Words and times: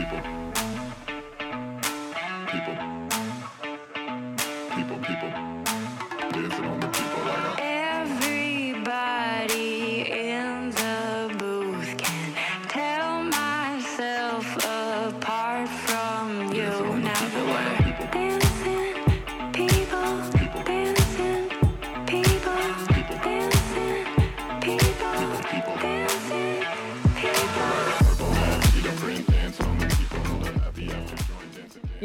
people. 0.00 0.39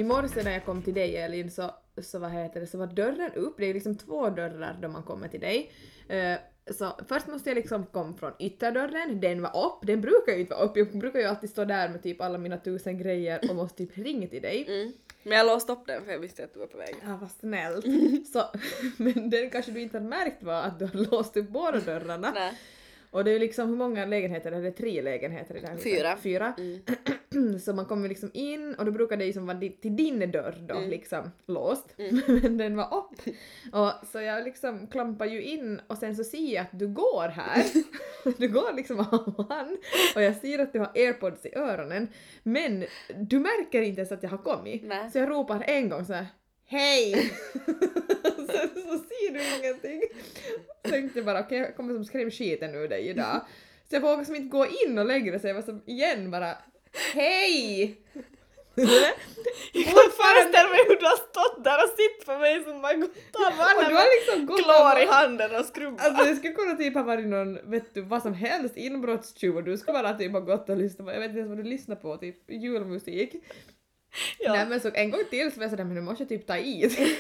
Morse 0.07 0.43
när 0.43 0.51
jag 0.51 0.65
kom 0.65 0.81
till 0.81 0.93
dig 0.93 1.17
Elin 1.17 1.51
så, 1.51 1.71
så, 2.01 2.19
vad 2.19 2.31
heter 2.31 2.59
det, 2.59 2.67
så 2.67 2.77
var 2.77 2.87
dörren 2.87 3.31
upp, 3.35 3.55
det 3.57 3.65
är 3.65 3.73
liksom 3.73 3.97
två 3.97 4.29
dörrar 4.29 4.77
då 4.81 4.87
man 4.87 5.03
kommer 5.03 5.27
till 5.27 5.39
dig. 5.39 5.71
Eh, 6.09 6.37
så 6.73 6.91
först 7.07 7.27
måste 7.27 7.49
jag 7.49 7.55
liksom 7.55 7.85
komma 7.85 8.13
från 8.13 8.31
ytterdörren, 8.39 9.21
den 9.21 9.41
var 9.41 9.65
upp, 9.65 9.87
den 9.87 10.01
brukar 10.01 10.33
ju 10.33 10.39
inte 10.39 10.53
vara 10.53 10.63
upp, 10.65 10.77
jag 10.77 10.97
brukar 10.97 11.19
ju 11.19 11.25
alltid 11.25 11.49
stå 11.49 11.65
där 11.65 11.89
med 11.89 12.03
typ 12.03 12.21
alla 12.21 12.37
mina 12.37 12.57
tusen 12.57 12.97
grejer 12.97 13.49
och 13.49 13.55
måste 13.55 13.77
typ 13.77 13.97
ringa 13.97 14.27
till 14.27 14.41
dig. 14.41 14.65
Mm. 14.67 14.93
Men 15.23 15.37
jag 15.37 15.47
låste 15.47 15.71
upp 15.71 15.87
den 15.87 16.05
för 16.05 16.11
jag 16.11 16.19
visste 16.19 16.43
att 16.43 16.53
du 16.53 16.59
var 16.59 16.67
på 16.67 16.77
väg. 16.77 16.95
Ja, 17.05 17.17
vad 17.21 17.31
snällt. 17.31 17.85
Så, 18.33 18.43
men 18.97 19.29
den 19.29 19.49
kanske 19.49 19.71
du 19.71 19.81
inte 19.81 19.97
har 19.97 20.05
märkt 20.05 20.43
var 20.43 20.61
att 20.61 20.79
du 20.79 20.85
har 20.85 21.11
låst 21.11 21.37
upp 21.37 21.49
båda 21.49 21.79
dörrarna. 21.79 22.31
Nej. 22.31 22.53
Och 23.15 23.23
det 23.23 23.31
är 23.31 23.39
liksom, 23.39 23.69
hur 23.69 23.75
många 23.75 24.05
lägenheter 24.05 24.51
är 24.51 24.61
det? 24.61 24.71
Tre 24.71 25.01
lägenheter 25.01 25.55
i 25.55 25.59
det 25.59 25.67
här 25.67 25.73
huset? 25.75 25.91
Fyra. 25.91 26.17
Fyra. 26.17 26.53
Mm. 27.31 27.59
Så 27.59 27.73
man 27.73 27.85
kommer 27.85 28.09
liksom 28.09 28.31
in 28.33 28.75
och 28.75 28.85
då 28.85 28.91
brukar 28.91 29.17
det 29.17 29.26
ju 29.26 29.34
som 29.34 29.45
vara 29.48 29.59
till 29.59 29.95
din 29.95 30.31
dörr 30.31 30.55
då 30.67 30.76
Mm. 30.76 30.90
liksom 30.90 31.31
låst. 31.48 31.85
Men 32.27 32.57
den 32.57 32.75
var 32.75 32.93
upp. 32.98 33.35
Och 33.73 34.07
så 34.12 34.21
jag 34.21 34.43
liksom 34.43 34.87
klampar 34.87 35.25
ju 35.25 35.43
in 35.43 35.81
och 35.87 35.98
sen 35.98 36.15
så 36.15 36.23
ser 36.23 36.53
jag 36.53 36.62
att 36.62 36.79
du 36.79 36.87
går 36.87 37.27
här. 37.27 37.63
du 38.37 38.48
går 38.48 38.73
liksom 38.75 38.99
av 38.99 39.49
hand 39.49 39.77
och 40.15 40.21
jag 40.21 40.35
ser 40.35 40.59
att 40.59 40.73
du 40.73 40.79
har 40.79 40.91
airpods 40.95 41.45
i 41.45 41.55
öronen. 41.55 42.07
Men 42.43 42.85
du 43.20 43.40
märker 43.40 43.81
inte 43.81 44.01
ens 44.01 44.12
att 44.12 44.23
jag 44.23 44.29
har 44.29 44.37
kommit. 44.37 44.84
Nej. 44.84 45.12
Så 45.12 45.18
jag 45.18 45.29
ropar 45.29 45.63
en 45.68 45.90
gång 45.90 46.05
så 46.05 46.13
här. 46.13 46.25
Hej! 46.68 47.31
sen 48.51 48.70
så 48.70 48.98
ser 48.98 49.34
du 49.34 49.57
ingenting. 49.57 50.01
Så 50.84 50.91
tänkte 50.91 51.20
jag 51.20 51.26
bara 51.26 51.40
okej 51.40 51.57
jag 51.57 51.76
kommer 51.76 51.93
som 51.93 52.05
skräm 52.05 52.32
skiten 52.32 52.76
ur 52.76 52.87
dig 52.87 53.07
idag. 53.07 53.41
Så 53.90 53.96
jag 53.96 54.02
vågar 54.02 54.24
som 54.24 54.35
inte 54.35 54.49
gå 54.49 54.65
in 54.65 54.98
och 54.98 55.05
lägga 55.05 55.40
så 55.40 55.48
jag 55.48 55.54
var 55.54 55.62
som 55.62 55.82
igen 55.85 56.32
bara 56.32 56.57
Hej! 57.13 57.98
Jag 59.74 59.85
kan 59.85 60.12
föreställa 60.21 60.70
mig 60.70 60.79
hur 60.87 60.99
du 60.99 61.05
har 61.05 61.18
stått 61.18 61.63
där 61.63 61.84
och 61.84 61.90
sitt 61.90 62.26
på 62.26 62.37
mig 62.37 62.63
som 62.63 62.82
bara 62.82 62.93
tar 62.93 63.52
och 63.52 63.57
varandra 63.57 63.90
du 63.90 63.96
har 63.96 64.09
liksom 64.16 64.47
klor 64.47 65.03
i 65.03 65.06
handen 65.06 65.56
och 65.59 65.66
skrubbat. 65.66 66.06
Alltså 66.06 66.25
det 66.25 66.35
skulle 66.35 66.53
kunna 66.53 66.75
typ 66.75 66.94
ha 66.94 67.03
varit 67.03 67.28
någon, 67.28 67.72
vet 67.72 67.94
du, 67.94 68.02
vad 68.02 68.22
som 68.22 68.34
helst, 68.34 68.78
inbrottstjuv 68.78 69.56
och 69.56 69.63
du 69.63 69.78
skulle 69.78 69.94
bara 70.03 70.13
typ 70.13 70.31
ha 70.31 70.40
gått 70.40 70.69
och 70.69 70.78
lyssnat 70.78 71.07
på, 71.07 71.13
jag 71.13 71.19
vet 71.19 71.30
inte 71.30 71.40
ens 71.40 71.50
vad 71.50 71.57
du 71.57 71.63
lyssnar 71.63 71.96
på, 71.96 72.18
typ 72.18 72.52
julmusik. 72.52 73.35
ja. 74.40 74.53
Nej 74.53 74.66
men 74.66 74.80
så 74.80 74.91
en 74.94 75.12
gång 75.12 75.24
till 75.30 75.52
så 75.52 75.57
var 75.57 75.63
jag 75.63 75.72
sådär 75.72 75.84
men 75.84 75.96
nu 75.96 76.02
måste 76.02 76.24
jag 76.24 76.30
typ 76.30 76.47
ta 76.47 76.57
i. 76.57 76.90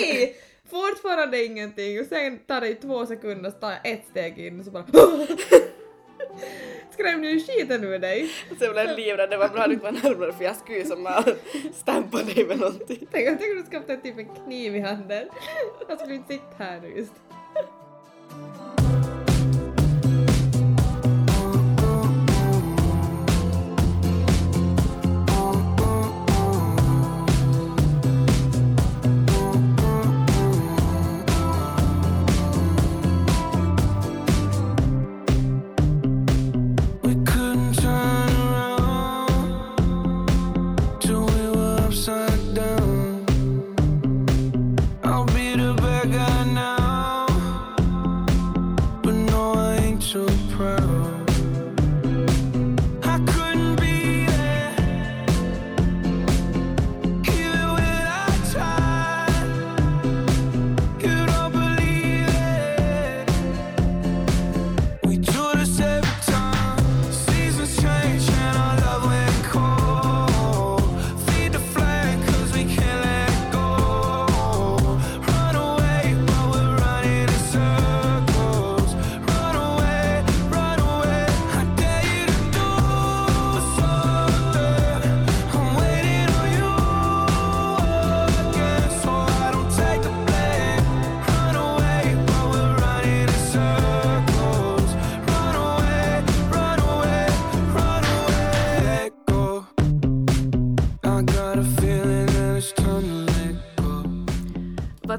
Hej! 0.00 0.36
Fortfarande 0.70 1.44
ingenting 1.44 2.00
och 2.00 2.06
sen 2.06 2.38
tar 2.38 2.60
det 2.60 2.74
två 2.74 3.06
sekunder 3.06 3.50
så 3.50 3.56
tar 3.56 3.70
jag 3.70 3.92
ett 3.92 4.06
steg 4.10 4.38
in 4.38 4.58
och 4.60 4.64
så 4.64 4.70
bara 4.70 4.84
skrämde 6.90 7.28
ju 7.28 7.40
skiten 7.40 7.84
ur 7.84 7.98
dig. 7.98 8.30
Så 8.58 8.64
jag 8.64 8.72
blev 8.72 8.96
livrädd, 8.96 9.30
det 9.30 9.36
var 9.36 9.48
bra 9.48 9.62
att 9.62 9.68
du 9.68 9.72
inte 9.72 9.84
var 9.84 9.92
närmare 9.92 10.32
för 10.32 10.44
jag 10.44 10.56
skulle 10.56 10.78
ju 10.78 10.84
som 10.84 11.06
ha 11.06 11.24
stampat 11.74 12.34
dig 12.34 12.46
med 12.46 12.58
någonting. 12.58 13.06
Tänk 13.10 13.28
om 13.28 13.36
du 13.36 13.62
ska 13.66 13.78
ha 13.78 14.00
typ 14.00 14.18
en 14.18 14.28
kniv 14.44 14.76
i 14.76 14.80
handen. 14.80 15.28
Jag 15.88 16.00
skulle 16.00 16.14
inte 16.14 16.32
sitta 16.32 16.64
här 16.64 16.80
nu 16.80 16.88
just. 16.96 17.12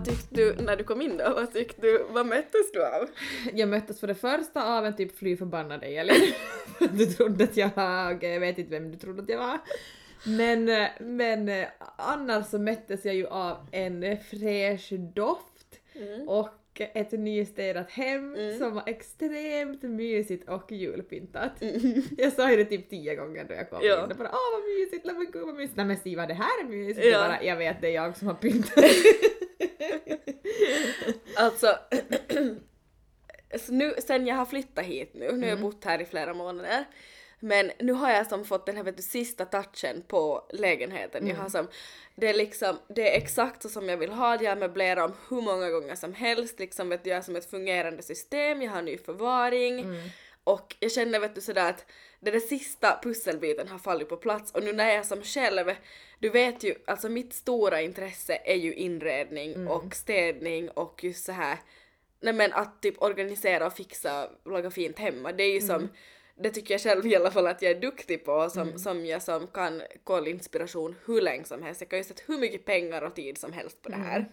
Vad 0.02 0.10
tyckte 0.10 0.36
du 0.36 0.56
när 0.56 0.76
du 0.76 0.84
kom 0.84 1.02
in 1.02 1.18
då? 1.18 1.34
Vad 1.34 1.54
tyckte 1.54 1.82
du? 1.82 2.06
Vad 2.10 2.26
möttes 2.26 2.72
du 2.74 2.86
av? 2.86 3.10
Jag 3.54 3.70
möttes 3.70 4.00
för 4.00 4.08
det 4.08 4.16
första 4.16 4.78
av 4.78 4.86
en 4.86 4.96
typ 4.96 5.18
fly 5.18 5.38
förbannad 5.38 5.82
dig 5.82 5.98
Elin. 5.98 6.34
du 6.80 7.06
trodde 7.06 7.44
att 7.44 7.58
jag 7.58 7.70
var, 7.76 8.16
okej 8.16 8.30
jag 8.30 8.40
vet 8.40 8.58
inte 8.58 8.72
vem 8.72 8.92
du 8.92 8.98
trodde 8.98 9.22
att 9.24 9.30
jag 9.30 9.38
var. 9.38 9.60
Men, 10.24 10.70
eh, 10.70 10.88
men 11.00 11.50
eh, 11.50 11.68
annars 11.96 12.46
så 12.46 12.60
möttes 12.60 13.06
jag 13.06 13.16
ju 13.16 13.28
av 13.28 13.68
en 13.72 14.18
fräsch 14.18 14.94
doft 15.16 15.80
och 16.28 16.50
ett 16.80 17.12
nystädat 17.12 17.92
hem 17.92 18.36
som 18.58 18.74
var 18.76 18.84
extremt 18.86 19.82
mysigt 19.84 20.50
och 20.50 20.72
julpyntat. 20.72 21.52
Jag 22.18 22.34
sa 22.34 22.52
ju 22.52 22.58
det 22.58 22.66
typ 22.66 22.90
tio 22.90 23.16
gånger 23.16 23.44
då 23.44 23.54
jag 23.54 23.70
kom 23.70 23.80
Ja. 23.84 24.04
in 24.06 24.12
och 24.12 24.18
bara 24.18 24.30
åh 24.30 24.60
vad 24.60 24.64
mysigt, 24.80 25.06
nej 25.06 25.16
men 25.16 25.32
gud 25.32 25.46
vad 25.46 25.56
mysigt, 25.56 25.78
nej 25.78 25.86
men 25.86 25.98
Siva 25.98 26.26
det 26.28 26.34
här 26.34 26.64
är 26.64 26.68
mysigt. 26.68 27.06
Ja. 27.06 27.12
Jag, 27.12 27.30
bara, 27.30 27.44
jag 27.44 27.56
vet 27.56 27.82
det 27.82 27.88
är 27.88 27.92
jag 27.92 28.18
som 28.18 28.28
har 28.28 28.36
pyntat. 28.36 28.84
Alltså, 31.36 31.68
så 33.60 33.74
nu, 33.74 33.94
sen 33.98 34.28
jag 34.28 34.36
har 34.36 34.46
flyttat 34.46 34.86
hit 34.86 35.12
nu, 35.14 35.32
nu 35.32 35.42
har 35.42 35.50
jag 35.50 35.62
bott 35.62 35.86
här 35.86 36.02
i 36.02 36.06
flera 36.06 36.34
månader, 36.34 36.86
men 37.44 37.72
nu 37.80 37.94
har 37.94 38.12
jag 38.12 38.28
som 38.28 38.46
fått 38.46 38.66
den 38.66 38.78
här 38.78 38.84
vet 38.84 38.98
du, 38.98 39.04
sista 39.04 39.46
touchen 39.46 40.04
på 40.08 40.46
lägenheten. 40.50 41.28
Jag 41.28 41.36
har 41.36 41.50
som, 41.50 41.68
det 42.16 42.28
är 42.28 42.34
liksom, 42.34 42.80
det 42.88 43.14
är 43.14 43.18
exakt 43.18 43.62
så 43.62 43.70
som 43.70 43.90
jag 43.90 43.98
vill 43.98 44.12
ha 44.12 44.38
det, 44.38 44.44
jag 44.44 44.52
har 44.52 44.60
möblerat 44.60 45.10
om 45.10 45.16
hur 45.30 45.42
många 45.42 45.70
gånger 45.70 45.96
som 45.96 46.14
helst, 46.14 46.60
liksom 46.60 46.90
vet 46.90 47.04
du, 47.04 47.10
jag 47.10 47.18
är 47.18 47.22
som 47.22 47.36
ett 47.36 47.50
fungerande 47.50 48.04
system, 48.04 48.62
jag 48.62 48.72
har 48.72 48.82
ny 48.82 48.98
förvaring. 48.98 49.86
Och 50.44 50.76
jag 50.80 50.92
känner 50.92 51.20
vet 51.20 51.36
du 51.36 51.42
sådär 51.42 51.70
att 51.70 51.86
den 52.20 52.34
där 52.34 52.40
sista 52.40 53.00
pusselbiten 53.04 53.68
har 53.68 53.80
fallit 53.80 54.10
på 54.10 54.18
plats. 54.18 54.52
Och 54.52 54.64
nu 54.64 54.74
när 54.74 54.96
jag 54.96 55.06
som 55.06 55.24
själv, 55.24 55.72
du 56.20 56.30
vet 56.30 56.64
ju, 56.64 56.76
alltså 56.88 57.10
mitt 57.10 57.34
stora 57.34 57.82
intresse 57.82 58.42
är 58.46 58.56
ju 58.56 58.74
inredning 58.74 59.68
och 59.68 59.96
städning 59.96 60.70
och 60.70 61.04
just 61.04 61.26
så 61.26 61.32
här 61.32 61.58
nej 62.22 62.34
men 62.34 62.54
att 62.54 62.82
typ 62.82 63.02
organisera 63.02 63.68
och 63.68 63.74
fixa, 63.74 64.30
laga 64.46 64.72
fint 64.72 65.00
hemma, 65.00 65.32
det 65.32 65.44
är 65.44 65.54
ju 65.54 65.62
som 65.62 65.90
det 66.36 66.50
tycker 66.50 66.74
jag 66.74 66.82
själv 66.82 67.06
i 67.06 67.16
alla 67.16 67.32
fall 67.32 67.48
att 67.48 67.62
jag 67.62 67.72
är 67.72 67.82
duktig 67.82 68.26
på 68.26 68.50
som, 68.50 68.80
som 68.80 69.06
jag 69.06 69.22
som 69.22 69.48
kan 69.48 69.82
kolla 70.04 70.30
inspiration 70.30 70.96
hur 71.06 71.22
länge 71.22 71.44
som 71.44 71.64
helst. 71.64 71.82
Jag 71.82 71.90
kan 71.90 72.00
ju 72.00 72.04
sätta 72.04 72.22
hur 72.28 72.38
mycket 72.38 72.66
pengar 72.66 73.02
och 73.02 73.16
tid 73.16 73.38
som 73.38 73.54
helst 73.54 73.82
på 73.82 73.90
det 73.90 73.96
här. 73.96 74.30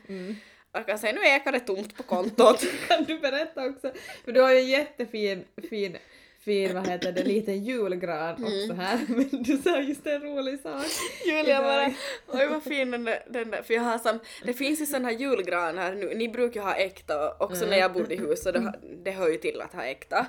Och 0.72 0.78
jag 0.78 0.86
kan 0.86 0.98
säga 0.98 1.12
nu 1.12 1.26
ekar 1.26 1.52
det 1.52 1.60
tomt 1.60 1.96
på 1.96 2.02
kontot. 2.02 2.64
Kan 2.88 3.04
du 3.04 3.18
berätta 3.18 3.66
också? 3.66 3.92
För 4.24 4.32
du 4.32 4.40
har 4.40 4.52
ju 4.52 4.58
en 4.58 4.68
jättefin 4.68 5.44
fin 5.70 5.96
fin, 6.40 6.75
vad 6.75 6.88
heter 6.88 7.12
det, 7.12 7.25
liten 7.25 7.64
julgran 7.64 8.32
också 8.32 8.73
här. 8.73 9.00
Men 9.08 9.43
du 9.43 9.56
sa 9.56 9.81
just 9.81 10.06
en 10.06 10.23
rolig 10.23 10.61
sak. 10.61 10.87
Julia 11.26 11.62
bara, 11.62 11.87
oj 12.26 12.46
vad 12.46 12.62
fin 12.62 12.90
den 12.90 13.05
där, 13.05 13.23
den 13.31 13.50
där, 13.50 13.62
för 13.62 13.75
jag 13.75 13.82
har 13.82 13.99
som, 13.99 14.19
det 14.44 14.52
finns 14.52 14.81
ju 14.81 14.87
sån 14.87 15.05
här 15.05 15.12
julgran 15.12 15.79
här 15.79 15.94
nu, 15.94 16.14
ni 16.14 16.29
brukar 16.29 16.61
ju 16.61 16.67
ha 16.67 16.75
äkta 16.75 17.35
också 17.38 17.67
när 17.67 17.79
jag 17.79 17.93
bodde 17.93 18.14
i 18.14 18.17
hus 18.17 18.43
så 18.43 18.50
det, 18.50 18.73
det 19.05 19.11
hör 19.11 19.29
ju 19.29 19.37
till 19.37 19.61
att 19.61 19.75
ha 19.75 19.85
äkta. 19.85 20.26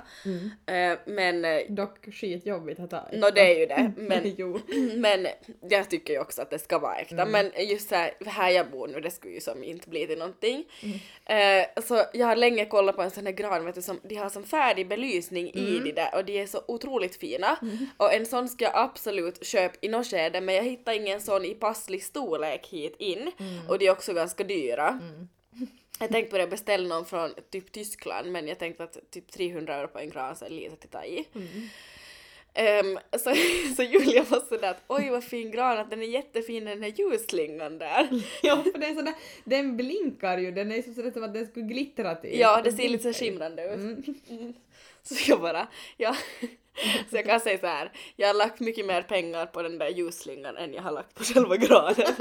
Eh, 0.66 0.98
men, 1.06 1.44
eh, 1.44 1.60
Dock 1.68 2.14
skitjobbigt 2.14 2.80
att 2.80 2.92
ha 2.92 3.08
nå 3.12 3.30
det 3.30 3.40
är 3.40 3.58
ju 3.58 3.66
det, 3.66 3.92
men, 3.96 5.00
men 5.00 5.26
jag 5.70 5.90
tycker 5.90 6.14
ju 6.14 6.20
också 6.20 6.42
att 6.42 6.50
det 6.50 6.58
ska 6.58 6.78
vara 6.78 6.96
äkta. 6.96 7.26
Men 7.26 7.50
just 7.58 7.88
så 7.88 7.94
här, 7.94 8.12
här 8.26 8.50
jag 8.50 8.70
bor 8.70 8.88
nu, 8.88 9.00
det 9.00 9.10
skulle 9.10 9.34
ju 9.34 9.40
som 9.40 9.64
inte 9.64 9.88
bli 9.88 10.06
till 10.06 10.18
någonting. 10.18 10.64
Eh, 11.24 11.82
så 11.82 12.02
jag 12.12 12.26
har 12.26 12.36
länge 12.36 12.64
kollat 12.64 12.96
på 12.96 13.02
en 13.02 13.10
sån 13.10 13.26
här 13.26 13.32
gran, 13.32 13.64
vet 13.64 13.74
du, 13.74 13.82
som, 13.82 14.00
de 14.02 14.14
har 14.14 14.28
som 14.28 14.44
färdig 14.44 14.88
belysning 14.88 15.50
i 15.54 15.78
de 15.84 15.92
där 16.00 16.14
och 16.18 16.24
de 16.24 16.42
är 16.42 16.46
så 16.46 16.62
otroligt 16.68 17.16
fina. 17.16 17.56
Och 17.96 18.12
en 18.12 18.26
sån 18.26 18.48
ska 18.48 18.64
jag 18.64 18.76
absolut 18.76 19.46
köpa 19.46 19.76
i 19.80 19.88
något 19.88 20.06
skede 20.06 20.40
men 20.40 20.54
jag 20.54 20.62
hittar 20.62 20.92
ingen 20.92 21.20
sån 21.20 21.44
i 21.44 21.54
passlig 21.54 22.02
storlek 22.02 22.66
hit 22.66 22.96
in. 22.98 23.30
Och 23.68 23.78
de 23.78 23.86
är 23.86 23.90
också 23.90 24.12
ganska 24.12 24.44
dyra. 24.44 25.00
Jag 26.00 26.10
tänkte 26.10 26.30
börja 26.30 26.46
beställa 26.56 26.88
någon 26.88 27.04
från 27.06 27.34
typ 27.50 27.72
Tyskland 27.72 28.32
men 28.32 28.48
jag 28.48 28.58
tänkte 28.58 28.84
att 28.84 29.10
typ 29.10 29.32
300 29.32 29.74
euro 29.74 29.88
på 29.88 29.98
en 29.98 30.10
gran 30.10 30.36
så 30.36 30.44
är 30.44 30.50
lite 30.50 30.72
att 30.72 30.90
ta 30.90 31.04
i. 31.04 31.24
Ehm, 32.54 32.98
så, 33.12 33.34
så 33.76 33.82
Julia 33.82 34.22
var 34.22 34.40
sådär 34.48 34.70
att 34.70 34.82
oj 34.86 35.10
vad 35.10 35.24
fin 35.24 35.50
gran, 35.50 35.78
att 35.78 35.90
den 35.90 36.02
är 36.02 36.06
jättefin 36.06 36.64
den 36.64 36.82
här 36.82 36.92
ljusslingan 36.96 37.78
där. 37.78 38.08
Ja, 38.42 38.62
för 38.72 38.78
det 38.78 38.86
är 38.86 38.94
sådär, 38.94 39.14
den 39.44 39.76
blinkar 39.76 40.38
ju, 40.38 40.50
den 40.50 40.72
är 40.72 40.82
så 40.82 40.94
sådär 40.94 41.10
som 41.10 41.22
att 41.22 41.34
den 41.34 41.46
skulle 41.46 41.66
glittra 41.66 42.14
till. 42.14 42.38
Ja, 42.38 42.56
det 42.56 42.62
Den 42.62 42.76
ser 42.76 42.88
lite 42.88 43.12
så 43.12 43.24
skimrande 43.24 43.74
ut. 43.74 44.08
Mm. 44.30 44.54
Så 45.02 45.14
jag 45.30 45.40
bara, 45.40 45.68
ja. 45.96 46.16
Så 47.10 47.16
jag 47.16 47.24
kan 47.24 47.40
säga 47.40 47.58
så 47.58 47.66
här, 47.66 47.92
jag 48.16 48.26
har 48.26 48.34
lagt 48.34 48.60
mycket 48.60 48.86
mer 48.86 49.02
pengar 49.02 49.46
på 49.46 49.62
den 49.62 49.78
där 49.78 49.88
ljusslingan 49.88 50.56
än 50.56 50.74
jag 50.74 50.82
har 50.82 50.92
lagt 50.92 51.14
på 51.14 51.24
själva 51.24 51.56
granen. 51.56 52.14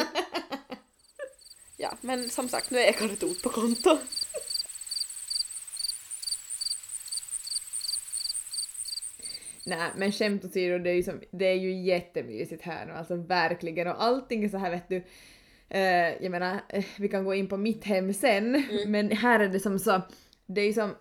Ja, 1.78 1.98
men 2.02 2.30
som 2.30 2.50
sagt, 2.50 2.72
nu 2.72 2.80
är 2.80 2.86
jag 2.86 3.20
tot 3.20 3.44
på 3.44 3.50
konto. 3.50 3.98
Nej 9.70 9.92
men 9.98 10.12
skämt 10.12 10.46
åsido, 10.46 10.78
det 10.78 10.90
är 10.90 10.94
ju, 10.96 11.04
som, 11.04 11.22
det 11.32 11.46
är 11.46 11.56
ju 11.56 11.74
jättemysigt 11.74 12.62
här 12.64 12.86
nu, 12.86 12.92
alltså 12.92 13.16
verkligen 13.16 13.88
och 13.88 14.04
allting 14.04 14.44
är 14.44 14.50
så 14.50 14.58
här 14.58 14.72
vet 14.72 14.90
du 14.90 15.04
eh, 15.70 16.24
jag 16.24 16.32
menar, 16.32 16.60
eh, 16.70 16.86
vi 16.98 17.08
kan 17.08 17.26
gå 17.26 17.34
in 17.34 17.48
på 17.48 17.58
mitt 17.58 17.84
hem 17.86 18.14
sen, 18.14 18.56
Mm. 18.56 18.92
men 18.92 19.12
här 19.12 19.40
är 19.40 19.48
det 19.48 19.60
som 19.60 19.80
så, 19.80 20.02
det 20.46 20.62
är 20.62 20.66
ju 20.66 20.74
som 20.74 20.96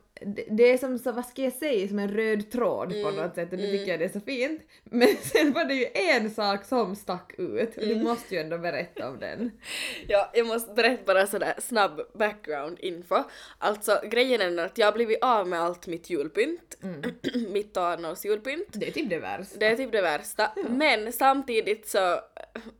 det, 0.48 0.62
är 0.72 0.78
som 0.78 0.98
så, 0.98 1.12
vad 1.12 1.26
ska 1.26 1.42
jag 1.42 1.52
säga, 1.52 1.88
som 1.88 1.98
en 1.98 2.08
röd 2.08 2.50
tråd 2.50 2.92
Mm. 2.92 3.04
på 3.04 3.10
något 3.22 3.34
sätt 3.34 3.52
och 3.52 3.58
det 3.58 3.70
tycker 3.70 3.90
jag 3.90 3.98
det 3.98 4.04
är 4.04 4.08
så 4.08 4.20
fint. 4.20 4.62
Men 4.84 5.08
sen 5.22 5.52
var 5.52 5.64
det 5.64 5.74
ju 5.74 5.86
en 5.94 6.30
sak 6.30 6.64
som 6.64 6.96
stack 6.96 7.34
ut 7.38 7.76
och 7.76 7.82
du 7.82 7.92
Mm. 7.92 8.04
måste 8.04 8.34
ju 8.34 8.40
ändå 8.40 8.58
berätta 8.58 9.08
om 9.08 9.18
den. 9.20 9.50
Ja, 10.08 10.30
jag 10.34 10.46
måste 10.46 10.74
berätta 10.74 11.02
bara 11.14 11.26
sådär 11.26 11.54
snabb 11.58 12.00
background 12.14 12.78
info. 12.80 13.16
Alltså 13.58 14.00
grejen 14.10 14.58
är 14.58 14.64
att 14.64 14.78
jag 14.78 14.86
har 14.86 14.92
blivit 14.92 15.18
av 15.22 15.48
med 15.48 15.60
allt 15.60 15.86
mitt 15.86 16.10
julpynt. 16.10 16.78
mitt 17.52 17.76
och 17.76 17.82
Arnolds 17.82 18.24
julpynt. 18.24 18.66
Det 18.72 18.88
är 18.88 18.92
typ 18.92 19.10
det 19.10 19.18
värsta. 19.18 19.58
Det 19.58 19.66
är 19.66 19.76
typ 19.76 19.92
det 19.92 20.02
värsta. 20.02 20.52
Men 20.68 21.12
samtidigt 21.12 21.88
så 21.88 22.20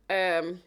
ähm, 0.07 0.57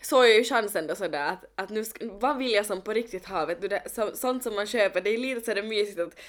såg 0.00 0.24
jag 0.24 0.36
ju 0.36 0.44
chansen 0.44 0.86
då 0.86 0.94
sådär 0.94 1.26
att, 1.26 1.44
att 1.54 1.70
nu, 1.70 1.84
ska, 1.84 2.06
vad 2.12 2.38
vill 2.38 2.52
jag 2.52 2.66
som 2.66 2.82
på 2.82 2.92
riktigt 2.92 3.26
ha? 3.26 3.46
Vet 3.46 3.60
du, 3.60 3.68
det, 3.68 3.82
så, 3.86 4.16
sånt 4.16 4.42
som 4.42 4.54
man 4.54 4.66
köper, 4.66 5.00
det 5.00 5.10
är 5.10 5.18
lite 5.18 5.40
sådär 5.40 5.62
mysigt 5.62 6.00
att 6.00 6.20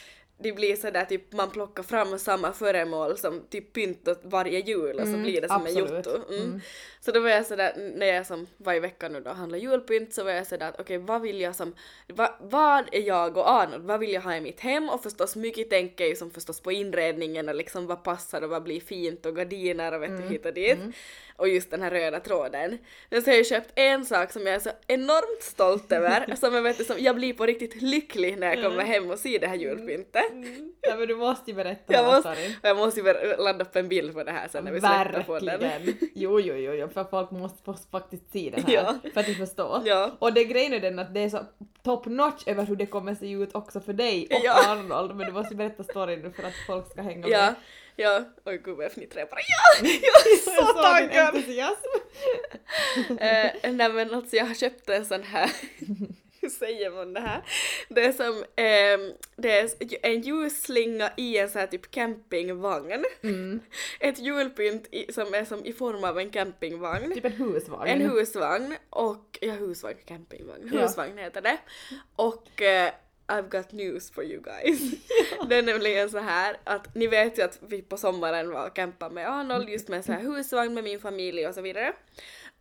det 0.43 0.51
blir 0.51 0.75
sådär 0.75 1.05
typ 1.05 1.33
man 1.33 1.49
plockar 1.51 1.83
fram 1.83 2.19
samma 2.19 2.53
föremål 2.53 3.17
som 3.17 3.41
typ 3.49 3.73
pynt 3.73 4.07
åt 4.07 4.19
varje 4.23 4.59
jul 4.59 4.95
och 4.99 5.07
så 5.07 5.13
Mm, 5.13 5.23
blir 5.23 5.41
det 5.41 5.47
som 5.47 5.61
absolut. 5.61 5.89
en 5.91 5.95
jotto. 5.95 6.33
Mm. 6.33 6.61
Så 6.99 7.11
då 7.11 7.19
var 7.19 7.29
jag 7.29 7.45
sådär, 7.45 7.91
när 7.95 8.05
jag 8.07 8.25
som 8.27 8.47
var 8.57 8.73
i 8.73 8.79
veckan 8.79 9.13
nu 9.13 9.19
då 9.19 9.29
handlade 9.29 9.63
julpynt 9.63 10.13
så 10.13 10.23
var 10.23 10.31
jag 10.31 10.47
sådär 10.47 10.69
att 10.69 10.79
okej 10.79 10.97
vad 10.97 11.21
vill 11.21 11.41
jag 11.41 11.55
som, 11.55 11.75
va, 12.07 12.35
vad 12.41 12.85
är 12.91 13.01
jag 13.01 13.37
och 13.37 13.49
Arnold, 13.49 13.83
vad 13.85 13.99
vill 13.99 14.11
jag 14.13 14.21
ha 14.21 14.35
i 14.35 14.41
mitt 14.41 14.59
hem 14.59 14.89
och 14.89 15.03
förstås 15.03 15.35
mycket 15.35 15.69
tänker 15.69 16.05
ju 16.05 16.15
som 16.15 16.31
förstås 16.31 16.59
på 16.61 16.71
inredningen 16.71 17.49
och 17.49 17.55
liksom 17.55 17.87
vad 17.87 18.03
passar 18.03 18.41
och 18.41 18.49
vad 18.49 18.63
blir 18.63 18.79
fint 18.81 19.25
och 19.25 19.35
gardiner 19.35 19.91
och 19.93 20.01
vet 20.03 20.17
du 20.17 20.23
hit 20.23 20.45
och 20.45 20.53
dit. 20.53 20.77
Och 21.35 21.47
just 21.49 21.71
den 21.71 21.81
här 21.81 21.91
röda 21.91 22.19
tråden. 22.19 22.77
Men 23.09 23.21
så 23.21 23.29
har 23.29 23.35
jag 23.35 23.45
köpt 23.45 23.71
en 23.75 24.05
sak 24.05 24.31
som 24.31 24.45
jag 24.47 24.55
är 24.55 24.59
så 24.59 24.69
enormt 24.87 25.43
stolt 25.43 25.91
över, 25.91 26.35
som 26.39 26.53
jag 26.53 26.61
vet 26.61 26.85
som 26.87 26.95
jag 26.99 27.15
blir 27.15 27.33
på 27.33 27.45
riktigt 27.45 27.81
lycklig 27.81 28.37
när 28.37 28.55
jag 28.55 28.65
kommer 28.65 28.83
hem 28.83 29.11
och 29.11 29.19
ser 29.19 29.39
det 29.39 29.47
här 29.47 29.55
julpyntet. 29.55 30.30
Ja 30.81 30.95
men 30.95 31.07
du 31.07 31.15
måste 31.15 31.51
ju 31.51 31.55
berätta 31.57 31.93
Jag 31.93 32.05
måste, 32.05 32.35
jag 32.61 32.77
måste 32.77 32.99
ju 32.99 33.35
ladda 33.37 33.65
upp 33.65 33.75
en 33.75 33.87
bild 33.87 34.13
på 34.13 34.23
det 34.23 34.31
här 34.31 34.47
sen 34.47 34.63
när 34.63 34.71
vi 34.71 34.79
släpper 34.79 35.23
på 35.23 35.39
den. 35.39 35.59
Jo, 36.15 36.39
jo, 36.39 36.55
jo, 36.55 36.73
jo, 36.73 36.87
för 36.93 37.03
folk 37.03 37.31
måste 37.31 37.73
faktiskt 37.91 38.31
se 38.33 38.49
den 38.55 38.63
här 38.63 38.73
Ja. 38.73 38.95
för 39.13 39.19
att 39.19 39.25
de 39.25 39.33
förstår. 39.35 39.81
Ja. 39.85 40.11
Och 40.19 40.33
det 40.33 40.43
grejen 40.43 40.73
är 40.73 40.79
den 40.79 40.99
att 40.99 41.13
det 41.13 41.19
är 41.19 41.29
så 41.29 41.45
top 41.83 42.05
notch 42.05 42.43
över 42.45 42.63
hur 42.63 42.75
det 42.75 42.85
kommer 42.85 43.15
se 43.15 43.31
ut 43.31 43.55
också 43.55 43.79
för 43.79 43.93
dig 43.93 44.27
och 44.31 44.39
Ja. 44.43 44.71
Arnold, 44.71 45.15
men 45.15 45.25
du 45.27 45.31
måste 45.33 45.53
ju 45.53 45.57
berätta 45.57 45.83
storyn 45.83 46.19
nu 46.19 46.31
för 46.31 46.43
att 46.43 46.53
folk 46.67 46.91
ska 46.91 47.01
hänga 47.01 47.27
Ja, 47.27 47.39
med. 47.45 47.55
ja. 47.95 48.21
Oj 48.45 48.61
gud 48.63 48.75
vad 48.75 48.85
jag 48.85 48.91
fnittrar 48.91 49.25
bara. 49.25 49.39
Ja! 49.81 49.87
Jag 50.01 50.33
är 50.33 50.37
så 50.37 50.51
Jag 50.75 50.83
taggad! 50.83 51.35
entusiasm. 51.35 51.85
eh, 53.09 53.71
nej 53.71 53.93
men 53.93 54.13
alltså 54.13 54.35
jag 54.35 54.45
har 54.45 54.53
köpt 54.55 54.89
en 54.89 55.05
sån 55.05 55.23
här 55.23 55.49
hur 56.45 56.49
säger 56.49 56.91
man 56.91 57.13
det 57.13 57.19
här? 57.19 57.41
Det 57.89 58.05
är 58.05 58.11
som 58.11 58.43
ehm, 58.55 59.13
det 59.35 59.59
är 59.59 59.69
en 60.01 60.21
ljusslinga 60.21 61.11
i 61.17 61.37
en 61.37 61.49
sån 61.49 61.59
här 61.59 61.67
typ 61.67 61.91
campingvagn. 61.91 63.05
Mm. 63.23 63.59
Ett 63.99 64.19
julpynt 64.19 64.87
i, 64.91 65.13
som 65.13 65.33
är 65.33 65.45
som 65.45 65.65
i 65.65 65.73
form 65.73 66.03
av 66.03 66.19
en 66.19 66.29
campingvagn. 66.29 67.13
Typ 67.13 67.25
en 67.25 67.31
husvagn. 67.31 67.87
En 67.89 68.01
husvagn 68.01 68.75
och, 68.89 69.37
ja 69.41 69.53
husvagn, 69.53 69.97
campingvagn, 70.05 70.69
Ja. 70.73 70.81
husvagn 70.81 71.17
heter 71.17 71.41
det. 71.41 71.57
Och 72.15 72.61
eh, 72.61 72.91
I've 73.27 73.49
got 73.49 73.71
news 73.71 74.11
for 74.11 74.23
you 74.23 74.41
guys. 74.41 74.79
Det 75.49 75.55
är 75.55 75.61
nämligen 75.61 76.09
så 76.09 76.17
här 76.17 76.57
att 76.63 76.95
ni 76.95 77.07
vet 77.07 77.37
ju 77.37 77.41
att 77.41 77.59
vi 77.61 77.81
på 77.81 77.97
sommaren 77.97 78.49
var 78.51 78.67
och 78.67 78.75
campade 78.75 79.15
med 79.15 79.29
Arnold 79.29 79.69
just 79.69 79.87
med 79.87 80.05
så 80.05 80.11
här 80.11 80.21
husvagn 80.21 80.73
med 80.73 80.83
min 80.83 80.99
familj 80.99 81.47
och 81.47 81.53
så 81.55 81.61
vidare. 81.61 81.93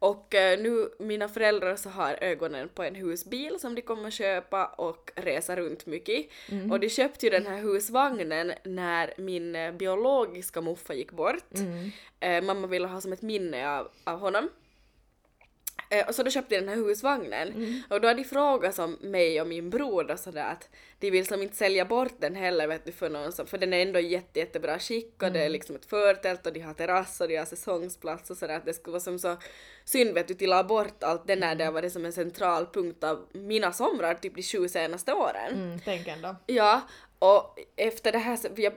Och 0.00 0.34
eh, 0.34 0.60
nu, 0.60 0.90
mina 0.98 1.28
föräldrar 1.28 1.76
så 1.76 1.88
har 1.88 2.18
ögonen 2.20 2.68
på 2.68 2.82
en 2.82 2.94
husbil 2.94 3.60
som 3.60 3.74
de 3.74 3.82
kommer 3.82 4.10
köpa 4.10 4.66
och 4.66 5.12
resa 5.14 5.56
runt 5.56 5.86
mycket. 5.86 6.26
Och 6.70 6.80
de 6.80 6.88
köpte 6.88 7.26
ju 7.26 7.30
den 7.30 7.46
här 7.46 7.58
husvagnen 7.58 8.52
när 8.64 9.14
min 9.16 9.56
eh, 9.56 9.72
biologiska 9.72 10.60
muffa 10.60 10.94
gick 10.94 11.12
bort. 11.12 11.54
Mm. 11.54 11.90
Eh, 12.20 12.44
mamma 12.44 12.66
ville 12.66 12.86
ha 12.86 13.00
som 13.00 13.12
ett 13.12 13.22
minne 13.22 13.78
av, 13.78 13.88
av 14.04 14.18
honom. 14.18 14.48
Eh, 15.92 16.08
och 16.08 16.14
så 16.14 16.22
då 16.22 16.30
köpte 16.30 16.54
jag 16.54 16.62
den 16.62 16.68
här 16.68 16.76
husvagnen. 16.76 17.48
Mm. 17.48 17.82
Och 17.90 18.00
då 18.00 18.08
hade 18.08 18.22
de 18.22 18.28
frågat 18.28 18.74
som 18.74 18.92
mig 19.00 19.40
och 19.40 19.46
min 19.46 19.70
bror 19.70 20.04
då 20.04 20.16
sådär 20.16 20.44
att 20.44 20.68
de 20.98 21.10
vill 21.10 21.26
som 21.26 21.42
inte 21.42 21.56
sälja 21.56 21.84
bort 21.84 22.14
den 22.18 22.34
heller 22.34 22.66
vet 22.66 22.84
du 22.84 22.92
för 22.92 23.10
någon 23.10 23.32
som, 23.32 23.46
för 23.46 23.58
den 23.58 23.72
är 23.72 23.82
ändå 23.82 24.00
jätte, 24.00 24.38
jättebra 24.38 24.78
skick 24.78 25.14
och 25.16 25.22
Mm. 25.22 25.32
det 25.32 25.44
är 25.44 25.48
liksom 25.48 25.76
ett 25.76 25.84
förtält 25.86 26.46
och 26.46 26.52
de 26.52 26.60
har 26.60 26.74
terrass 26.74 27.20
och 27.20 27.28
de 27.28 27.36
har 27.36 27.44
säsongsplats 27.44 28.30
och 28.30 28.36
sådär 28.36 28.56
att 28.56 28.64
det 28.64 28.74
skulle 28.74 28.92
vara 28.92 29.00
som 29.00 29.18
så 29.18 29.36
synd 29.84 30.14
vet 30.14 30.28
du 30.28 30.34
till 30.34 30.52
att 30.52 30.68
bort 30.68 31.02
allt 31.02 31.26
det 31.26 31.36
när 31.36 31.54
det 31.54 31.64
har 31.64 31.72
varit 31.72 31.92
som 31.92 32.04
en 32.04 32.12
central 32.12 32.66
punkt 32.66 33.04
av 33.04 33.26
mina 33.32 33.72
somrar 33.72 34.14
typ 34.14 34.34
de 34.34 34.42
sju 34.42 34.68
senaste 34.68 35.12
åren. 35.12 35.54
Mm, 35.54 35.80
tänk 35.84 36.08
ändå. 36.08 36.36
Ja, 36.46 36.80
och 37.22 37.58
efter 37.76 38.12
det 38.12 38.18
här 38.18 38.36
så, 38.36 38.48
vi 38.54 38.70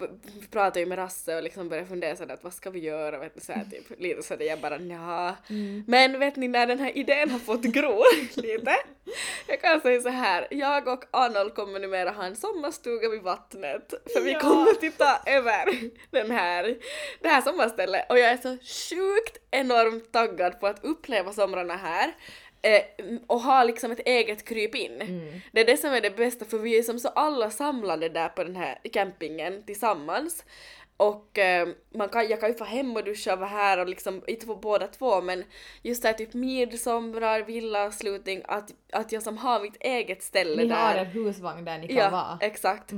pratade 0.52 0.80
ju 0.80 0.86
med 0.86 0.98
Rasse 0.98 1.36
och 1.36 1.44
liksom 1.44 1.70
började 1.70 1.88
fundera 1.88 2.16
sådär 2.16 2.34
att 2.34 2.44
vad 2.44 2.54
ska 2.54 2.70
vi 2.70 2.80
göra, 2.80 3.18
vet 3.20 3.36
du, 3.36 3.42
så 3.42 3.54
här, 3.54 3.66
typ 3.72 4.00
lite 4.00 4.24
sådär 4.24 4.46
jag 4.46 4.60
bara 4.60 4.78
nja. 4.78 5.36
Men 5.88 6.20
vet 6.20 6.36
ni 6.36 6.48
när 6.48 6.68
den 6.68 6.80
här 6.80 6.98
idén 6.98 7.30
har 7.30 7.40
fått 7.40 7.62
gro 7.62 8.04
lite? 8.36 8.76
Jag 9.48 9.62
kan 9.62 9.82
säga 9.82 10.02
så 10.02 10.10
här, 10.10 10.48
jag 10.52 10.88
och 10.88 11.04
Arnold 11.12 11.56
kommer 11.56 11.80
numera 11.80 12.12
ha 12.12 12.24
en 12.26 12.36
sommarstuga 12.36 13.10
vid 13.10 13.22
vattnet 13.22 13.94
för 14.14 14.22
vi 14.22 14.32
Ja. 14.32 14.40
kommer 14.40 14.72
titta 14.74 15.20
över 15.26 15.66
den 16.12 16.32
här, 16.32 16.78
det 17.22 17.28
här 17.30 17.42
sommarstället 17.42 18.06
och 18.12 18.20
jag 18.20 18.32
är 18.32 18.38
så 18.38 18.50
sjukt 18.96 19.38
enormt 19.52 20.12
taggad 20.12 20.60
på 20.60 20.68
att 20.68 20.84
uppleva 20.86 21.34
somrarna 21.34 21.76
här 21.76 22.14
och 23.28 23.40
ha 23.40 23.64
liksom 23.64 23.92
ett 23.92 24.00
eget 24.00 24.46
kryp 24.46 24.76
in. 24.76 25.00
Det 25.52 25.62
är 25.62 25.66
det 25.66 25.78
som 25.78 25.94
är 25.94 26.02
det 26.02 26.18
bästa 26.18 26.46
för 26.46 26.58
vi 26.58 26.78
är 26.78 26.84
som 26.84 27.00
så 27.00 27.08
alla 27.08 27.50
samlade 27.50 28.10
där 28.10 28.30
på 28.30 28.44
den 28.44 28.56
här 28.56 28.80
campingen 28.94 29.64
tillsammans. 29.64 30.46
Och 30.98 31.40
eh, 31.40 31.68
man 31.96 32.10
kan, 32.10 32.28
jag 32.28 32.40
kan 32.40 32.50
ju 32.50 32.56
få 32.56 32.64
hem 32.64 32.96
och 32.96 33.04
duscha 33.04 33.34
och 33.34 33.40
vara 33.40 33.50
här 33.50 33.80
och 33.80 33.88
liksom, 33.90 34.22
inte 34.28 34.46
på 34.46 34.56
båda 34.56 34.88
två 34.88 35.22
men 35.22 35.44
just 35.82 36.02
det 36.02 36.08
här 36.08 36.16
typ 36.16 36.34
midsommar, 36.34 37.42
villavslutning, 37.42 38.42
att, 38.46 38.72
att 38.92 39.12
jag 39.12 39.24
som 39.24 39.38
har 39.38 39.60
mitt 39.62 39.78
eget 39.80 40.24
ställe 40.24 40.56
Ni 40.64 40.68
där. 40.70 40.76
har 40.76 40.96
en 40.96 41.06
husvagn 41.06 41.66
där 41.66 41.78
ni 41.78 41.88
kan 41.88 41.98
Ja, 41.98 42.10
vara. 42.10 42.38
exakt. 42.42 42.92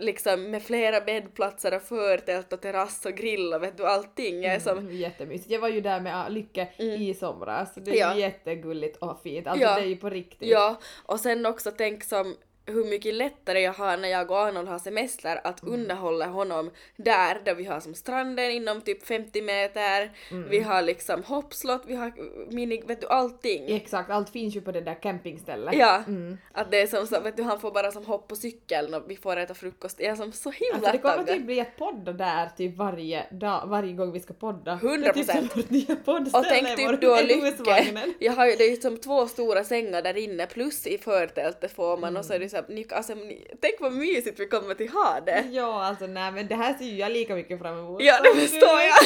Liksom 0.00 0.50
med 0.50 0.62
flera 0.62 1.00
bäddplatser 1.00 1.76
och 1.76 1.82
förtält 1.82 2.52
och 2.52 2.60
terrass 2.60 3.06
och 3.06 3.12
grill 3.14 3.54
och 3.54 3.62
vet 3.62 3.76
du 3.76 3.86
allting. 3.86 4.42
Jag 4.42 4.54
är 4.54 4.60
som, 4.60 4.78
Mm, 4.78 4.96
jättemysigt. 4.96 5.50
Jag 5.50 5.60
var 5.60 5.68
ju 5.68 5.80
där 5.80 6.00
med 6.00 6.32
Lycke 6.32 6.68
i 6.78 7.14
somras. 7.14 7.74
Det 7.74 7.90
är 7.90 7.94
Ja. 7.96 8.14
jättegulligt 8.16 8.96
och 8.96 9.22
fint. 9.22 9.46
Alltså 9.46 9.64
Ja. 9.66 9.74
det 9.74 9.80
är 9.80 9.86
ju 9.86 9.96
på 9.96 10.10
riktigt. 10.10 10.48
Ja, 10.48 10.80
och 11.06 11.20
sen 11.20 11.46
också 11.46 11.70
tänk 11.70 12.04
som 12.04 12.36
hur 12.70 12.84
mycket 12.84 13.14
lättare 13.14 13.60
jag 13.60 13.72
har 13.72 13.96
när 13.96 14.08
jag 14.08 14.30
och 14.30 14.38
Arnold 14.38 14.68
har 14.68 14.78
semester 14.78 15.40
att 15.44 15.62
Mm. 15.62 15.74
underhålla 15.74 16.26
honom 16.26 16.70
där, 16.96 17.40
där 17.44 17.54
vi 17.54 17.64
har 17.64 17.80
som 17.80 17.94
stranden 17.94 18.50
inom 18.50 18.80
typ 18.80 19.06
50 19.06 19.42
meter, 19.42 20.10
Mm. 20.30 20.48
vi 20.48 20.60
har 20.60 20.82
liksom 20.82 21.22
hoppslott, 21.22 21.82
vi 21.86 21.94
har 21.94 22.12
mini, 22.54 22.82
vet 22.86 23.00
du, 23.00 23.06
allting. 23.06 23.64
Exakt, 23.76 24.10
allt 24.10 24.30
finns 24.30 24.56
ju 24.56 24.60
på 24.60 24.72
det 24.72 24.80
där 24.80 24.94
campingstället. 25.02 25.74
Ja, 25.74 26.02
Mm. 26.06 26.38
att 26.52 26.70
det 26.70 26.80
är 26.82 26.86
som 26.86 27.06
så, 27.06 27.20
vet 27.20 27.36
du, 27.36 27.42
han 27.42 27.60
får 27.60 27.70
bara 27.72 27.90
som 27.92 28.04
hopp 28.06 28.28
på 28.28 28.36
cykeln 28.36 28.94
och 28.94 29.02
vi 29.06 29.16
får 29.16 29.36
äta 29.36 29.54
frukost. 29.54 30.00
Jag 30.00 30.10
är 30.12 30.16
som 30.16 30.32
så 30.32 30.50
himla 30.50 30.74
Alltså 30.74 30.92
det 30.92 30.98
kommer 30.98 31.24
typ 31.24 31.42
bli 31.46 31.58
ett 31.60 31.76
podda 31.78 32.12
där 32.12 32.48
typ 32.56 32.76
varje 32.76 33.26
dag, 33.30 33.62
varje 33.66 33.92
gång 33.92 34.12
vi 34.12 34.20
ska 34.20 34.34
podda. 34.34 34.74
100%. 34.82 35.12
Det 35.14 35.20
är 35.32 35.62
typ 35.62 35.70
nya 35.70 35.96
poddställe 35.96 36.38
Och 36.38 36.44
tänk 36.48 36.76
typ 36.76 37.00
du 37.00 37.08
och 37.10 37.24
Lycke. 37.24 38.12
Jag 38.18 38.32
har 38.32 38.46
det 38.46 38.64
är 38.64 38.70
ju 38.70 38.76
som 38.76 38.96
två 38.96 39.26
stora 39.26 39.64
sängar 39.64 40.02
där 40.02 40.16
inne 40.16 40.46
plus 40.46 40.86
i 40.86 40.98
förtältet 40.98 41.72
får 41.72 41.96
man 41.96 42.16
och 42.16 42.24
så 42.24 42.32
är 42.32 42.38
det 42.38 42.48
så 42.48 42.59
ni, 42.68 42.86
alltså, 42.90 43.12
tänk 43.60 43.80
vad 43.80 43.92
mysigt 43.92 44.40
vi 44.40 44.48
kommer 44.48 44.74
till 44.74 44.88
ha 44.88 45.20
det. 45.26 45.44
Ja, 45.50 45.84
alltså 45.84 46.06
nej 46.06 46.32
men 46.32 46.46
det 46.46 46.54
här 46.54 46.74
ser 46.74 46.84
ju 46.84 46.96
jag 46.96 47.12
lika 47.12 47.34
mycket 47.34 47.58
fram 47.58 47.78
emot. 47.78 48.02
Ja, 48.02 48.20
det 48.22 48.40
förstår 48.40 48.80
jag. 48.80 49.00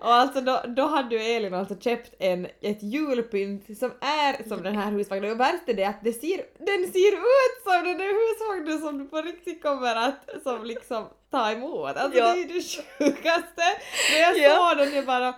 Och 0.00 0.14
alltså 0.14 0.40
då, 0.40 0.62
då 0.66 0.82
hade 0.82 1.16
ju 1.16 1.22
Elin 1.22 1.54
alltså 1.54 1.80
köpt 1.80 2.14
en, 2.18 2.46
ett 2.60 2.82
julpynt 2.82 3.78
som 3.78 3.90
är 4.00 4.48
som 4.48 4.62
den 4.62 4.76
här 4.76 4.90
husvagnen 4.90 5.32
och 5.32 5.40
värst 5.40 5.68
är 5.68 5.74
det 5.74 5.84
att 5.84 6.04
det 6.04 6.12
ser, 6.12 6.36
den 6.58 6.92
ser 6.92 7.12
ut 7.12 7.62
som 7.64 7.84
den 7.84 7.98
där 7.98 8.12
husvagnen 8.20 8.80
som 8.80 8.98
du 8.98 9.04
på 9.04 9.16
riktigt 9.16 9.62
kommer 9.62 9.96
att 9.96 10.42
som 10.42 10.64
liksom 10.64 11.04
ta 11.36 11.50
emot. 11.50 11.96
Alltså 11.96 12.18
Ja. 12.18 12.34
det 12.34 12.40
är 12.40 12.46
det 12.48 12.62
sjukaste. 13.04 13.62
När 14.12 14.20
jag 14.20 14.38
Ja. 14.38 14.68
såg 14.70 14.78
den 14.78 14.94
jag 14.94 15.06
bara 15.06 15.32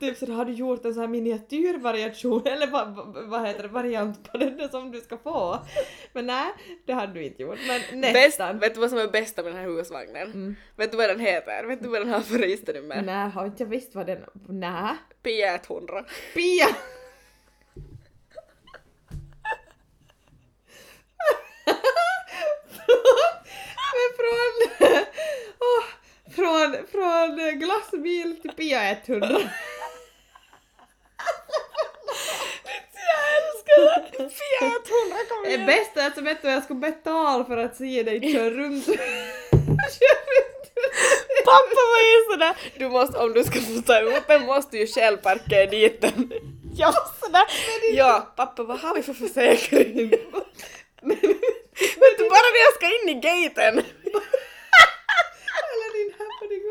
typ 0.00 0.16
så 0.18 0.32
har 0.32 0.44
du 0.44 0.52
gjort 0.52 0.84
en 0.84 0.94
sån 0.94 1.00
här 1.00 1.08
miniatyrvariation 1.08 2.46
eller 2.46 2.66
vad, 2.66 3.14
vad, 3.28 3.46
heter 3.46 3.62
det, 3.62 3.68
variant 3.68 4.32
på 4.32 4.38
den 4.38 4.68
som 4.70 4.90
du 4.92 5.00
ska 5.00 5.18
få. 5.18 5.58
Men 6.12 6.26
nej, 6.26 6.46
det 6.86 6.92
hade 6.92 7.12
du 7.12 7.24
inte 7.24 7.42
gjort. 7.42 7.58
Men 7.68 8.00
Bäst, 8.00 8.14
nästan. 8.14 8.58
vet 8.58 8.74
du 8.74 8.80
vad 8.80 8.90
som 8.90 8.98
är 8.98 9.08
bästa 9.08 9.42
med 9.42 9.52
den 9.52 9.60
här 9.60 9.66
husvagnen? 9.68 10.26
Mm. 10.32 10.56
Vet 10.76 10.90
du 10.90 10.96
vad 10.96 11.08
den 11.08 11.20
heter? 11.20 11.64
Vet 11.64 11.82
du 11.82 11.88
vad 11.88 12.00
den 12.00 12.08
har 12.10 12.20
för 12.20 12.38
registernummer? 12.38 13.02
Nej, 13.02 13.30
har 13.30 13.46
inte 13.46 13.62
jag 13.62 13.70
visst 13.70 13.94
vad 13.94 14.06
den... 14.06 14.24
Nej. 14.48 14.94
Pia 15.22 15.54
100. 15.54 16.04
Pia! 16.34 16.66
Men 23.96 24.05
från... 24.16 24.88
åh, 25.58 25.84
från, 26.34 26.86
från 26.92 27.58
glassbil 27.58 28.36
till 28.42 28.50
Pia 28.50 28.90
100. 28.90 29.28
Jag 32.94 33.20
älskar 33.36 33.76
det! 33.82 34.18
Pia 34.18 34.66
100 34.66 34.80
kom 35.28 35.42
Det 35.44 35.50
igen! 35.50 35.66
bästa 35.66 36.02
är 36.02 36.06
att 36.06 36.18
vet 36.18 36.42
du, 36.42 36.48
jag 36.48 36.64
skulle 36.64 36.80
betala 36.80 37.44
för 37.44 37.56
att 37.56 37.76
se 37.76 38.02
dig 38.02 38.32
köra 38.32 38.50
runt. 38.50 38.86
Köra 38.86 40.22
runt. 40.34 40.72
Pappa 41.44 41.82
var 41.92 42.00
ju 42.00 42.32
sådär, 42.32 42.56
du 42.78 42.88
måste, 42.88 43.18
om 43.18 43.32
du 43.32 43.44
ska 43.44 43.60
få 43.60 43.82
ta 43.82 43.98
emot 43.98 44.26
den 44.26 44.46
måste 44.46 44.76
du 44.76 44.80
ju 44.80 44.86
själv 44.86 45.16
parkera 45.16 45.66
dit 45.66 46.00
den. 46.00 46.32
Jag 46.76 46.92
var 46.92 47.26
sådär, 47.26 47.44
ja 47.94 48.32
pappa 48.36 48.62
vad 48.62 48.78
har 48.78 48.94
vi 48.94 49.02
för 49.02 49.14
försäkring? 49.14 50.12
Vet 52.00 52.18
du 52.18 52.24
bara 52.34 52.48
när 52.54 52.62
jag 52.66 52.74
ska 52.74 52.86
in 52.86 53.08
i 53.08 53.20
gaten? 53.20 53.74
Eller 55.70 55.88
din 55.98 56.10
happening 56.18 56.62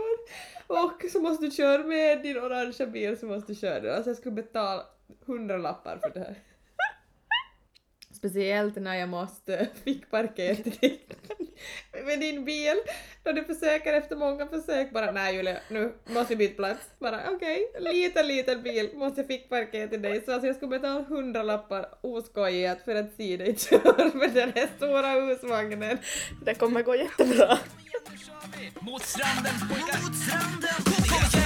Och 0.67 1.11
så 1.11 1.21
måste 1.21 1.45
du 1.45 1.51
köra 1.51 1.83
med 1.83 2.21
din 2.21 2.37
orangea 2.37 2.87
bil 2.87 3.19
så 3.19 3.25
måste 3.25 3.51
du 3.51 3.55
köra 3.59 3.79
den. 3.79 3.95
Alltså 3.95 4.09
jag 4.09 4.17
skulle 4.17 4.35
betala 4.35 4.85
100 5.27 5.57
lappar 5.57 5.97
för 5.97 6.09
det 6.09 6.19
här. 6.19 6.35
Speciellt 8.25 8.75
när 8.75 8.95
jag 8.95 9.09
måste 9.09 9.67
fick 9.83 10.11
parkera 10.11 10.55
till 10.55 10.97
med 12.05 12.19
din 12.19 12.45
bil. 12.45 12.75
Då 13.23 13.31
du 13.31 13.43
försöker 13.43 13.93
efter 13.93 14.15
många 14.15 14.47
försök 14.47 14.91
bara 14.91 15.11
nej 15.11 15.35
Julia, 15.35 15.57
nu 15.69 15.93
måste 16.05 16.35
vi 16.35 16.47
byta 16.47 16.55
plats. 16.55 16.79
Bara 16.99 17.21
okej, 17.31 17.71
liten 17.79 18.27
liten 18.27 18.63
bil 18.63 18.89
måste 18.93 19.21
jag 19.21 19.27
fick 19.27 19.49
parkera 19.49 19.87
till 19.87 20.01
dig. 20.01 20.21
Så 20.25 20.33
alltså 20.33 20.47
jag 20.47 20.55
skulle 20.55 20.69
betala 20.69 20.99
100 20.99 21.43
lappar 21.43 21.85
oskojigt 22.01 22.85
för 22.85 22.95
att 22.95 23.15
se 23.17 23.37
dig 23.37 23.57
köra 23.57 24.13
med 24.13 24.33
den 24.33 24.51
här 24.55 24.69
stora 24.77 25.09
husvagnen. 25.09 25.97
Det 26.45 26.55
kommer 26.55 26.83
gå 26.83 26.95
jättebra. 26.95 27.57
Mot 28.79 29.01
stranden 29.01 29.53
pojkar. 29.69 30.03
Mot 30.03 30.15
stranden 30.15 30.65
Kom 31.09 31.44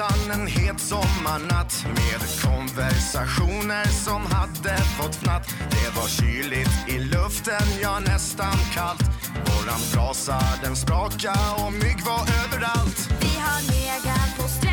vid 0.00 0.30
en 0.32 0.46
het 0.46 0.80
sommarnatt 0.80 1.86
med 1.86 2.20
konversationer 2.42 3.86
som 4.04 4.22
hade 4.26 4.76
fått 4.76 5.14
fnatt. 5.14 5.54
Det 5.70 5.96
var 5.96 6.08
kyligt 6.08 6.88
i 6.88 6.98
luften, 6.98 7.66
ja 7.82 7.98
nästan 7.98 8.56
kallt. 8.74 9.04
Våran 9.46 9.80
brasa 9.92 10.38
den 10.62 10.76
spraka 10.76 11.34
och 11.66 11.72
mygg 11.72 12.00
var 12.04 12.22
överallt. 12.44 13.08
Vi 13.20 13.40
har 13.40 13.60
legat 13.62 14.36
på 14.36 14.48
stränder 14.48 14.71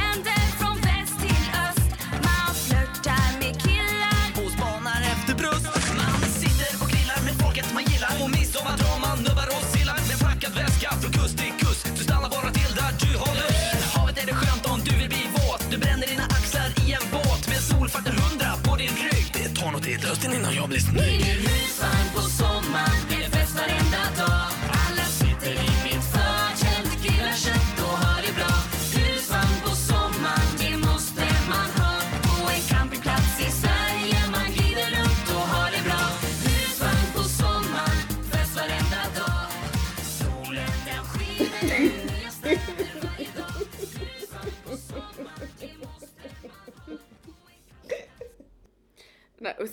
hösten 20.10 20.34
innan 20.34 20.56
jag 20.56 20.70
blir 20.70 20.80
snygg. 20.80 21.24
Husvagn 21.24 22.10
på 22.16 22.22
sommaren. 22.22 23.00
Det 23.10 23.24
är 23.24 23.30
fest 23.30 23.56
varenda 23.56 24.04
dag. 24.18 24.59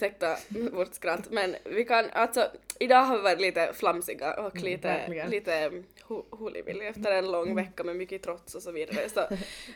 Ursäkta 0.06 0.36
vårt 0.76 0.94
skratt 0.94 1.30
men 1.30 1.56
vi 1.64 1.84
kan 1.84 2.10
alltså 2.10 2.50
idag 2.80 3.02
har 3.02 3.16
vi 3.16 3.22
varit 3.22 3.40
lite 3.40 3.72
flamsiga 3.74 4.34
och 4.34 4.56
lite, 4.56 4.88
verkligen. 4.88 5.30
lite 5.30 5.70
ho- 6.08 6.24
holivilliga 6.30 6.88
efter 6.88 7.12
en 7.12 7.30
lång 7.32 7.54
vecka 7.54 7.84
med 7.84 7.96
mycket 7.96 8.22
trots 8.22 8.54
och 8.54 8.62
så 8.62 8.72
vidare 8.72 9.08
så 9.08 9.26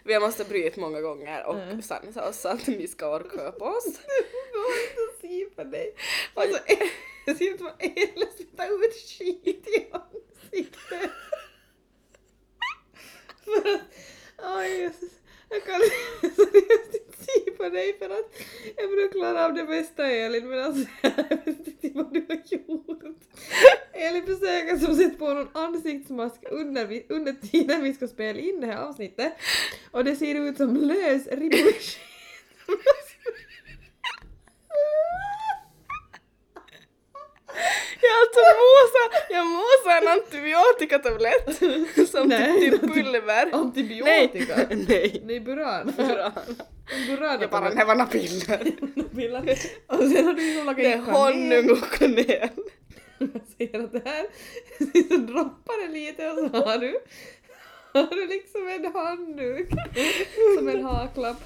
vi 0.05 0.19
måste 0.19 0.45
bryta 0.45 0.81
många 0.81 1.01
gånger 1.01 1.47
och 1.47 1.85
sansa 1.85 2.29
oss 2.29 2.41
så 2.41 2.49
att 2.49 2.67
ni 2.67 2.89
ska 2.89 3.15
orka 3.17 3.53
på 3.53 3.65
oss. 3.65 3.85
Det 4.07 4.53
går 4.53 4.73
inte 4.91 5.03
att 5.15 5.21
se 5.21 5.45
på 5.57 5.65
dig. 5.65 5.95
Alltså, 6.35 6.63
jag 7.27 7.37
ser 7.37 7.51
ut 7.51 7.59
som 7.59 7.67
en 7.79 7.91
äl 7.91 8.27
spruta 8.35 8.67
ut 8.67 8.95
skit 9.19 9.67
i 9.69 9.87
ansiktet. 9.93 11.11
För 13.45 13.75
att, 13.75 13.81
oj 14.57 14.69
Jesus. 14.69 15.11
Jag 15.49 15.65
kan 15.65 15.81
seriöst 16.21 16.95
inte 16.95 17.10
se 17.35 17.51
på 17.57 17.69
dig 17.69 17.99
för 17.99 18.11
att 18.11 18.43
jag 18.77 18.91
brukar 18.91 19.13
klara 19.13 19.47
av 19.47 19.55
det 19.55 19.65
mesta 19.65 20.07
Elin 20.07 20.49
men 20.49 20.65
alltså 20.65 20.87
jag 21.03 21.39
vet 21.45 21.67
inte 21.67 21.91
vad 21.95 22.13
du 22.13 22.27
har 22.29 22.41
gjort. 22.51 23.03
Elin 23.93 24.27
försöker 24.27 24.77
som 24.77 24.97
sätta 24.97 25.17
på 25.17 25.35
någon 25.35 25.49
ansiktsmask 25.53 26.41
under, 26.51 26.87
vi, 26.87 27.07
under 27.09 27.33
tiden 27.33 27.83
vi 27.83 27.95
ska 27.95 28.09
spela 28.09 28.39
in 28.39 28.61
det 28.61 28.67
här 28.67 28.89
avsnittet 28.89 29.33
och 29.91 30.05
det 30.05 30.17
ser 30.17 30.35
ut 30.35 30.57
som 30.57 30.77
lös 30.77 31.27
ribbig 31.27 31.77
Jag 38.00 38.00
alltså 38.21 38.41
mosar, 38.63 39.35
jag 39.37 39.47
mosar 39.47 40.03
en 40.03 40.09
antibiotikatablett 40.09 41.57
som 42.11 42.29
Nej. 42.29 42.71
typ 42.71 42.81
pulver. 42.81 43.51
Antibiotika? 43.53 44.57
Nej. 44.57 44.85
Nej. 44.89 45.23
Nej, 45.25 45.41
buran. 45.41 45.93
Buran. 45.97 46.33
Buran 47.07 47.41
Jag 47.41 47.51
bara, 47.51 47.71
det 47.71 47.85
var 47.85 47.95
några 47.95 48.11
piller. 48.11 48.57
piller. 49.15 49.59
Och 49.87 49.97
sen 49.99 50.27
har 50.27 50.33
du 50.33 50.43
ju 50.43 50.65
lagat 50.65 50.77
Det 50.77 50.93
är 50.93 50.99
honung 50.99 51.71
och 51.71 51.91
kanel. 51.99 52.49
Jag 53.19 53.29
ser 53.59 53.85
att 53.85 53.93
det 53.93 54.03
här 54.05 54.27
så 55.11 55.17
droppar 55.17 55.87
det 55.87 55.93
lite 55.93 56.31
och 56.31 56.39
så 56.39 56.65
har 56.65 56.79
du, 56.79 56.99
har 57.93 58.15
du 58.15 58.27
liksom 58.27 58.69
en 58.69 58.93
handduk 58.95 59.69
som 60.59 60.69
en 60.69 60.85
haklapp. 60.85 61.37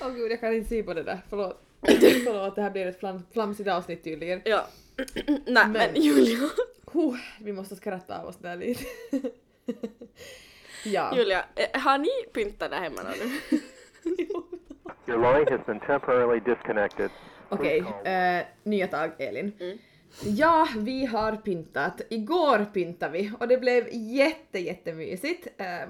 Åh 0.00 0.10
gud, 0.14 0.32
jag 0.32 0.40
kan 0.40 0.54
inte 0.54 0.68
se 0.68 0.82
på 0.82 0.94
det 0.94 1.02
där. 1.02 1.20
Förlåt. 1.30 1.60
Förlåt, 2.24 2.54
det 2.56 2.62
här 2.62 2.70
blir 2.70 2.86
ett 2.86 2.98
flam, 3.00 3.22
flamsigt 3.32 3.68
avsnitt 3.68 4.04
tydligen. 4.04 4.40
Ja. 4.44 4.66
Nej 5.26 5.68
men 5.68 5.72
Men- 5.72 5.94
Julia. 6.02 6.38
Oh, 6.96 7.16
vi 7.40 7.52
måste 7.52 7.76
skratta 7.76 8.20
av 8.20 8.26
oss 8.28 8.36
där 8.36 8.56
lite. 8.56 8.84
Ja. 10.84 11.16
Julia, 11.16 11.44
eh, 11.54 11.80
har 11.80 11.98
ni 11.98 12.08
pyntat 12.32 12.70
där 12.70 12.80
hemma 12.80 13.00
nu? 13.02 13.30
Your 15.06 15.18
line 15.18 15.58
has 15.58 15.66
been 15.66 15.80
temporarily 15.80 16.40
disconnected. 16.40 17.10
Okej, 17.48 17.84
eh, 18.04 18.44
nya 18.62 18.86
tag 18.86 19.10
Elin. 19.18 19.52
Ja, 20.24 20.68
vi 20.76 21.06
har 21.06 21.36
pyntat. 21.36 22.00
Igår 22.10 22.66
pyntade 22.74 23.12
vi 23.12 23.32
och 23.40 23.48
det 23.48 23.56
blev 23.58 23.88
jätte 23.92 24.58
jättemysigt. 24.58 25.48
Eh, 25.56 25.88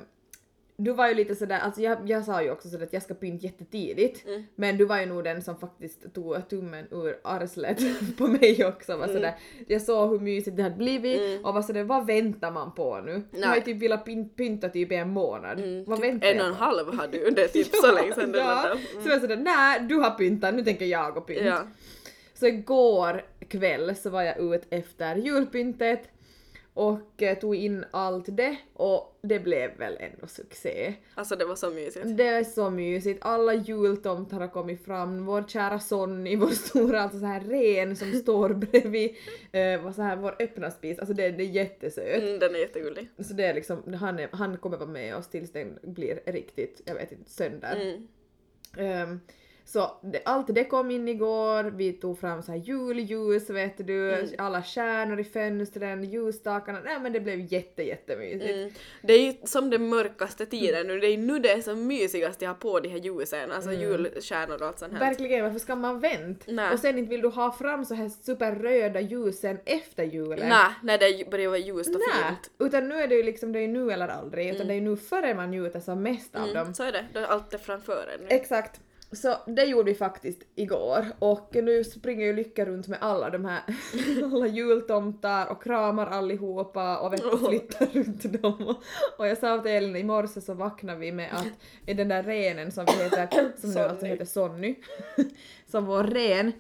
du 0.77 0.93
var 0.93 1.09
ju 1.09 1.15
lite 1.15 1.35
sådär, 1.35 1.59
alltså 1.59 1.81
jag, 1.81 1.99
jag 2.11 2.25
sa 2.25 2.43
ju 2.43 2.51
också 2.51 2.69
sådär 2.69 2.85
att 2.85 2.93
jag 2.93 3.03
ska 3.03 3.15
pynta 3.15 3.47
jättetidigt, 3.47 4.25
men 4.55 4.77
du 4.79 4.85
var 4.85 5.01
ju 5.01 5.07
nog 5.07 5.25
den 5.25 5.43
som 5.43 5.57
faktiskt 5.57 6.15
tog 6.15 6.49
tummen 6.49 6.87
ur 6.91 7.19
arslet 7.25 7.79
på 8.19 8.27
mig 8.27 8.65
också. 8.67 8.97
Var 8.97 9.07
sådär, 9.07 9.35
jag 9.67 9.83
såg 9.83 10.11
hur 10.11 10.19
mysigt 10.19 10.57
det 10.57 10.63
hade 10.63 10.77
blivit 10.77 11.45
och 11.45 11.55
var 11.55 11.63
sådär, 11.63 11.85
vad 11.85 12.07
väntar 12.07 12.51
man 12.51 12.75
på 12.75 13.01
nu? 13.01 13.23
Jag 13.31 13.49
har 13.49 13.57
ju 13.57 13.63
typ 13.63 13.83
velat 13.83 14.07
pyn- 14.07 14.29
pynta 14.29 14.69
typ 14.69 14.93
en 14.93 15.11
månad. 15.11 15.63
Vad 15.87 16.01
väntar 16.01 16.29
En 16.29 16.41
och 16.41 16.47
en 16.47 16.55
halv 16.55 16.95
har 16.95 17.07
du, 17.07 17.31
det 17.31 17.43
är 17.45 17.49
typ 17.65 17.75
så 17.75 17.93
länge 17.93 18.15
sedan 18.15 18.35
ja, 18.35 18.63
lärde. 18.65 18.81
så 19.03 19.09
jag 19.09 19.21
sådär, 19.21 19.37
nej 19.37 19.81
du 19.89 19.95
har 19.95 20.11
pyntat, 20.11 20.55
nu 20.55 20.65
tänker 20.65 20.85
jag 20.85 21.17
och 21.17 21.27
pynta. 21.27 21.45
Ja. 21.45 21.63
Så 22.35 22.47
igår 22.47 23.25
kväll 23.49 23.97
så 23.97 24.11
var 24.11 24.23
jag 24.23 24.39
ute 24.55 24.77
efter 24.77 25.17
julpyntet 25.17 26.09
och 26.75 27.23
eh, 27.23 27.39
tog 27.39 27.55
in 27.55 27.85
allt 27.91 28.37
det 28.37 28.57
och 28.73 29.19
det 29.23 29.39
blev 29.39 29.79
väl 29.79 29.97
ändå 30.01 30.27
succé. 30.27 30.95
Alltså 31.15 31.37
det 31.37 31.45
var 31.45 31.57
så 31.57 31.71
mysigt. 31.71 32.17
Det 32.17 32.27
är 32.27 32.45
så 32.45 32.71
mysigt, 32.71 33.19
alla 33.23 33.55
jultomtar 33.55 34.41
har 34.41 34.49
kommit 34.49 34.85
fram, 34.85 35.27
vår 35.27 35.45
kära 35.49 35.81
Sonny, 35.81 36.37
vår 36.41 36.51
stora 36.51 37.01
alltså 37.01 37.19
så 37.19 37.27
här 37.27 37.41
ren 37.41 37.97
som 37.97 38.13
står 38.23 38.55
bredvid 38.55 39.11
eh, 39.53 39.93
så 39.93 40.03
här, 40.03 40.17
vår 40.17 40.37
öppna 40.39 40.71
spis, 40.71 40.99
alltså 40.99 41.15
det, 41.15 41.31
det 41.31 41.43
är 41.43 41.49
jättesöt. 41.49 42.23
Mm, 42.23 42.39
den 42.39 42.55
är 42.55 42.59
jättegullig. 42.59 43.09
Så 43.19 43.35
det 43.35 43.45
är 43.45 43.55
liksom, 43.55 43.95
han, 43.95 44.19
är, 44.19 44.29
han 44.33 44.57
kommer 44.57 44.77
vara 44.77 44.89
med 44.89 45.17
oss 45.17 45.29
tills 45.29 45.53
den 45.53 45.79
blir 45.83 46.21
riktigt, 46.27 46.81
jag 46.85 46.95
vet 46.95 47.13
inte, 47.13 47.31
sönder. 47.31 47.77
Mm. 47.77 48.09
Ehm, 48.77 49.21
så 49.67 49.91
det, 50.03 50.23
allt 50.25 50.47
det 50.55 50.65
kom 50.65 50.91
in 50.91 51.09
igår, 51.09 51.65
vi 51.65 51.93
tog 51.93 52.19
fram 52.21 52.43
så 52.43 52.53
här 52.53 52.59
julljus 52.59 53.51
vet 53.51 53.87
du, 53.87 54.05
Mm. 54.15 54.27
alla 54.39 54.63
stjärnor 54.63 55.21
i 55.21 55.25
fönstren, 55.25 56.05
ljusstakarna, 56.05 56.81
nej 56.85 57.01
men 57.01 57.13
det 57.13 57.21
blev 57.21 57.53
jätte 57.53 57.83
jättemysigt. 57.83 58.51
Mm. 58.51 58.71
Det 59.03 59.13
är 59.13 59.19
ju 59.21 59.35
som 59.45 59.71
den 59.71 59.89
mörkaste 59.89 60.47
tiden 60.47 60.87
nu, 60.87 61.01
det 61.01 61.07
är 61.07 61.19
nu 61.19 61.39
det 61.39 61.51
är 61.53 61.61
som 61.61 61.87
mysigast 61.87 62.43
att 62.43 62.49
ha 62.49 62.55
på 62.55 62.81
de 62.81 62.89
här 62.89 62.99
ljusen, 62.99 63.53
alltså 63.53 63.73
julstjärnor 63.73 64.63
och 64.63 64.69
allt 64.69 64.79
sånt 64.79 64.93
här. 64.93 65.01
Verkligen, 65.01 65.45
varför 65.45 65.59
ska 65.59 65.77
man 65.77 66.01
vänta? 66.01 66.45
Nej. 66.53 66.73
Och 66.73 66.79
sen 66.79 66.99
inte 66.99 67.11
vill 67.11 67.21
du 67.23 67.29
ha 67.29 67.53
fram 67.53 67.85
så 67.85 67.95
här 67.95 68.09
superröda 68.09 69.01
ljusen 69.01 69.59
efter 69.65 70.05
julen. 70.05 70.49
Nej, 70.49 70.69
när 70.83 70.99
det 70.99 71.31
börjar 71.31 71.49
vara 71.49 71.59
ljust 71.59 71.95
och 71.95 72.01
Nej, 72.15 72.29
fint. 72.29 72.51
utan 72.59 72.89
nu 72.89 72.95
är 72.95 73.09
det 73.09 73.15
ju 73.15 73.23
liksom, 73.23 73.53
det 73.53 73.59
är 73.61 73.69
nu 73.69 73.91
eller 73.93 74.09
aldrig, 74.09 74.49
utan 74.55 74.67
det 74.69 74.75
är 74.75 74.81
nu 74.81 74.97
före 74.97 75.35
man 75.35 75.51
njuter 75.51 75.81
som 75.81 76.03
mest 76.03 76.37
av 76.37 76.47
dem. 76.47 76.57
Mm, 76.57 76.75
så 76.75 76.83
är 76.83 76.93
det, 76.93 77.05
då 77.13 77.21
är 77.21 77.25
allt 77.25 77.55
är 77.55 77.59
framför 77.59 78.07
en. 78.21 78.27
Exakt. 78.37 78.81
Så 79.13 79.37
det 79.47 79.65
gjorde 79.65 79.91
vi 79.91 79.95
faktiskt 79.95 80.43
igår. 80.55 81.07
Och 81.19 81.51
nu 81.53 81.85
springer 81.85 82.27
ju 82.27 82.33
Lycka 82.33 82.65
runt 82.65 82.89
med 82.89 82.99
alla 83.01 83.31
de 83.31 83.45
här 83.45 83.63
alla 84.25 84.47
jultomtar 84.47 85.47
och 85.47 85.63
kramar 85.63 86.07
allihopa 86.07 86.99
och 86.99 87.13
vet 87.13 87.23
du, 87.23 87.39
flyttar 87.39 87.87
runt 87.87 88.43
dem. 88.43 88.75
Och 89.19 89.29
jag 89.29 89.39
sa 89.39 89.59
till 89.59 89.71
Elin 89.71 89.97
i 89.97 90.05
morse 90.05 90.41
så 90.41 90.55
vaknade 90.55 90.99
vi 90.99 91.13
med 91.13 91.31
att 91.33 91.97
den 91.97 92.09
där 92.09 92.23
renen 92.23 92.73
som 92.73 92.85
vi 92.85 92.93
heter, 92.93 93.53
som 93.61 93.71
nu 93.71 93.81
alltså 93.81 94.07
heter 94.07 94.25
Sonny, 94.25 94.75
som 95.71 95.87
vår 95.87 96.05
ren, 96.05 96.53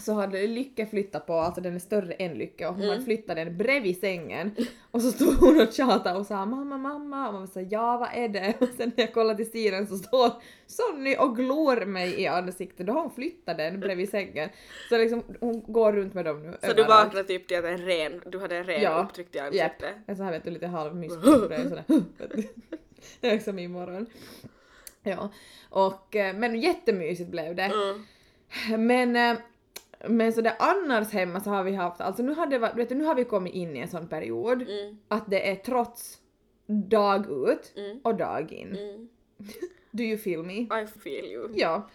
så 0.00 0.12
hade 0.12 0.46
Lycka 0.46 0.86
flyttat 0.86 1.26
på, 1.26 1.34
alltså 1.34 1.60
den 1.60 1.74
är 1.74 1.78
större 1.78 2.12
än 2.12 2.34
Lycka 2.38 2.68
och 2.68 2.74
hon 2.74 2.88
hade 2.88 3.02
flyttat 3.04 3.36
den 3.36 3.56
bredvid 3.58 4.00
sängen 4.00 4.54
och 4.90 5.02
så 5.02 5.10
stod 5.10 5.34
hon 5.34 5.60
och 5.60 5.72
tjatade 5.72 6.18
och 6.18 6.26
sa 6.26 6.46
mamma 6.46 6.78
mamma 6.78 7.28
och 7.28 7.34
man 7.34 7.48
sa 7.48 7.60
ja 7.60 7.96
vad 7.96 8.08
är 8.12 8.28
det? 8.28 8.54
Och 8.60 8.68
sen 8.76 8.92
när 8.96 9.04
jag 9.04 9.14
kollade 9.14 9.44
till 9.44 9.52
sidan 9.52 9.86
så 9.86 9.96
står 9.96 10.32
Sonny 10.66 11.16
och 11.18 11.36
glor 11.36 11.86
mig 11.86 12.20
i 12.20 12.26
ansiktet, 12.26 12.86
då 12.86 12.92
har 12.92 13.00
hon 13.00 13.10
flyttat 13.10 13.58
den 13.58 13.80
bredvid 13.80 14.08
sängen. 14.10 14.48
Så 14.88 14.98
liksom 14.98 15.22
hon 15.40 15.64
går 15.72 15.92
runt 15.92 16.14
med 16.14 16.24
dem 16.24 16.42
nu 16.42 16.56
Så 16.62 16.72
du 16.72 16.84
vaknade 16.84 17.24
typ 17.24 17.48
till 17.48 17.58
att 17.58 17.64
en 17.64 17.78
ren, 17.78 18.22
du 18.26 18.38
hade 18.40 18.56
en 18.56 18.64
ren 18.64 18.82
Ja. 18.82 19.02
upptryckt 19.08 19.36
i 19.36 19.38
ansiktet. 19.38 19.94
En 20.06 20.16
sån 20.16 20.24
här 20.24 20.32
vet 20.32 20.44
du 20.44 20.50
lite 20.50 20.66
halvmysk 20.66 21.14
sådär. 21.24 21.84
Det 23.20 23.30
är 23.30 23.38
som 23.38 23.58
imorgon. 23.58 24.06
Ja, 25.02 25.30
och 25.70 26.16
eh, 26.16 26.34
men 26.36 26.60
jättemysigt 26.60 27.30
blev 27.30 27.54
det. 27.54 27.72
Mm. 28.70 28.86
Men, 28.86 29.16
eh, 29.16 29.42
men 30.08 30.32
så 30.32 30.40
det 30.40 30.56
annars 30.58 31.10
hemma 31.12 31.40
så 31.40 31.50
har 31.50 31.64
vi 31.64 31.72
haft, 31.74 32.00
alltså 32.00 32.22
nu 32.22 32.34
har, 32.34 32.46
det, 32.46 32.58
varit- 32.58 32.76
vet 32.76 32.88
du, 32.88 32.94
nu 32.94 33.04
har 33.04 33.14
vi 33.14 33.24
kommit 33.24 33.54
in 33.54 33.76
i 33.76 33.80
en 33.80 33.88
sån 33.88 34.08
period 34.08 34.62
Mm. 34.62 34.96
att 35.08 35.30
det 35.30 35.50
är 35.50 35.56
trots 35.56 36.18
dag 36.66 37.26
ut 37.50 37.72
Mm. 37.76 38.00
och 38.04 38.14
dag 38.14 38.52
in. 38.52 38.76
Mm. 38.76 39.08
Do 39.90 40.02
you 40.02 40.18
feel 40.18 40.42
me? 40.42 40.54
I 40.82 40.86
feel 41.02 41.24
you. 41.24 41.48
Ja. 41.54 41.88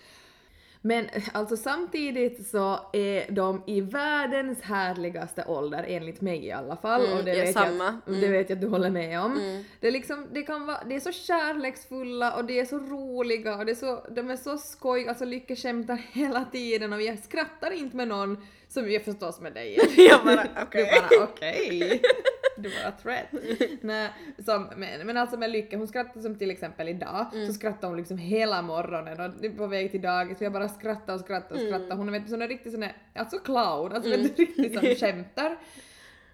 Men 0.81 1.05
alltså 1.33 1.57
samtidigt 1.57 2.47
så 2.47 2.79
är 2.93 3.31
de 3.31 3.63
i 3.67 3.81
världens 3.81 4.61
härligaste 4.61 5.43
ålder 5.47 5.85
enligt 5.87 6.21
mig 6.21 6.45
i 6.45 6.51
alla 6.51 6.75
fall 6.75 7.05
Mm, 7.05 7.17
och 7.17 7.23
det 7.23 7.35
ja, 7.35 7.43
vet, 7.45 7.53
samma. 7.53 7.83
Jag, 8.05 8.15
Mm. 8.15 8.21
det 8.21 8.27
vet 8.27 8.49
jag 8.49 8.55
att 8.55 8.61
du 8.61 8.67
håller 8.67 8.89
med 8.89 9.19
om. 9.21 9.31
Mm. 9.37 9.63
Det 9.79 9.87
är 9.87 9.91
liksom, 9.91 10.27
det 10.33 10.41
kan 10.41 10.65
vara, 10.65 10.83
det 10.89 10.95
är 10.95 10.99
så 10.99 11.11
kärleksfulla 11.11 12.35
och 12.35 12.45
det 12.45 12.59
är 12.59 12.65
så 12.65 12.77
roliga 12.79 13.55
och 13.57 13.65
det 13.65 13.71
är 13.71 13.75
så, 13.75 14.03
de 14.11 14.29
är 14.29 14.35
så 14.37 14.57
skoj, 14.57 15.07
alltså 15.07 15.25
Lycke 15.25 15.55
skämtar 15.55 15.95
hela 16.11 16.45
tiden 16.45 16.93
och 16.93 17.01
jag 17.01 17.19
skrattar 17.19 17.71
inte 17.71 17.95
med 17.97 18.07
någon 18.07 18.37
som 18.69 18.91
jag 18.91 19.03
förstås 19.05 19.39
med 19.41 19.53
dig. 19.53 19.79
Jag 20.09 20.23
bara, 20.25 20.47
okej. 20.61 21.01
Du 21.09 21.17
bara 21.17 21.23
okej. 21.23 22.01
Du 22.57 22.69
bara 22.83 22.91
threat. 22.91 23.25
Nej, 23.81 24.09
som, 24.45 24.69
men, 24.77 25.07
men 25.07 25.17
alltså 25.17 25.37
med 25.37 25.51
Lycka, 25.51 25.77
hon 25.77 25.87
skrattar 25.87 26.21
som 26.21 26.35
till 26.35 26.51
exempel 26.51 26.87
idag, 26.89 27.25
Mm. 27.33 27.47
så 27.47 27.53
skrattar 27.53 27.87
hon 27.87 27.97
liksom 27.97 28.17
hela 28.17 28.61
morgonen 28.61 29.19
och 29.19 29.45
är 29.45 29.49
på 29.57 29.67
väg 29.67 29.91
till 29.91 30.01
dagis 30.01 30.37
så 30.37 30.43
jag 30.43 30.53
bara 30.53 30.69
skrattar 30.69 31.13
och 31.13 31.19
skrattar 31.19 31.55
och 31.55 31.61
Mm. 31.61 31.73
skrattar. 31.73 31.95
Hon 31.95 32.07
är 32.07 32.11
vet 32.19 32.29
sån 32.29 32.39
där 32.39 32.47
riktigt 32.47 32.71
sån 32.71 32.81
där, 32.81 32.93
alltså 33.15 33.39
clown, 33.39 33.91
alltså 33.91 34.09
vet 34.09 34.37
du, 34.37 34.43
riktigt 34.43 34.73
som 34.79 34.81
skämtar. 34.95 35.57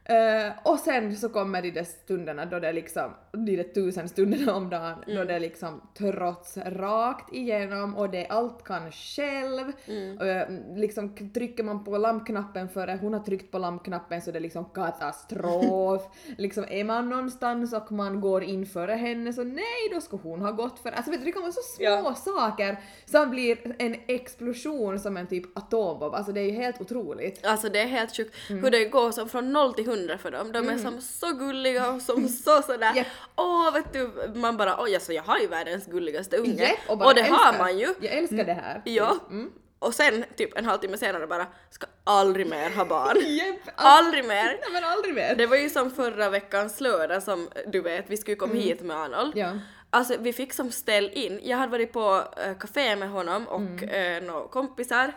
Eh, 0.10 0.52
och 0.64 0.80
sen 0.80 1.16
så 1.16 1.30
kommer 1.30 1.62
de 1.62 1.72
där 1.72 1.84
stunderna 1.84 2.46
då 2.46 2.60
det 2.60 2.74
liksom, 2.74 3.12
de 3.32 3.56
där 3.56 3.64
tusen 3.64 4.10
stunderna 4.10 4.56
om 4.56 4.70
dagen, 4.70 4.96
då 5.08 5.12
Mm. 5.12 5.28
det 5.28 5.40
liksom 5.40 5.82
trots 5.98 6.58
rakt 6.58 7.34
igenom 7.34 7.96
och 7.96 8.10
det 8.10 8.28
allt 8.28 8.64
kan 8.64 8.92
själv. 8.92 9.72
Mm. 9.88 10.18
Eh, 10.22 10.78
liksom 10.78 11.16
trycker 11.34 11.64
man 11.64 11.84
på 11.84 11.98
lampknappen 11.98 12.70
före 12.70 12.98
hon 13.02 13.14
har 13.14 13.20
tryckt 13.20 13.52
på 13.52 13.58
lampknappen 13.58 14.22
så 14.22 14.32
det 14.32 14.38
är 14.40 14.42
liksom 14.42 14.66
katastrof. 14.66 16.02
liksom 16.38 16.66
är 16.70 16.84
man 16.84 17.10
någonstans 17.10 17.74
och 17.74 17.92
man 17.92 18.22
går 18.22 18.44
in 18.44 18.66
före 18.66 18.92
henne 18.94 19.34
så 19.34 19.44
nej 19.44 19.90
då 19.94 20.02
ska 20.02 20.18
hon 20.18 20.42
ha 20.42 20.52
gått 20.52 20.80
för 20.80 20.92
Alltså 20.92 21.12
vet 21.12 21.20
du 21.20 21.26
det 21.26 21.32
kan 21.32 21.42
vara 21.42 21.52
så 21.52 21.62
små 21.62 21.84
Ja. 21.86 22.16
saker 22.16 22.78
som 23.06 23.30
blir 23.30 23.76
en 23.80 23.96
explosion 24.08 25.00
som 25.00 25.18
en 25.18 25.28
typ 25.28 25.58
atombomb. 25.58 26.14
Alltså 26.14 26.32
det 26.32 26.40
är 26.42 26.46
ju 26.46 26.52
helt 26.52 26.82
otroligt. 26.82 27.46
Alltså 27.46 27.70
det 27.70 27.80
är 27.82 27.86
helt 27.88 28.16
sjukt 28.18 28.36
Mm. 28.50 28.64
hur 28.64 28.72
det 28.72 28.86
går 28.86 29.12
som 29.12 29.30
från 29.30 29.54
noll 29.54 29.74
till 29.74 29.86
hundra 29.96 30.18
för 30.18 30.32
dem. 30.32 30.52
De 30.52 30.70
är 30.70 30.78
som 30.78 31.02
så 31.02 31.32
gulliga 31.32 31.92
och 31.92 32.02
som 32.02 32.28
så 32.28 32.62
sådär, 32.62 33.08
åh 33.36 33.74
vet 33.74 33.94
du, 33.94 34.12
man 34.36 34.58
bara 34.58 34.84
oj 34.84 34.96
alltså 34.96 35.14
jag 35.14 35.24
har 35.24 35.40
ju 35.40 35.48
världens 35.48 35.86
gulligaste 35.86 36.38
unge. 36.38 36.64
Japp, 36.64 36.78
och, 36.88 36.98
bara 36.98 37.14
det 37.14 37.20
älskar. 37.22 37.36
har 37.36 37.58
man 37.58 37.78
ju. 37.80 37.94
Jag 38.02 38.14
älskar 38.14 38.44
det 38.46 38.54
här. 38.54 38.82
Ja. 38.86 39.18
Mm. 39.30 39.52
Och 39.80 39.94
sen 39.94 40.26
typ 40.38 40.58
en 40.58 40.66
halvtimme 40.66 40.98
senare 40.98 41.28
bara, 41.28 41.48
ska 41.70 41.88
aldrig 42.04 42.48
mer 42.50 42.70
ha 42.70 42.86
barn. 42.86 43.18
Alltså- 43.66 43.72
aldrig 43.76 44.26
mer. 44.26 44.44
Nej 44.46 44.70
men 44.74 44.84
aldrig 44.84 45.14
mer. 45.16 45.36
Det 45.36 45.46
var 45.48 45.58
ju 45.58 45.70
som 45.70 45.92
förra 45.92 46.30
veckans 46.30 46.82
lördag 46.82 47.24
som 47.24 47.50
du 47.68 47.82
vet, 47.82 48.06
vi 48.08 48.18
skulle 48.18 48.36
komma 48.36 48.54
hit 48.54 48.82
med 48.82 48.98
Arnold. 48.98 49.38
Mm. 49.38 49.48
Ja. 49.56 49.60
Alltså 49.90 50.16
vi 50.20 50.34
fick 50.34 50.54
som 50.54 50.72
ställ 50.72 51.10
in, 51.14 51.40
jag 51.44 51.58
hade 51.58 51.72
varit 51.72 51.94
på 51.94 52.24
äh, 52.46 52.58
café 52.58 52.96
med 52.96 53.10
honom 53.10 53.48
och 53.48 53.60
Mm. 53.62 54.24
äh, 54.24 54.28
några 54.34 54.48
kompisar 54.48 55.14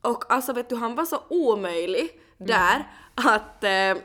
och 0.00 0.32
alltså 0.32 0.52
vet 0.52 0.68
du 0.68 0.74
han 0.76 0.94
var 0.94 1.04
så 1.04 1.22
omöjlig 1.28 2.00
Mm. 2.00 2.22
Där 2.46 2.86
att 3.14 3.64
äh, 3.64 4.02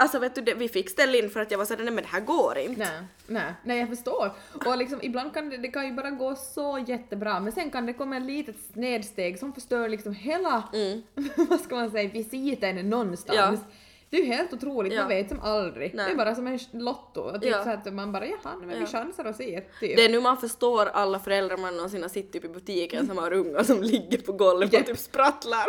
Alltså 0.00 0.18
vet 0.18 0.34
du, 0.34 0.40
det, 0.40 0.54
vi 0.54 0.68
fick 0.68 0.90
ställa 0.90 1.18
in 1.18 1.30
för 1.30 1.40
att 1.40 1.50
jag 1.50 1.58
var 1.58 1.64
såhär, 1.64 1.84
nej 1.84 1.92
men 1.92 2.04
det 2.04 2.10
här 2.10 2.20
går 2.20 2.58
inte. 2.58 2.78
Nej, 2.78 3.02
nej, 3.26 3.52
nej 3.62 3.78
jag 3.78 3.88
förstår. 3.88 4.32
Och 4.66 4.76
liksom 4.76 4.98
ibland 5.02 5.34
kan 5.34 5.50
det, 5.50 5.56
det 5.56 5.68
kan 5.68 5.86
ju 5.86 5.92
bara 5.92 6.10
gå 6.10 6.36
så 6.36 6.84
jättebra 6.86 7.40
men 7.40 7.52
sen 7.52 7.70
kan 7.70 7.86
det 7.86 7.92
komma 7.92 8.16
ett 8.16 8.22
litet 8.22 8.56
snedsteg 8.72 9.38
som 9.38 9.52
förstör 9.52 9.88
liksom 9.88 10.14
hela, 10.14 10.62
vad 11.36 11.60
ska 11.60 11.74
man 11.74 11.90
säga, 11.90 12.08
visiten 12.08 12.90
någonstans. 12.90 13.38
Mm. 13.38 13.54
Ja. 13.54 13.74
Det 14.10 14.16
är 14.16 14.20
ju 14.20 14.26
helt 14.26 14.52
otroligt, 14.52 14.92
Ja. 14.92 15.00
man 15.00 15.08
vet 15.08 15.28
som 15.28 15.40
aldrig. 15.40 15.94
Nej. 15.94 16.06
Det 16.06 16.12
är 16.12 16.16
bara 16.16 16.34
som 16.34 16.46
en 16.46 16.58
lotto. 16.72 17.32
Typ 17.40 17.50
Ja. 17.50 17.64
så 17.64 17.70
att 17.70 17.94
man 17.94 18.12
bara 18.12 18.26
jaha, 18.26 18.56
men 18.60 18.68
vi 18.68 18.80
Ja. 18.80 18.86
chansar 18.86 19.24
och 19.24 19.34
ser. 19.34 19.60
Typ. 19.60 19.96
Det 19.96 20.04
är 20.04 20.08
nu 20.08 20.20
man 20.20 20.36
förstår 20.36 20.86
alla 20.86 21.18
föräldrar 21.18 21.56
man 21.56 21.76
någonsin 21.76 22.02
har 22.02 22.08
sett 22.08 22.32
typ 22.32 22.44
i 22.44 22.48
butiken 22.48 23.06
som 23.06 23.18
har 23.18 23.32
ungar 23.32 23.62
som 23.62 23.82
ligger 23.82 24.18
på 24.18 24.32
golvet 24.32 24.72
Japp. 24.72 24.82
och 24.82 24.88
typ 24.88 24.98
sprattlar. 24.98 25.66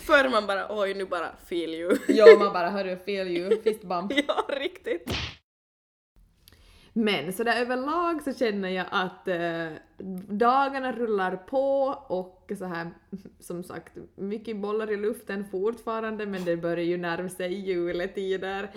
För 0.00 0.28
man 0.28 0.46
bara 0.46 0.66
oj 0.80 0.94
nu 0.94 1.04
bara 1.04 1.28
feel 1.46 1.74
you. 1.74 1.96
Ja, 2.08 2.26
man 2.38 2.52
bara 2.52 2.70
hörru, 2.70 2.96
feel 3.04 3.28
you, 3.28 3.62
fist 3.62 3.82
bump. 3.82 4.12
ja 4.28 4.44
riktigt. 4.48 5.10
Men 6.92 7.32
så 7.32 7.42
där 7.44 7.60
överlag 7.60 8.22
så 8.22 8.32
känner 8.34 8.68
jag 8.68 8.86
att, 8.90 9.28
eh, 9.28 9.66
dagarna 10.28 10.92
rullar 10.92 11.36
på 11.36 11.86
och 12.06 12.52
så 12.58 12.64
här 12.64 12.90
som 13.40 13.62
sagt 13.62 13.92
mycket 14.14 14.56
bollar 14.56 14.90
i 14.90 14.96
luften 14.96 15.44
fortfarande 15.50 16.26
men 16.26 16.44
det 16.44 16.56
börjar 16.56 16.84
ju 16.84 16.96
närma 16.96 17.28
sig 17.28 17.54
juletider. 17.54 18.70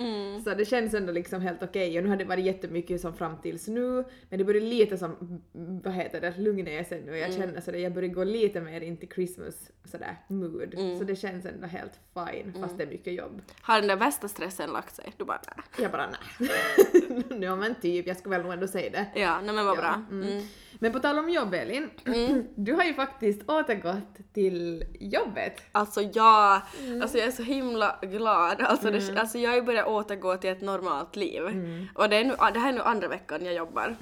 Så 0.44 0.54
det 0.54 0.66
känns 0.66 0.94
ändå 0.94 1.12
liksom 1.12 1.42
helt 1.42 1.64
okej 1.64 1.98
och 1.98 2.04
nu 2.04 2.10
har 2.10 2.18
det 2.18 2.26
varit 2.26 2.46
jättemycket 2.46 3.02
som 3.02 3.14
fram 3.14 3.38
tills 3.42 3.68
nu 3.68 4.04
men 4.30 4.40
det 4.40 4.46
börjar 4.46 4.62
lite 4.62 4.98
som, 4.98 5.42
vad 5.84 5.94
heter 5.94 6.22
det, 6.22 6.34
lugna 6.38 6.84
sig 6.84 7.04
nu 7.06 7.12
och 7.12 7.18
jag 7.18 7.34
känner 7.34 7.62
sådär, 7.62 7.80
jag 7.80 7.94
börjar 7.94 8.10
gå 8.10 8.24
lite 8.24 8.62
mer 8.62 8.82
in 8.82 8.98
till 8.98 9.10
Christmas 9.10 9.72
sådär 9.86 10.18
mood. 10.28 10.76
Så 10.98 11.04
det 11.04 11.16
känns 11.16 11.46
ändå 11.46 11.68
helt 11.68 12.00
fine 12.14 12.54
fast 12.62 12.78
det 12.78 12.84
är 12.84 12.88
mycket 12.88 13.14
jobb. 13.14 13.42
Har 13.62 13.80
den 13.80 13.88
där 13.88 13.96
värsta 13.96 14.28
stressen 14.28 14.70
lagt 14.70 14.96
sig? 14.96 15.14
Du 15.18 15.26
bara 15.26 15.42
nej. 15.48 15.66
Jag 15.84 15.92
bara 15.92 16.10
nej. 16.10 17.42
ja 17.42 17.56
men 17.64 17.76
typ, 17.76 18.08
jag 18.08 18.18
ska 18.18 18.30
väl 18.30 18.42
nog 18.44 18.54
ändå 18.54 18.68
säga 18.68 18.92
det. 18.92 19.20
Ja, 19.20 19.42
nej 19.42 19.56
men 19.56 19.66
vad 19.66 19.78
Ja, 19.78 19.82
bra. 20.10 20.22
Mm. 20.84 20.92
Mm. 20.92 20.92
Men 20.92 20.92
på 20.92 21.00
tal 21.00 21.20
om 21.20 21.30
jobb 21.30 21.54
Elin, 21.54 21.90
du 22.56 22.74
har 22.74 22.84
ju 22.84 22.94
faktiskt 22.94 23.50
återgått 23.50 24.18
till 24.34 24.84
jobbet. 25.00 25.62
Alltså 25.72 26.02
jag, 26.14 26.62
Mm. 26.84 27.02
alltså 27.02 27.18
jag 27.18 27.28
är 27.28 27.32
så 27.32 27.44
himla 27.44 28.00
glad. 28.02 28.62
Alltså, 28.62 28.92
det, 28.92 29.20
alltså 29.20 29.38
jag 29.38 29.50
har 29.50 29.56
ju 29.56 29.62
börjat 29.62 29.88
återgå 29.88 30.38
till 30.38 30.50
ett 30.50 30.62
normalt 30.62 31.16
liv. 31.16 31.42
Mm. 31.48 31.86
Och 31.96 32.10
det, 32.10 32.16
är 32.16 32.24
nu, 32.24 32.36
det 32.54 32.60
här 32.60 32.70
är 32.70 32.74
nu 32.74 32.82
andra 32.82 33.08
veckan 33.08 33.46
jag 33.46 33.54
jobbar. 33.54 33.96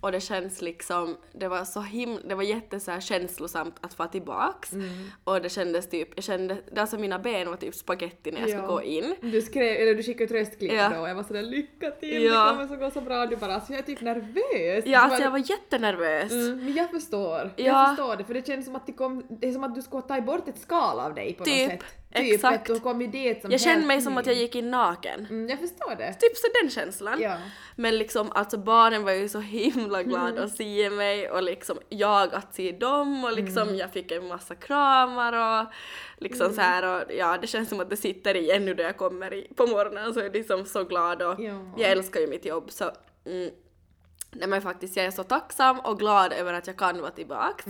Och 0.00 0.12
det 0.12 0.20
känns 0.20 0.62
liksom, 0.62 1.16
det 1.32 1.48
var 1.48 1.64
så 1.64 1.80
himla, 1.80 2.20
det 2.28 2.34
var 2.34 2.42
jätte 2.42 2.80
så 2.80 2.90
här 2.90 3.00
känslosamt 3.00 3.74
att 3.80 3.94
få 3.94 4.04
tillbaks. 4.06 4.72
Mm. 4.72 4.88
Och 5.24 5.42
det 5.42 5.48
kändes 5.48 5.88
typ, 5.88 6.08
jag 6.14 6.24
kände, 6.24 6.56
alltså 6.76 6.98
mina 6.98 7.18
ben 7.18 7.48
var 7.50 7.56
typ 7.56 7.74
spaghetti 7.74 8.30
när 8.30 8.40
jag 8.40 8.48
Ja. 8.50 8.52
skulle 8.56 8.66
gå 8.72 8.82
in. 8.82 9.14
Du 9.20 9.42
skrev, 9.42 9.76
eller 9.82 9.94
du 9.94 10.02
skickade 10.02 10.24
ett 10.24 10.30
röstklipp 10.30 10.72
Ja. 10.72 10.88
då 10.94 11.00
och 11.00 11.08
jag 11.08 11.14
var 11.14 11.22
sådär 11.22 11.42
lycka 11.42 11.90
till, 11.90 12.22
Ja. 12.24 12.44
det 12.44 12.50
kommer 12.50 12.66
så 12.66 12.76
gå 12.76 12.90
så 12.90 13.00
bra. 13.00 13.26
Du 13.26 13.36
bara 13.36 13.54
alltså 13.54 13.72
jag 13.72 13.78
är 13.78 13.82
typ 13.84 14.00
nervös. 14.00 14.84
Ja, 14.86 14.98
alltså 15.00 15.22
jag 15.22 15.30
var 15.30 15.38
jättenervös. 15.50 16.19
Mm, 16.22 16.64
men 16.64 16.74
jag 16.74 16.90
förstår. 16.90 17.50
Ja. 17.56 17.64
Jag 17.64 17.88
förstår 17.88 18.16
det 18.16 18.24
för 18.24 18.34
det 18.34 18.46
känns 18.46 18.64
som 18.66 18.76
att 18.76 18.86
det, 18.86 18.92
kom, 18.92 19.26
det 19.28 19.48
är 19.48 19.52
som 19.52 19.64
att 19.64 19.74
du 19.74 19.82
skulle 19.82 20.02
ta 20.02 20.20
bort 20.20 20.48
ett 20.48 20.58
skal 20.58 21.00
av 21.00 21.14
dig 21.14 21.34
på 21.34 21.44
Typ, 21.44 21.72
något 21.72 21.80
sätt. 21.82 21.84
Typ 22.14 22.34
exakt. 22.34 22.68
har 22.68 22.78
kommit 22.78 23.12
dit 23.12 23.42
som 23.42 23.50
Jag 23.50 23.60
kände 23.60 23.86
mig 23.86 24.00
som 24.00 24.18
att 24.18 24.26
jag 24.26 24.36
gick 24.36 24.54
in 24.54 24.70
naken. 24.70 25.26
Mm, 25.30 25.48
jag 25.48 25.58
förstår 25.58 25.94
det. 25.96 26.14
Typ 26.14 26.36
så 26.36 26.46
den 26.62 26.70
känslan. 26.70 27.20
Ja. 27.20 27.36
Men 27.76 27.98
liksom 27.98 28.32
alltså 28.32 28.58
barnen 28.58 29.04
var 29.04 29.12
ju 29.12 29.28
så 29.28 29.40
himla 29.40 30.02
glada 30.02 30.42
att 30.44 30.56
se 30.56 30.90
mig 30.90 31.30
och 31.30 31.42
liksom 31.42 31.78
jag 31.88 32.34
att 32.34 32.54
se 32.54 32.72
dem 32.72 33.24
och 33.24 33.32
liksom 33.32 33.76
jag 33.76 33.92
fick 33.92 34.10
en 34.12 34.28
massa 34.28 34.54
kramar 34.54 35.32
och 35.62 35.72
liksom 36.18 36.52
så 36.52 36.60
här 36.60 36.82
och 36.96 37.12
ja 37.12 37.38
det 37.40 37.46
känns 37.46 37.68
som 37.68 37.80
att 37.80 37.90
det 37.90 37.96
sitter 37.96 38.36
i 38.36 38.50
ännu 38.50 38.74
då 38.74 38.82
jag 38.82 38.96
kommer 38.96 39.34
i, 39.34 39.48
på 39.56 39.66
morgonen 39.66 40.14
så 40.14 40.20
är 40.20 40.24
jag 40.24 40.32
liksom 40.36 40.64
så 40.64 40.84
glad 40.84 41.22
och 41.22 41.40
Ja. 41.40 41.74
jag 41.76 41.90
älskar 41.90 42.20
ju 42.20 42.26
mitt 42.26 42.44
jobb 42.44 42.70
så 42.70 42.84
mm, 43.26 43.50
Nej 44.32 44.48
men 44.48 44.62
faktiskt 44.62 44.96
jag 44.96 45.06
är 45.06 45.10
så 45.10 45.24
tacksam 45.24 45.80
och 45.80 45.98
glad 45.98 46.32
över 46.32 46.52
att 46.52 46.66
jag 46.66 46.76
kan 46.76 47.00
vara 47.00 47.10
tillbaks. 47.10 47.64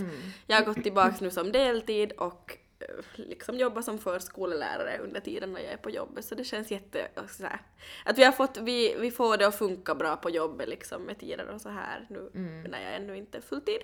Jag 0.47 0.57
har 0.57 0.65
gått 0.65 0.83
tillbaks 0.83 1.21
nu 1.21 1.31
som 1.31 1.53
deltid 1.53 2.13
och 2.13 2.59
eh, 2.79 3.05
liksom 3.15 3.57
jobba 3.59 3.83
som 3.83 3.99
förskolelärare 3.99 4.99
under 4.99 5.21
tiden 5.21 5.53
när 5.53 5.61
jag 5.61 5.73
är 5.73 5.77
på 5.77 5.91
jobbet 5.91 6.25
så 6.25 6.35
det 6.35 6.45
känns 6.45 6.71
jätte 6.71 7.09
så 7.29 7.43
här, 7.43 7.61
att 8.05 8.19
vi 8.19 8.25
har 8.25 8.33
fått, 8.33 8.57
vi, 8.57 8.97
vi 9.01 9.11
får 9.11 9.37
det 9.37 9.47
att 9.47 9.59
funka 9.59 9.95
bra 9.95 10.17
på 10.17 10.31
jobbet 10.31 10.69
liksom 10.69 11.03
med 11.03 11.19
tider 11.19 11.49
och 11.49 11.61
så 11.61 11.69
här 11.69 12.07
nu 12.11 12.31
när 12.69 12.83
jag 12.83 12.95
ännu 12.95 13.17
inte 13.17 13.39
är 13.39 13.43
fulltid. 13.43 13.81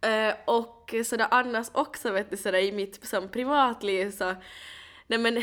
Eh, 0.00 0.34
och 0.44 0.94
sådär 1.04 1.28
annars 1.30 1.66
också 1.72 2.10
vet 2.10 2.30
du 2.30 2.36
sådär 2.36 2.58
i 2.58 2.72
mitt 2.72 3.06
som 3.06 3.28
privatliv 3.28 4.10
så 4.10 4.34
nej 5.06 5.18
men 5.18 5.42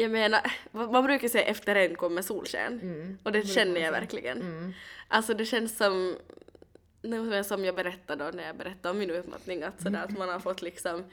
jag 0.00 0.10
menar, 0.10 0.40
man 0.72 1.04
brukar 1.04 1.28
säga 1.28 1.44
efter 1.44 1.74
regn 1.74 1.96
kommer 1.96 2.22
solsken. 2.22 3.18
och 3.22 3.32
det 3.32 3.46
känner 3.46 3.80
jag 3.80 3.92
verkligen. 3.92 4.74
Alltså 5.08 5.34
det 5.34 5.44
känns 5.46 5.76
som, 5.76 6.16
som 7.44 7.64
jag 7.64 7.74
berättade 7.74 8.24
då 8.24 8.30
när 8.36 8.46
jag 8.46 8.56
berättade 8.56 8.90
om 8.90 8.98
min 8.98 9.10
utmattning, 9.10 9.62
att, 9.62 9.82
sådär, 9.82 10.04
att 10.04 10.18
man 10.18 10.28
har 10.28 10.40
fått 10.40 10.62
liksom 10.62 11.04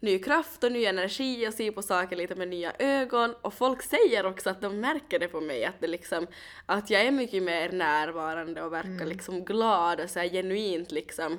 ny 0.00 0.18
kraft 0.18 0.64
och 0.64 0.72
ny 0.72 0.84
energi 0.84 1.48
och 1.48 1.54
se 1.54 1.72
på 1.72 1.82
saker 1.82 2.16
lite 2.16 2.34
med 2.34 2.48
nya 2.48 2.72
ögon. 2.78 3.34
Och 3.42 3.54
folk 3.54 3.82
säger 3.82 4.26
också 4.26 4.50
att 4.50 4.60
de 4.60 4.80
märker 4.80 5.18
det 5.18 5.28
på 5.28 5.40
mig 5.40 5.64
att 5.64 5.80
det 5.80 5.86
liksom 5.86 6.26
att 6.66 6.90
jag 6.90 7.02
är 7.02 7.10
mycket 7.10 7.42
mer 7.42 7.72
närvarande 7.72 8.62
och 8.62 8.72
verkar 8.72 9.06
liksom 9.06 9.44
glad 9.44 10.00
och 10.00 10.10
så 10.10 10.18
här 10.18 10.28
genuint 10.28 10.90
liksom. 10.92 11.38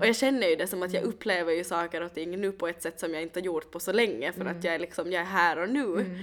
Och 0.00 0.06
jag 0.06 0.16
känner 0.16 0.48
ju 0.48 0.56
det 0.56 0.66
som 0.66 0.82
att 0.82 0.92
jag 0.92 1.02
upplever 1.02 1.52
ju 1.52 1.64
saker 1.64 2.00
och 2.02 2.14
ting 2.14 2.40
nu 2.40 2.52
på 2.52 2.68
ett 2.68 2.82
sätt 2.82 3.00
som 3.00 3.14
jag 3.14 3.22
inte 3.22 3.40
gjort 3.40 3.70
på 3.70 3.80
så 3.80 3.92
länge 3.92 4.32
för 4.32 4.44
att 4.44 4.64
jag 4.64 4.74
är 4.74 4.78
liksom 4.78 5.12
jag 5.12 5.20
är 5.22 5.26
här 5.26 5.58
och 5.58 5.68
nu. 5.68 6.18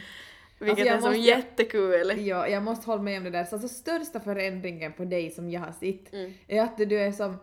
Vilket 0.60 0.86
jag 0.86 0.96
är 0.96 1.02
måste- 1.02 1.18
jättekul. 1.18 2.26
Ja, 2.28 2.48
jag 2.48 2.64
måste 2.64 2.86
hålla 2.86 3.02
med 3.02 3.18
om 3.18 3.24
det 3.24 3.30
där. 3.30 3.44
Så 3.46 3.56
alltså, 3.56 3.68
största 3.70 4.20
förändringen 4.20 4.94
på 4.94 5.06
dig 5.06 5.32
som 5.32 5.50
jag 5.52 5.62
har 5.62 5.72
sett 5.72 6.14
Mm. 6.14 6.34
är 6.48 6.62
att 6.62 6.78
du 6.78 7.00
är 7.00 7.12
som 7.12 7.38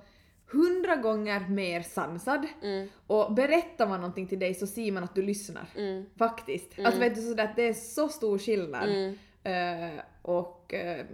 hundra 0.53 0.97
gånger 0.97 1.49
mer 1.49 1.81
sansad 1.83 2.47
Mm. 2.63 2.89
och 3.07 3.33
berättar 3.35 3.89
man 3.89 4.01
någonting 4.01 4.27
till 4.27 4.39
dig 4.39 4.55
så 4.55 4.67
ser 4.67 4.93
man 4.93 5.05
att 5.05 5.15
du 5.15 5.23
lyssnar. 5.23 5.69
Mm. 5.77 6.05
Faktiskt. 6.19 6.79
Alltså 6.85 7.01
vet 7.01 7.15
du 7.15 7.21
sådär 7.21 7.45
att 7.45 7.57
det 7.57 7.69
är 7.69 7.73
så 7.73 8.09
stor 8.09 8.39
skillnad. 8.39 8.89
Eh, 9.45 10.01
och, 10.23 10.75
eh, 10.75 11.05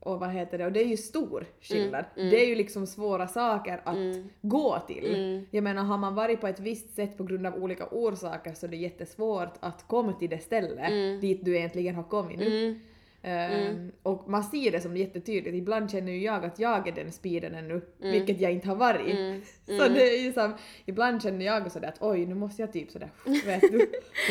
och 0.00 0.20
vad 0.20 0.30
heter 0.30 0.58
det, 0.58 0.66
och 0.66 0.72
det 0.72 0.80
är 0.80 0.86
ju 0.86 0.96
stor 0.96 1.46
skillnad. 1.60 2.04
Mm. 2.16 2.30
Det 2.30 2.44
är 2.44 2.46
ju 2.48 2.54
liksom 2.54 2.86
svåra 2.86 3.28
saker 3.28 3.80
att 3.84 3.96
gå 4.42 4.78
till. 4.86 5.46
Jag 5.50 5.64
menar 5.64 5.82
har 5.82 5.98
man 5.98 6.14
varit 6.14 6.40
på 6.40 6.46
ett 6.46 6.60
visst 6.60 6.94
sätt 6.94 7.16
på 7.18 7.24
grund 7.24 7.46
av 7.46 7.54
olika 7.54 7.86
orsaker 7.90 8.54
så 8.54 8.66
är 8.66 8.70
det 8.70 8.76
jättesvårt 8.76 9.54
att 9.60 9.88
komma 9.88 10.12
till 10.12 10.30
det 10.30 10.38
stället 10.38 10.90
Mm. 10.90 11.20
dit 11.20 11.44
du 11.44 11.56
egentligen 11.56 11.94
har 11.94 12.02
kommit 12.02 12.38
nu. 12.38 12.80
Ehm, 13.24 13.92
och 14.02 14.28
man 14.30 14.44
ser 14.44 14.70
det 14.72 14.80
som 14.80 14.96
jättetydligt, 14.96 15.56
ibland 15.56 15.90
känner 15.90 16.12
ju 16.12 16.22
jag 16.22 16.44
att 16.44 16.58
jag 16.58 16.88
är 16.88 16.92
den 16.92 17.12
speeden 17.12 17.54
ännu, 17.54 17.74
Mm. 18.00 18.12
vilket 18.12 18.40
jag 18.40 18.52
inte 18.52 18.68
har 18.68 18.76
varit. 18.76 19.16
Så 19.66 19.88
det 19.88 20.16
är 20.16 20.22
ju 20.22 20.32
som, 20.32 20.54
ibland 20.86 21.22
känner 21.22 21.46
jag 21.46 21.72
sådär 21.72 21.88
att 21.88 22.02
oj 22.02 22.26
nu 22.26 22.34
måste 22.34 22.62
jag 22.62 22.72
typ 22.72 22.90
sådär, 22.90 23.10
vet 23.46 23.60
du, 23.60 23.90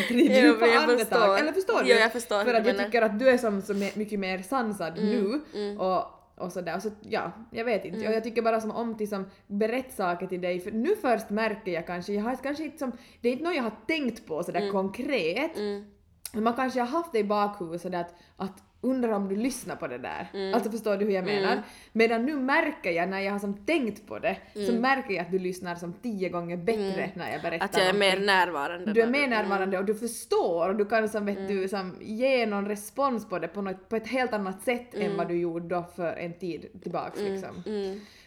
ja, 0.09 0.53
på 0.59 0.65
andetag. 0.65 0.97
förstår. 0.99 1.37
Eller 1.37 1.51
förstår 1.51 1.83
du? 1.83 1.89
Ja, 1.89 1.95
jag 1.99 2.11
förstår 2.11 2.43
För 2.43 2.53
att 2.53 2.67
jag 2.67 2.77
tycker 2.77 3.01
att 3.01 3.19
du 3.19 3.29
är 3.29 3.37
som, 3.37 3.61
som 3.61 3.81
är 3.81 3.97
mycket 3.97 4.19
mer 4.19 4.37
sansad 4.39 4.97
Mm, 4.97 5.09
nu 5.09 5.41
och, 5.77 6.03
och 6.35 6.51
sådär. 6.51 6.75
Och 6.75 6.81
så, 6.81 6.89
ja, 7.01 7.31
jag 7.51 7.65
vet 7.65 7.85
inte. 7.85 7.97
Mm. 7.97 8.09
Och 8.09 8.15
jag 8.15 8.23
tycker 8.23 8.41
bara 8.41 8.61
som 8.61 8.71
om 8.71 8.97
till 8.97 9.09
som 9.09 9.25
berätta 9.47 9.91
saker 9.91 10.27
till 10.27 10.41
dig, 10.41 10.59
för 10.59 10.71
nu 10.71 10.95
först 10.95 11.29
märker 11.29 11.71
jag 11.71 11.87
kanske, 11.87 12.13
jag 12.13 12.23
har 12.23 12.35
kanske 12.35 12.63
inte 12.63 12.77
som, 12.77 12.91
det 13.21 13.29
är 13.29 13.31
inte 13.33 13.43
något 13.43 13.55
jag 13.55 13.63
har 13.63 13.75
tänkt 13.87 14.27
på 14.27 14.43
sådär 14.43 14.59
Mm. 14.61 14.71
konkret, 14.71 15.51
men 16.33 16.43
man 16.43 16.53
kanske 16.53 16.79
har 16.79 16.87
haft 16.87 17.11
det 17.11 17.19
i 17.19 17.23
bakhuvudet 17.23 17.81
sådär 17.81 17.99
att, 17.99 18.13
att 18.37 18.63
undrar 18.81 19.11
om 19.11 19.27
du 19.29 19.35
lyssnar 19.35 19.75
på 19.75 19.87
det 19.87 19.97
där. 19.97 20.27
Mm. 20.33 20.53
Alltså 20.53 20.71
förstår 20.71 20.97
du 20.97 21.05
hur 21.05 21.11
jag 21.11 21.25
menar? 21.25 21.63
Medan 21.93 22.25
nu 22.25 22.35
märker 22.35 22.91
jag 22.91 23.09
när 23.09 23.19
jag 23.19 23.31
har 23.31 23.39
som 23.39 23.65
tänkt 23.65 24.07
på 24.07 24.19
det, 24.19 24.37
så 24.67 24.73
märker 24.73 25.13
jag 25.13 25.21
att 25.25 25.31
du 25.31 25.39
lyssnar 25.39 25.75
som 25.75 25.93
tio 25.93 26.29
gånger 26.29 26.57
bättre 26.57 27.11
när 27.15 27.31
jag 27.31 27.41
berättar 27.41 27.47
Mm. 27.51 27.61
Att 27.65 27.77
jag 27.77 27.87
är 27.87 27.93
mer 27.93 28.19
närvarande. 28.25 28.93
Du 28.93 29.01
är 29.01 29.07
mer 29.07 29.27
närvarande 29.27 29.77
och 29.79 29.85
du 29.85 29.95
förstår 29.95 30.69
och 30.69 30.75
du 30.75 30.85
kan 30.85 31.09
som 31.09 31.25
vet 31.25 31.37
Mm. 31.37 31.47
du 31.47 31.67
som 31.67 31.95
ge 32.01 32.45
någon 32.45 32.67
respons 32.67 33.29
på 33.29 33.39
det 33.39 33.47
på, 33.47 33.61
något, 33.61 33.89
på 33.89 33.95
ett 33.95 34.07
helt 34.07 34.33
annat 34.33 34.61
sätt 34.63 34.93
Mm. 34.95 35.11
än 35.11 35.17
vad 35.17 35.27
du 35.27 35.37
gjorde 35.39 35.67
då 35.67 35.83
för 35.95 36.13
en 36.13 36.33
tid 36.33 36.65
tillbaks 36.83 37.19
liksom. 37.19 37.63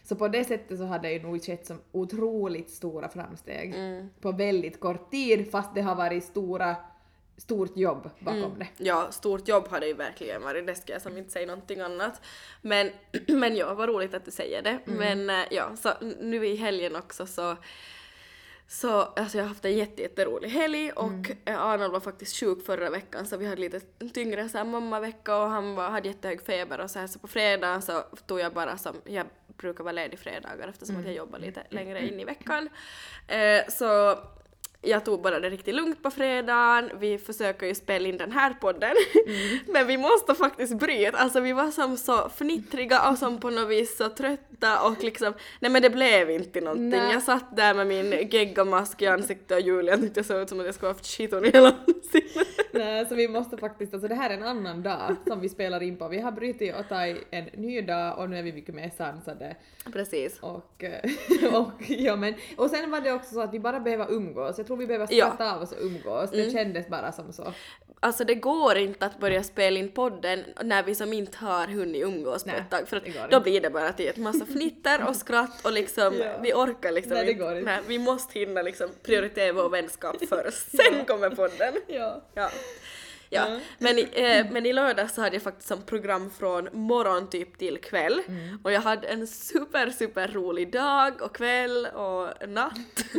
Så 0.02 0.16
på 0.16 0.28
det 0.28 0.44
sättet 0.44 0.78
så 0.78 0.84
har 0.84 0.98
det 0.98 1.12
ju 1.12 1.22
nog 1.22 1.42
skett 1.44 1.66
som 1.66 1.80
otroligt 1.92 2.70
stora 2.70 3.08
framsteg 3.08 3.74
Mm. 3.74 4.08
på 4.20 4.32
väldigt 4.32 4.80
kort 4.80 5.10
tid 5.10 5.50
fast 5.50 5.74
det 5.74 5.80
har 5.82 5.94
varit 5.94 6.24
stora, 6.24 6.76
stort 7.36 7.76
jobb 7.76 8.10
bakom 8.18 8.44
Mm. 8.44 8.58
det. 8.58 8.68
Ja, 8.84 9.12
stort 9.12 9.48
jobb 9.48 9.68
har 9.68 9.80
det 9.80 9.86
ju 9.86 9.94
verkligen 9.94 10.42
varit, 10.42 10.66
det 10.66 10.74
ska 10.74 10.92
jag 10.92 11.02
som 11.02 11.18
inte 11.18 11.30
säga 11.32 11.46
någonting 11.46 11.80
annat. 11.80 12.20
Men, 12.62 12.90
men 13.28 13.56
ja, 13.56 13.74
vad 13.74 13.88
roligt 13.88 14.14
att 14.14 14.24
du 14.24 14.30
säger 14.30 14.62
det. 14.62 14.78
Men 14.84 15.30
eh, 15.30 15.44
ja, 15.50 15.76
så 15.76 15.90
nu 16.20 16.46
i 16.46 16.56
helgen 16.56 16.96
också 16.96 17.26
så 17.26 17.56
så 18.68 19.00
alltså 19.00 19.38
jag 19.38 19.44
har 19.44 19.48
haft 19.48 19.64
en 19.64 19.76
jätte, 19.76 20.02
jätterolig 20.02 20.48
helg 20.48 20.90
och 20.92 21.30
eh, 21.44 21.60
Arnold 21.62 21.92
var 21.92 22.00
faktiskt 22.00 22.36
sjuk 22.40 22.66
förra 22.66 22.90
veckan 22.90 23.26
så 23.26 23.36
vi 23.36 23.46
hade 23.46 23.60
lite 23.60 23.80
tyngre 24.14 24.48
så 24.48 24.58
här 24.58 24.64
mammavecka 24.64 25.36
och 25.36 25.48
han 25.48 25.74
var, 25.74 25.90
hade 25.90 26.08
jättehög 26.08 26.42
feber 26.42 26.80
och 26.80 26.90
så 26.90 26.98
här 26.98 27.06
så 27.06 27.18
på 27.18 27.28
fredagen 27.28 27.82
så 27.82 28.00
tog 28.26 28.40
jag 28.40 28.52
bara 28.52 28.78
som, 28.78 28.96
jag 29.04 29.26
brukar 29.56 29.84
vara 29.84 29.92
ledig 29.92 30.18
fredagar 30.18 30.68
eftersom 30.68 30.96
att 30.96 31.04
jag 31.04 31.14
jobbar 31.14 31.38
lite 31.38 31.62
längre 31.70 32.06
in 32.08 32.20
i 32.20 32.24
veckan. 32.24 32.68
Eh, 33.28 33.68
så 33.68 34.18
jag 34.84 35.04
tog 35.04 35.22
bara 35.22 35.40
det 35.40 35.50
riktigt 35.50 35.74
lugnt 35.74 36.02
på 36.02 36.10
fredagen, 36.10 36.90
vi 37.00 37.18
försöker 37.18 37.66
ju 37.66 37.74
spela 37.74 38.08
in 38.08 38.16
den 38.16 38.32
här 38.32 38.54
podden 38.60 38.94
men 39.66 39.86
vi 39.86 39.96
måste 39.96 40.34
faktiskt 40.34 40.74
bryta, 40.74 41.18
alltså 41.18 41.40
vi 41.40 41.52
var 41.52 41.70
som 41.70 41.96
så 41.96 42.28
fnittriga 42.28 43.10
och 43.10 43.18
som 43.18 43.40
på 43.40 43.50
något 43.50 43.68
vis 43.68 43.96
så 43.96 44.08
trötta 44.08 44.82
och 44.82 45.02
liksom, 45.02 45.34
nej 45.60 45.70
men 45.70 45.82
det 45.82 45.90
blev 45.90 46.30
inte 46.30 46.60
någonting. 46.60 46.88
Nej. 46.88 47.12
Jag 47.12 47.22
satt 47.22 47.56
där 47.56 47.74
med 47.74 47.86
min 47.86 48.28
geggamask 48.30 49.02
i 49.02 49.06
ansiktet 49.06 49.56
och 49.56 49.60
Julian 49.60 50.00
tyckte 50.00 50.18
jag 50.18 50.26
såg 50.26 50.40
ut 50.40 50.48
som 50.48 50.60
att 50.60 50.66
jag 50.66 50.74
skulle 50.74 50.92
haft 50.92 51.06
skiton 51.06 51.44
i 51.44 51.50
hela 51.50 51.74
ansiktet. 51.86 52.63
Nej, 52.74 53.06
så 53.06 53.14
vi 53.14 53.28
måste 53.28 53.56
faktiskt, 53.56 53.94
alltså 53.94 54.08
det 54.08 54.14
här 54.14 54.30
är 54.30 54.34
en 54.34 54.42
annan 54.42 54.82
dag 54.82 55.16
som 55.26 55.40
vi 55.40 55.48
spelar 55.48 55.82
in 55.82 55.96
på. 55.96 56.08
Vi 56.08 56.20
har 56.20 56.32
brutit 56.32 56.74
och 56.76 56.88
tagit 56.88 57.18
en 57.30 57.44
ny 57.44 57.80
dag 57.80 58.18
och 58.18 58.30
nu 58.30 58.38
är 58.38 58.42
vi 58.42 58.52
mycket 58.52 58.74
mer 58.74 58.90
sansade. 58.96 59.56
Precis. 59.92 60.38
Och, 60.40 60.84
eh, 60.84 61.54
och, 61.60 61.70
ja, 61.88 62.16
men, 62.16 62.34
och 62.56 62.70
sen 62.70 62.90
var 62.90 63.00
det 63.00 63.12
också 63.12 63.34
så 63.34 63.40
att 63.40 63.54
vi 63.54 63.60
bara 63.60 63.80
behöver 63.80 64.12
umgås. 64.12 64.58
Jag 64.58 64.66
tror 64.66 64.76
vi 64.76 64.86
behöver 64.86 65.08
Ja. 65.10 65.26
skratta 65.26 65.54
av 65.56 65.62
oss 65.62 65.72
och 65.72 65.82
umgås. 65.82 66.30
Det 66.30 66.50
kändes 66.50 66.88
bara 66.88 67.12
som 67.12 67.32
så. 67.32 67.52
Alltså 68.00 68.24
det 68.24 68.34
går 68.34 68.76
inte 68.76 69.06
att 69.06 69.20
börja 69.20 69.42
spela 69.42 69.78
in 69.80 69.88
podden 69.92 70.44
när 70.62 70.82
vi 70.82 70.94
som 70.94 71.12
inte 71.12 71.38
har 71.38 71.66
hunnit 71.66 72.02
umgås 72.04 72.44
på 72.44 72.50
Nej, 72.50 72.58
ett 72.60 72.70
tag 72.70 72.88
för 72.88 72.96
att 72.96 73.30
då 73.30 73.40
blir 73.40 73.60
det 73.60 73.70
bara 73.70 73.92
till 73.92 74.08
ett 74.08 74.16
massa 74.16 74.46
fnitter 74.46 75.08
och 75.08 75.16
skratt 75.16 75.64
och 75.64 75.72
liksom 75.72 76.14
Ja. 76.18 76.38
vi 76.42 76.52
orkar 76.54 76.92
liksom 76.92 77.12
Nej, 77.12 77.26
det 77.26 77.32
går 77.34 77.56
inte. 77.58 77.70
Nej, 77.70 77.80
vi 77.88 77.98
måste 77.98 78.38
hinna 78.38 78.62
liksom 78.62 78.88
prioritera 79.02 79.52
vår 79.52 79.68
vänskap 79.68 80.16
först, 80.28 80.70
sen 80.70 81.04
kommer 81.06 81.30
podden. 81.30 81.74
Ja. 81.86 82.22
Ja. 82.34 82.50
Ja, 83.34 83.60
men, 83.78 83.98
i- 83.98 84.08
eh, 84.12 84.46
men 84.52 84.66
i 84.66 84.72
lördags 84.72 85.14
så 85.14 85.20
hade 85.20 85.36
jag 85.36 85.42
faktiskt 85.42 85.68
som 85.68 85.82
program 85.82 86.30
från 86.30 86.68
morgon 86.72 87.30
typ 87.30 87.58
till 87.58 87.78
kväll 87.78 88.20
Mm. 88.28 88.58
och 88.64 88.72
jag 88.72 88.80
hade 88.80 89.08
en 89.08 89.26
super 89.26 89.90
super 89.90 90.28
rolig 90.28 90.72
dag 90.72 91.22
och 91.22 91.36
kväll 91.36 91.86
och 91.86 92.48
natt. 92.48 92.74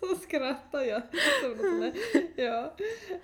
Så 0.00 0.14
skrattar 0.22 0.80
jag. 0.82 1.02
Ja. 2.36 2.74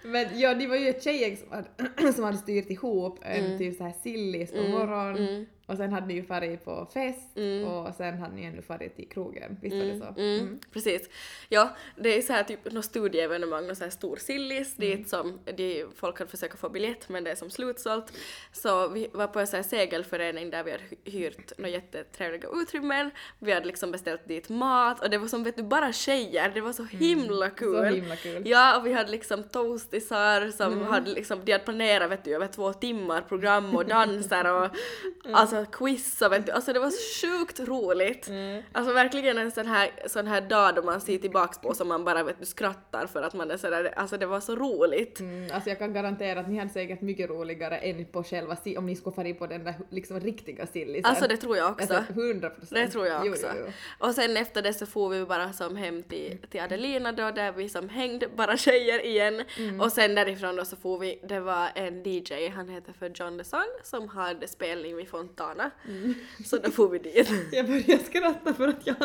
Men 0.03 0.27
ja, 0.39 0.55
det 0.55 0.67
var 0.67 0.77
ju 0.77 0.89
ett 0.89 1.03
tjejgäng 1.05 1.37
som 1.37 1.49
hade, 1.53 2.13
som 2.13 2.25
hade 2.25 2.37
styrt 2.39 2.71
ihop 2.71 3.19
en 3.23 3.45
Mm. 3.45 3.59
typ 3.59 3.77
så 3.77 3.85
här 3.85 3.95
sillis 4.03 4.53
på 4.53 4.63
morgonen 4.63 5.47
och 5.71 5.77
sen 5.77 5.93
hade 5.93 6.07
ni 6.07 6.15
ju 6.15 6.23
farit 6.25 6.65
på 6.65 6.87
fest 6.95 7.37
och 7.67 7.95
sen 7.95 8.19
hade 8.19 8.35
ni 8.35 8.45
ännu 8.45 8.63
farit 8.63 8.97
till 8.97 9.09
krogen. 9.09 9.57
Visst 9.63 9.77
var 9.77 9.85
det 9.85 9.99
så? 10.15 10.21
Mm, 10.21 10.61
Precis. 10.73 11.09
Ja, 11.49 11.77
det 11.97 12.19
är 12.19 12.23
så 12.23 12.33
här 12.33 12.43
typ 12.45 12.73
något 12.73 12.85
studieevenemang, 12.85 13.67
någon 13.67 13.77
så 13.77 13.85
här 13.85 13.91
stor 13.91 14.17
sillis 14.17 14.79
Mm. 14.79 14.91
dit 14.99 15.09
som 15.09 15.39
de, 15.57 15.87
folk 15.97 16.19
hade 16.19 16.31
försökt 16.31 16.59
få 16.59 16.69
biljett 16.69 17.09
men 17.09 17.25
det 17.25 17.31
är 17.31 17.35
som 17.35 17.51
slutsålt. 17.51 18.13
Så 18.53 18.89
vi 18.89 19.09
var 19.13 19.27
på 19.27 19.41
en 19.41 19.47
så 19.47 19.57
här 19.57 19.63
segelförening 19.63 20.51
där 20.51 20.65
vi 20.65 20.71
hade 20.71 20.83
hy- 20.85 21.11
hyrt 21.11 21.59
några 21.59 21.71
jättetrevliga 21.71 22.49
utrymmen. 22.55 23.11
Vi 23.39 23.53
hade 23.53 23.67
liksom 23.67 23.93
beställt 23.93 24.29
dit 24.29 24.49
mat 24.49 25.03
och 25.03 25.11
det 25.11 25.19
var 25.19 25.29
som 25.29 25.45
vet 25.45 25.57
du 25.57 25.63
bara 25.63 25.93
tjejer, 25.93 26.51
det 26.55 26.61
var 26.61 26.73
så 26.73 26.85
himla 26.85 27.51
kul. 27.51 27.75
Mm. 27.77 27.89
Så 27.91 27.95
himla 27.97 28.17
kul. 28.17 28.43
Ja, 28.49 28.79
och 28.79 28.87
vi 28.87 28.93
hade 28.93 29.11
liksom 29.11 29.43
toastisar 29.43 30.51
som 30.51 30.73
Mm. 30.73 30.87
hade 30.87 31.11
liksom, 31.11 31.41
de 31.45 31.53
hade 31.53 31.65
planerat 31.65 32.11
vet 32.11 32.25
du 32.25 32.35
över 32.35 32.47
två 32.47 32.73
timmar 32.73 33.21
program 33.21 33.77
och 33.77 33.87
danser 33.87 34.53
och 34.53 34.69
Mm. 35.25 35.35
Quiz 35.65 36.23
och 36.23 36.33
vet 36.33 36.51
alltså 36.51 36.73
det 36.73 36.79
var 36.81 36.91
så 36.91 37.27
sjukt 37.27 37.61
roligt. 37.61 38.29
Mm. 38.29 38.63
Alltså 38.73 38.93
verkligen 38.93 39.39
en 39.39 39.51
sån 39.51 39.67
här, 39.67 39.91
sån 40.07 40.27
här 40.27 40.41
dag 40.41 40.75
då 40.75 40.83
man 40.83 41.01
ser 41.01 41.19
tillbaks 41.19 41.59
på 41.59 41.75
som 41.75 41.89
man 41.89 42.05
bara 42.05 42.23
vet 42.23 42.39
du 42.41 42.47
skrattar 42.47 43.07
för 43.07 43.23
att 43.23 43.35
man 43.35 43.51
är 43.51 43.57
sådär, 43.57 43.93
alltså 43.97 44.17
det 44.17 44.27
var 44.27 44.41
så 44.41 44.57
roligt. 44.57 45.21
Mm, 45.21 45.51
alltså 45.55 45.69
jag 45.71 45.79
kan 45.79 45.93
garantera 45.93 46.41
att 46.41 46.49
ni 46.49 46.59
hade 46.59 46.71
säkert 46.71 47.01
mycket 47.01 47.31
roligare 47.31 47.79
än 47.79 48.05
på 48.05 48.23
själva 48.25 48.57
si- 48.57 48.77
om 48.77 48.87
ni 48.87 48.97
skulle 48.97 49.15
fara 49.17 49.35
på 49.35 49.47
den 49.47 49.65
där 49.65 49.75
liksom 49.91 50.21
riktiga 50.21 50.67
sillisen. 50.67 51.11
Alltså 51.11 51.29
det 51.29 51.37
tror 51.37 51.57
jag 51.57 51.71
också. 51.71 51.95
Alltså 51.95 52.13
100 52.13 52.51
procent. 52.51 52.71
Det 52.71 52.89
tror 52.89 53.07
jag 53.07 53.27
också. 53.27 53.47
Jo, 53.47 53.53
jo, 53.59 53.65
jo. 53.67 53.73
Och 54.09 54.15
sen 54.15 54.37
efter 54.37 54.63
det 54.63 54.75
så 54.75 54.87
får 54.87 55.09
vi 55.09 55.25
bara 55.25 55.53
som 55.53 55.77
hem 55.77 56.03
till, 56.03 56.39
till 56.51 56.61
Adelina 56.61 57.13
då 57.13 57.31
där 57.31 57.53
vi 57.53 57.69
som 57.69 57.89
hängde 57.89 58.29
bara 58.37 58.57
tjejer 58.57 59.07
igen. 59.07 59.43
Mm. 59.59 59.81
Och 59.81 59.93
sen 59.93 60.15
därifrån 60.15 60.57
då 60.57 60.65
så 60.65 60.77
får 60.77 60.99
vi, 60.99 61.21
det 61.29 61.41
var 61.41 61.69
en 61.75 62.03
DJ, 62.03 62.49
han 62.49 62.69
heter 62.69 62.93
för 62.93 63.13
John 63.15 63.39
the 63.39 63.45
Sun 63.45 63.61
som 63.85 64.09
hade 64.09 64.49
spelning 64.49 64.97
vid 64.97 65.09
Fontana. 65.51 65.71
Mm. 65.89 66.15
Så 66.45 66.57
då 66.57 66.71
får 66.71 66.89
vi 66.89 66.99
dit. 66.99 67.31
Jag 67.53 67.67
började 67.67 68.05
skratta 68.05 68.55
för 68.55 68.69
att 68.69 68.87
jag 68.87 68.97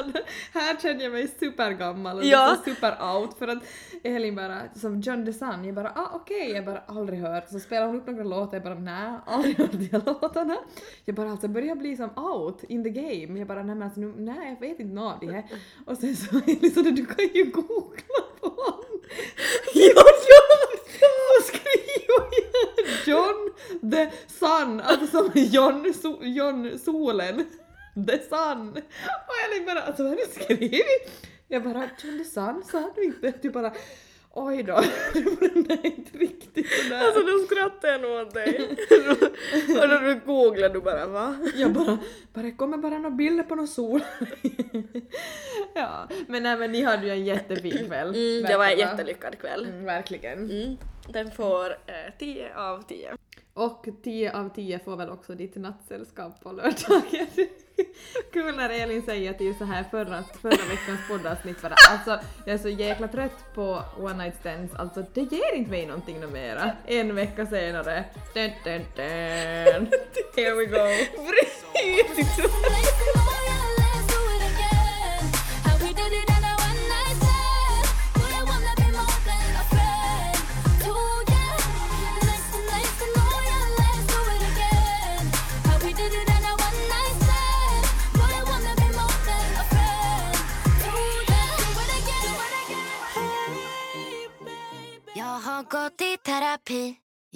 här 0.53 0.77
känner 0.81 1.03
jag 1.03 1.11
mig 1.11 1.27
supergammal 1.39 2.17
och 2.17 2.25
Ja. 2.25 2.49
liksom 2.57 2.73
super 2.75 3.15
out 3.15 3.37
för 3.37 3.47
att 3.47 3.63
Elin 4.03 4.35
bara, 4.35 4.61
som 4.75 5.01
John 5.01 5.25
the 5.25 5.33
Sun, 5.33 5.65
jag 5.65 5.75
bara 5.75 5.89
ah 5.95 6.09
okej, 6.13 6.51
jag 6.51 6.65
bara 6.65 6.79
aldrig 6.87 7.19
hört. 7.19 7.49
Så 7.49 7.59
spelar 7.59 7.87
hon 7.87 7.95
upp 7.95 8.07
några 8.07 8.23
låtar, 8.23 8.53
jag 8.53 8.63
bara 8.63 8.75
nej, 8.79 9.19
aldrig 9.25 9.57
hört 9.57 9.71
de 9.71 9.97
låtarna. 10.05 10.57
Jag 11.05 11.15
bara 11.15 11.31
alltså 11.31 11.47
börjar 11.47 11.75
bli 11.75 11.97
som 11.97 12.09
out 12.17 12.63
in 12.63 12.83
the 12.83 12.89
game. 12.89 13.39
Jag 13.39 13.47
bara 13.47 13.63
nej 13.63 13.75
men 13.75 13.83
alltså 13.83 13.99
nu, 13.99 14.13
nej 14.17 14.49
jag 14.61 14.67
vet 14.67 14.79
inte 14.79 14.95
något 14.95 15.13
av 15.13 15.19
de 15.19 15.33
här. 15.33 15.43
Och 15.85 15.97
sen 15.97 16.15
så 16.15 16.37
Elin 16.47 16.71
sa 16.75 16.81
du 16.81 17.05
kan 17.05 17.27
ju 17.33 17.43
googla 17.51 18.21
på 18.39 18.47
honom. 18.47 19.01
ja, 19.73 20.03
ja! 20.27 20.41
Så 20.99 21.47
skriver 21.47 22.05
jag 22.07 22.23
John 23.05 23.53
the 23.91 24.11
Sun, 24.27 24.81
alltså 24.81 25.07
som 25.07 25.31
John, 25.33 25.93
so, 25.93 26.23
John 26.23 26.79
solen. 26.79 27.45
The 28.07 28.19
Sun. 28.29 28.69
Och 29.27 29.33
Elin 29.45 29.65
bara 29.65 29.81
alltså 29.81 30.03
vad 30.03 30.11
har 30.11 30.17
du 30.17 30.43
skrivit? 30.43 31.27
Jag 31.47 31.63
bara 31.63 31.89
John 32.03 32.17
the 32.17 32.25
Sun 32.25 32.63
sa 32.71 32.91
du 32.95 33.03
inte? 33.03 33.33
Du 33.41 33.49
bara 33.49 33.71
oj 34.35 34.63
då, 34.63 34.81
det 35.13 35.69
var 35.69 35.85
inte 35.85 36.17
riktigt 36.17 36.71
sådär. 36.71 37.05
Alltså 37.05 37.21
då 37.21 37.39
skrattar 37.39 37.87
jag 37.87 38.01
nog 38.01 38.11
åt 38.11 38.33
dig. 38.33 38.69
och 39.81 39.89
då 39.89 39.97
du 39.97 40.19
googlar 40.25 40.69
du 40.69 40.81
bara 40.81 41.05
va? 41.05 41.35
Jag 41.55 41.71
bara, 41.71 41.97
bara 42.33 42.45
det 42.45 42.51
kommer 42.51 42.77
bara 42.77 42.97
några 42.97 43.15
bilder 43.15 43.43
på 43.43 43.55
någon 43.55 43.67
sol. 43.67 44.01
ja, 45.73 46.07
men 46.27 46.43
nej 46.43 46.57
men 46.57 46.71
ni 46.71 46.81
hade 46.81 47.05
ju 47.05 47.11
en 47.11 47.25
jättefin 47.25 47.87
kväll. 47.87 48.07
Mm, 48.07 48.43
det 48.43 48.57
var 48.57 48.65
en 48.65 48.79
jättelyckad 48.79 49.39
kväll. 49.39 49.65
Mm, 49.65 49.85
verkligen. 49.85 50.39
Mm. 50.39 50.77
Den 51.07 51.31
får 51.31 51.71
eh, 51.71 52.13
10 52.19 52.55
av 52.55 52.81
10. 52.81 53.15
Och 53.53 53.85
10 54.03 54.33
av 54.33 54.49
10 54.49 54.79
får 54.79 54.95
väl 54.97 55.09
också 55.09 55.35
ditt 55.35 55.55
nattsällskap 55.55 56.41
på 56.43 56.51
lördagen. 56.51 57.27
Kul 58.33 58.55
när 58.55 58.69
Elin 58.69 59.01
säger 59.01 59.33
till 59.33 59.57
så 59.57 59.65
här 59.65 59.83
förra, 59.83 60.23
förra 60.41 60.65
veckans 60.69 61.07
poddavsnitt 61.09 61.61
bara 61.61 61.75
alltså 61.89 62.19
jag 62.45 62.53
är 62.53 62.57
så 62.57 62.69
jäkla 62.69 63.07
trött 63.07 63.53
på 63.53 63.81
one 63.97 64.23
night 64.23 64.35
stands, 64.39 64.75
alltså 64.75 65.05
det 65.13 65.21
ger 65.21 65.55
inte 65.55 65.71
mig 65.71 65.85
någonting 65.85 66.19
no 66.19 66.27
mera. 66.27 66.71
En 66.85 67.15
vecka 67.15 67.45
senare, 67.45 68.05
dun, 68.33 68.51
dun, 68.63 68.81
dun. 68.95 69.87
here 70.35 70.55
we 70.55 70.65
go. 70.65 70.87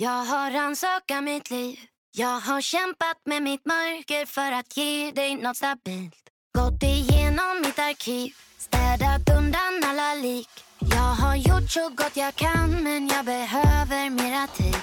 Jag 0.02 0.24
har 0.32 0.52
rannsakat 0.52 1.24
mitt 1.24 1.52
liv 1.52 1.78
Jag 2.18 2.40
har 2.40 2.62
kämpat 2.62 3.18
med 3.26 3.44
mitt 3.44 3.66
mörker 3.66 4.26
för 4.26 4.52
att 4.60 4.78
ge 4.78 5.12
dig 5.12 5.36
något 5.36 5.58
stabilt 5.58 6.24
Gått 6.58 6.84
igenom 6.84 7.54
mitt 7.64 7.80
arkiv 7.80 8.32
Städat 8.58 9.38
undan 9.38 9.74
alla 9.84 10.16
lik 10.22 10.50
Jag 10.80 11.14
har 11.22 11.36
gjort 11.36 11.70
så 11.70 11.90
gott 11.90 12.18
jag 12.18 12.36
kan 12.36 12.84
men 12.84 13.08
jag 13.08 13.26
behöver 13.26 14.10
mera 14.10 14.48
tid 14.48 14.82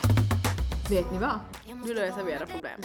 Vet 0.91 1.13
ni 1.13 1.19
vad? 1.19 1.39
Nu 1.85 1.95
löser 1.95 2.25
vi 2.25 2.33
era 2.33 2.47
problem. 2.47 2.81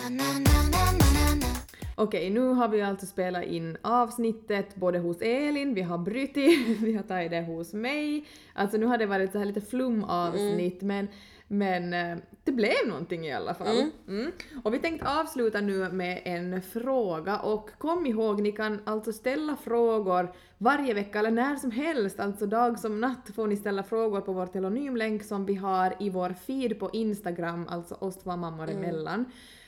Okej, 1.96 2.30
nu 2.30 2.40
har 2.40 2.68
vi 2.68 2.82
alltså 2.82 3.06
spelat 3.06 3.44
in 3.44 3.78
avsnittet 3.82 4.76
både 4.76 5.00
hos 5.00 5.22
Elin, 5.22 5.74
vi 5.74 5.82
har 5.82 5.98
brutit, 5.98 6.80
vi 6.82 6.96
har 6.96 7.04
tagit 7.04 7.32
det 7.32 7.42
hos 7.42 7.74
mig. 7.74 8.26
Alltså 8.54 8.78
nu 8.78 8.86
har 8.86 8.98
det 8.98 9.06
varit 9.06 9.32
så 9.32 9.38
här 9.38 9.46
lite 9.46 9.62
flumavsnitt 9.62 10.82
men, 10.82 11.08
men 11.52 11.94
eh, 11.94 12.18
det 12.44 12.52
blev 12.52 12.88
någonting 12.88 13.26
i 13.26 13.34
alla 13.34 13.54
fall. 13.54 13.92
Mm. 14.08 14.32
Och 14.64 14.74
vi 14.74 14.80
tänkte 14.80 15.20
avsluta 15.20 15.62
nu 15.62 15.90
med 15.90 16.22
en 16.26 16.62
fråga 16.62 17.40
och 17.40 17.70
kom 17.78 18.06
ihåg, 18.06 18.42
ni 18.42 18.52
kan 18.52 18.80
alltså 18.84 19.14
ställa 19.14 19.56
frågor 19.56 20.34
varje 20.58 20.94
vecka 20.94 21.20
eller 21.20 21.32
när 21.32 21.56
som 21.56 21.72
helst, 21.72 22.20
alltså 22.20 22.46
dag 22.46 22.80
som 22.80 23.02
natt 23.02 23.30
får 23.36 23.48
ni 23.48 23.58
ställa 23.58 23.84
frågor 23.84 24.22
på 24.22 24.34
vår 24.34 24.46
telonymlänk 24.46 25.24
som 25.24 25.46
vi 25.46 25.56
har 25.56 25.96
i 26.00 26.10
vår 26.10 26.30
feed 26.30 26.80
på 26.80 26.90
Instagram, 26.94 27.68
alltså 27.68 27.96
oss 27.96 28.18
två 28.18 28.36
mammor 28.36 28.70
emellan. 28.70 29.26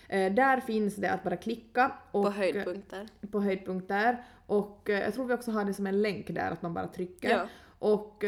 Eh, 0.07 0.33
där 0.33 0.59
finns 0.59 0.95
det 0.95 1.11
att 1.11 1.23
bara 1.23 1.37
klicka 1.37 1.91
och 2.11 2.23
På 2.23 2.29
höjdpunkter. 2.29 3.07
på 3.31 3.39
höjdpunkter 3.39 4.23
och 4.45 4.89
eh, 4.89 4.99
jag 4.99 5.13
tror 5.13 5.25
vi 5.25 5.33
också 5.33 5.51
har 5.51 5.65
det 5.65 5.73
som 5.73 5.87
en 5.87 6.01
länk 6.01 6.27
där 6.27 6.51
att 6.51 6.61
man 6.61 6.73
bara 6.73 6.87
trycker. 6.87 7.29
Ja. 7.29 7.47
Och, 7.79 8.23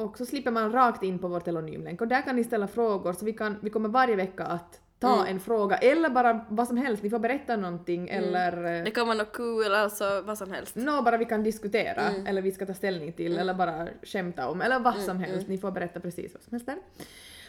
och 0.00 0.18
så 0.18 0.26
slipper 0.26 0.50
man 0.50 0.72
rakt 0.72 1.02
in 1.02 1.18
på 1.18 1.28
vår 1.28 1.40
telonymlänk 1.40 2.00
och 2.00 2.08
där 2.08 2.22
kan 2.22 2.36
ni 2.36 2.44
ställa 2.44 2.68
frågor 2.68 3.12
så 3.12 3.24
vi, 3.24 3.32
kan, 3.32 3.56
vi 3.62 3.70
kommer 3.70 3.88
varje 3.88 4.16
vecka 4.16 4.44
att 4.44 4.80
ta 4.98 5.14
Mm. 5.14 5.26
en 5.26 5.40
fråga 5.40 5.76
eller 5.76 6.10
bara 6.10 6.46
vad 6.48 6.68
som 6.68 6.76
helst, 6.76 7.02
ni 7.02 7.10
får 7.10 7.18
berätta 7.18 7.56
någonting 7.56 8.08
eller 8.08 8.78
eh, 8.78 8.84
Det 8.84 8.90
kan 8.90 9.06
vara 9.06 9.18
något 9.18 9.32
kul, 9.32 9.74
alltså 9.74 10.22
vad 10.26 10.38
som 10.38 10.50
helst. 10.52 10.76
Nå, 10.76 11.02
bara 11.02 11.16
vi 11.16 11.24
kan 11.24 11.42
diskutera 11.42 12.02
Mm. 12.02 12.26
eller 12.26 12.42
vi 12.42 12.52
ska 12.52 12.66
ta 12.66 12.74
ställning 12.74 13.12
till 13.12 13.38
eller 13.38 13.54
bara 13.54 13.88
skämta 14.02 14.48
om 14.48 14.60
eller 14.60 14.78
vad 14.80 14.96
som 14.98 15.18
helst. 15.18 15.48
Ni 15.48 15.58
får 15.58 15.70
berätta 15.70 16.00
precis 16.00 16.34
vad 16.34 16.42
som 16.42 16.52
helst 16.52 16.66
där. 16.66 16.76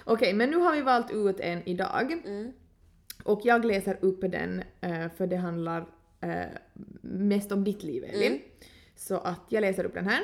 Okej, 0.04 0.34
men 0.34 0.50
nu 0.50 0.58
har 0.58 0.76
vi 0.76 0.82
valt 0.82 1.12
ut 1.12 1.40
en 1.40 1.68
idag. 1.70 2.12
Mm. 2.26 2.52
Och 3.24 3.42
jag 3.44 3.66
läser 3.66 3.98
upp 4.02 4.22
den 4.22 4.64
eh, 4.82 5.08
för 5.18 5.28
det 5.28 5.36
handlar 5.36 5.86
eh, 6.22 6.44
mest 7.02 7.52
om 7.52 7.64
ditt 7.64 7.84
liv 7.84 8.04
Elin. 8.04 8.28
Mm. 8.32 8.42
Så 8.96 9.18
att 9.18 9.42
jag 9.50 9.62
läser 9.62 9.84
upp 9.86 9.94
den 9.94 10.08
här. 10.08 10.22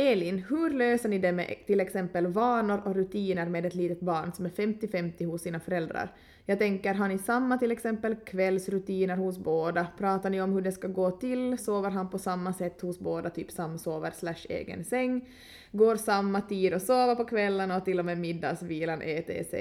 Elin, 0.00 0.38
hur 0.48 0.70
löser 0.70 1.08
ni 1.08 1.18
det 1.18 1.32
med 1.32 1.54
till 1.66 1.80
exempel 1.80 2.26
vanor 2.26 2.82
och 2.84 2.94
rutiner 2.94 3.46
med 3.46 3.66
ett 3.66 3.74
litet 3.74 4.00
barn 4.00 4.32
som 4.32 4.46
är 4.46 4.50
50-50 4.50 5.26
hos 5.26 5.42
sina 5.42 5.60
föräldrar? 5.60 6.12
Jag 6.46 6.58
tänker, 6.58 6.94
har 6.94 7.08
ni 7.08 7.18
samma 7.18 7.58
till 7.58 7.72
exempel 7.72 8.14
kvällsrutiner 8.14 9.16
hos 9.16 9.38
båda? 9.38 9.86
Pratar 9.98 10.30
ni 10.30 10.42
om 10.42 10.52
hur 10.52 10.60
det 10.60 10.72
ska 10.72 10.88
gå 10.88 11.10
till? 11.10 11.58
Sover 11.58 11.90
han 11.90 12.10
på 12.10 12.18
samma 12.18 12.52
sätt 12.52 12.80
hos 12.80 12.98
båda, 12.98 13.30
typ 13.30 13.50
samsover 13.50 14.10
slash 14.10 14.46
egen 14.48 14.84
säng? 14.84 15.28
Går 15.72 15.96
samma 15.96 16.40
tid 16.40 16.74
att 16.74 16.82
sova 16.82 17.14
på 17.16 17.24
kvällarna 17.24 17.76
och 17.76 17.84
till 17.84 17.98
och 17.98 18.04
med 18.04 18.18
middagsvilan 18.18 19.02
etc. 19.02 19.54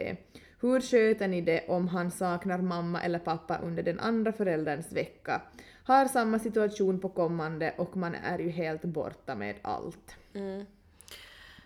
Hur 0.62 0.82
sköter 0.82 1.28
ni 1.28 1.42
det 1.42 1.64
om 1.68 1.88
han 1.88 2.12
saknar 2.12 2.58
mamma 2.58 3.02
eller 3.02 3.20
pappa 3.20 3.58
under 3.64 3.84
den 3.84 4.00
andra 4.00 4.32
förälderns 4.32 4.92
vecka? 4.92 5.42
Har 5.88 6.06
samma 6.06 6.40
situation 6.40 7.00
på 7.00 7.10
kommande 7.10 7.74
och 7.78 7.98
man 7.98 8.16
är 8.16 8.40
ju 8.40 8.50
helt 8.50 8.82
borta 8.82 9.36
med 9.36 9.56
allt. 9.62 10.16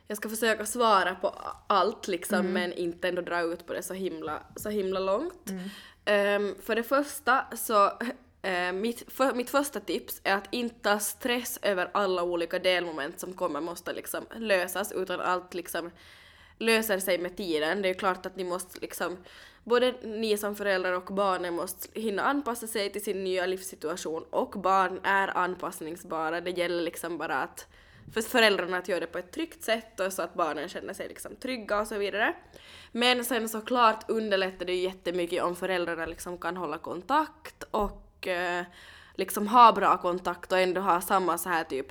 Jag 0.08 0.18
ska 0.18 0.30
försöka 0.30 0.66
svara 0.66 1.16
på 1.16 1.36
allt 1.68 2.08
liksom 2.08 2.54
men 2.54 2.74
inte 2.74 3.10
ändå 3.10 3.22
dra 3.22 3.42
ut 3.42 3.66
på 3.66 3.74
det 3.74 3.84
så 3.84 3.94
himla, 3.94 4.44
så 4.56 4.70
himla 4.70 5.00
långt. 5.00 5.50
Ehm, 6.06 6.56
för 6.62 6.76
det 6.76 6.84
första 6.84 7.46
så 7.56 7.86
eh, 8.42 8.72
mitt, 8.74 9.12
för, 9.12 9.34
mitt 9.34 9.50
första 9.50 9.80
tips 9.80 10.22
är 10.24 10.36
att 10.36 10.48
inte 10.52 10.90
ha 10.90 11.00
stress 11.00 11.60
över 11.62 11.90
alla 11.94 12.24
olika 12.24 12.60
delmoment 12.60 13.20
som 13.20 13.34
kommer 13.34 13.62
måste 13.62 13.94
liksom 13.94 14.26
lösas 14.36 14.92
utan 14.92 15.20
allt 15.20 15.54
liksom 15.54 15.92
löser 16.58 17.00
sig 17.00 17.18
med 17.18 17.38
tiden. 17.38 17.82
Det 17.82 17.90
är 17.90 17.94
klart 17.94 18.26
att 18.26 18.36
ni 18.36 18.44
måste 18.44 18.80
liksom 18.80 19.18
både 19.64 19.94
ni 20.04 20.38
som 20.38 20.56
föräldrar 20.56 20.94
och 20.94 21.14
barnen 21.14 21.54
måste 21.54 22.00
hinna 22.00 22.24
anpassa 22.24 22.68
sig 22.68 22.92
till 22.92 23.04
sin 23.04 23.24
nya 23.24 23.46
livssituation 23.46 24.24
och 24.30 24.50
barn 24.50 25.00
är 25.04 25.38
anpassningsbara. 25.38 26.42
Det 26.42 26.52
gäller 26.52 26.84
liksom 26.84 27.18
bara 27.18 27.36
att 27.42 27.68
för 28.14 28.22
föräldrarna 28.22 28.78
att 28.78 28.88
göra 28.88 29.00
det 29.00 29.08
på 29.08 29.18
ett 29.18 29.32
tryggt 29.32 29.64
sätt 29.64 30.00
och 30.00 30.14
så 30.14 30.22
att 30.22 30.34
barnen 30.34 30.70
känner 30.70 30.94
sig 30.94 31.08
liksom 31.08 31.36
trygga 31.36 31.80
och 31.80 31.88
så 31.88 31.98
vidare. 31.98 32.34
Men 32.92 33.26
sen 33.26 33.50
såklart 33.50 34.10
underlättar 34.10 34.66
det 34.66 34.74
ju 34.74 34.82
jättemycket 34.82 35.44
om 35.44 35.56
föräldrarna 35.56 36.06
liksom 36.06 36.38
kan 36.38 36.58
hålla 36.58 36.78
kontakt 36.78 37.64
och 37.72 38.28
eh, 38.28 38.64
liksom 39.16 39.48
ha 39.48 39.72
bra 39.72 39.98
kontakt 39.98 40.52
och 40.52 40.60
ändå 40.60 40.82
ha 40.82 41.02
samma 41.02 41.38
så 41.38 41.50
här 41.50 41.64
typ 41.64 41.88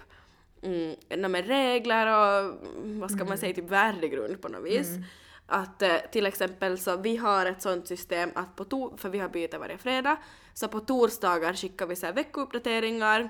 mm, 0.62 1.37
regler 1.37 2.06
och 2.06 2.54
vad 2.83 3.11
ska 3.11 3.24
man 3.24 3.38
säga, 3.38 3.54
typ 3.54 3.70
värdegrund 3.70 4.42
på 4.42 4.48
något 4.48 4.64
vis. 4.64 4.88
Att 5.50 5.82
eh, 5.82 5.96
till 6.12 6.26
exempel 6.26 6.78
så 6.78 6.96
vi 6.96 7.16
har 7.16 7.46
ett 7.46 7.62
sånt 7.62 7.88
system 7.88 8.30
att 8.34 8.56
på 8.56 8.64
to- 8.64 8.96
för 8.96 9.08
vi 9.08 9.18
har 9.18 9.28
byte 9.28 9.58
varje 9.58 9.78
fredag, 9.78 10.16
så 10.54 10.68
på 10.68 10.80
torsdagar 10.80 11.54
skickar 11.54 11.86
vi 11.86 11.96
så 11.96 12.06
här 12.06 12.12
veckouppdateringar 12.12 13.28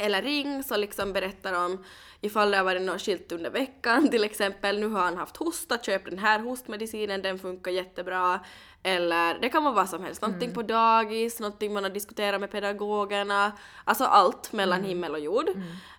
eller 0.00 0.22
ring 0.22 0.62
så 0.62 0.76
liksom 0.76 1.12
berättar 1.12 1.64
om 1.66 1.84
ifall 2.20 2.50
det 2.50 2.56
har 2.56 2.64
varit 2.64 2.82
något 2.82 3.02
skilt 3.02 3.32
under 3.32 3.50
veckan. 3.50 4.08
Till 4.10 4.24
exempel 4.24 4.80
nu 4.80 4.88
har 4.88 5.00
han 5.00 5.16
haft 5.16 5.36
hosta, 5.36 5.78
köp 5.78 6.04
den 6.04 6.18
här 6.18 6.38
hostmedicinen, 6.40 7.22
den 7.22 7.38
funkar 7.38 7.70
jättebra. 7.70 8.40
Eller 8.82 9.38
det 9.40 9.48
kan 9.48 9.64
vara 9.64 9.74
vad 9.74 9.88
som 9.88 10.04
helst, 10.04 10.22
någonting 10.22 10.54
på 10.54 10.62
dagis, 10.62 11.40
någonting 11.40 11.72
man 11.72 11.82
har 11.82 11.90
diskuterat 11.90 12.40
med 12.40 12.50
pedagogerna, 12.50 13.52
alltså 13.84 14.04
allt 14.04 14.52
mellan 14.52 14.84
himmel 14.84 15.12
och 15.12 15.20
jord. 15.20 15.48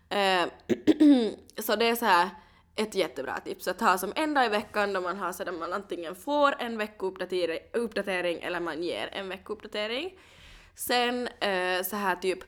Eh, 0.09 0.45
så 1.63 1.75
det 1.75 1.85
är 1.89 1.95
så 1.95 2.05
här 2.05 2.29
ett 2.77 2.95
jättebra 2.95 3.39
tips 3.39 3.67
att 3.67 3.81
ha 3.81 3.97
som 3.97 4.13
en 4.15 4.33
dag 4.33 4.45
i 4.45 4.49
veckan 4.49 4.93
då 4.93 5.01
man 5.01 5.17
har 5.17 5.31
så 5.33 5.43
där 5.43 5.51
man 5.51 5.73
antingen 5.73 6.15
får 6.15 6.55
en 6.59 6.77
veckouppdatering 6.77 8.39
eller 8.41 8.59
man 8.59 8.83
ger 8.83 9.09
en 9.13 9.29
veckouppdatering. 9.29 10.19
Sen 10.75 11.27
eh, 11.27 11.83
så 11.83 11.95
här 11.95 12.15
typ 12.15 12.39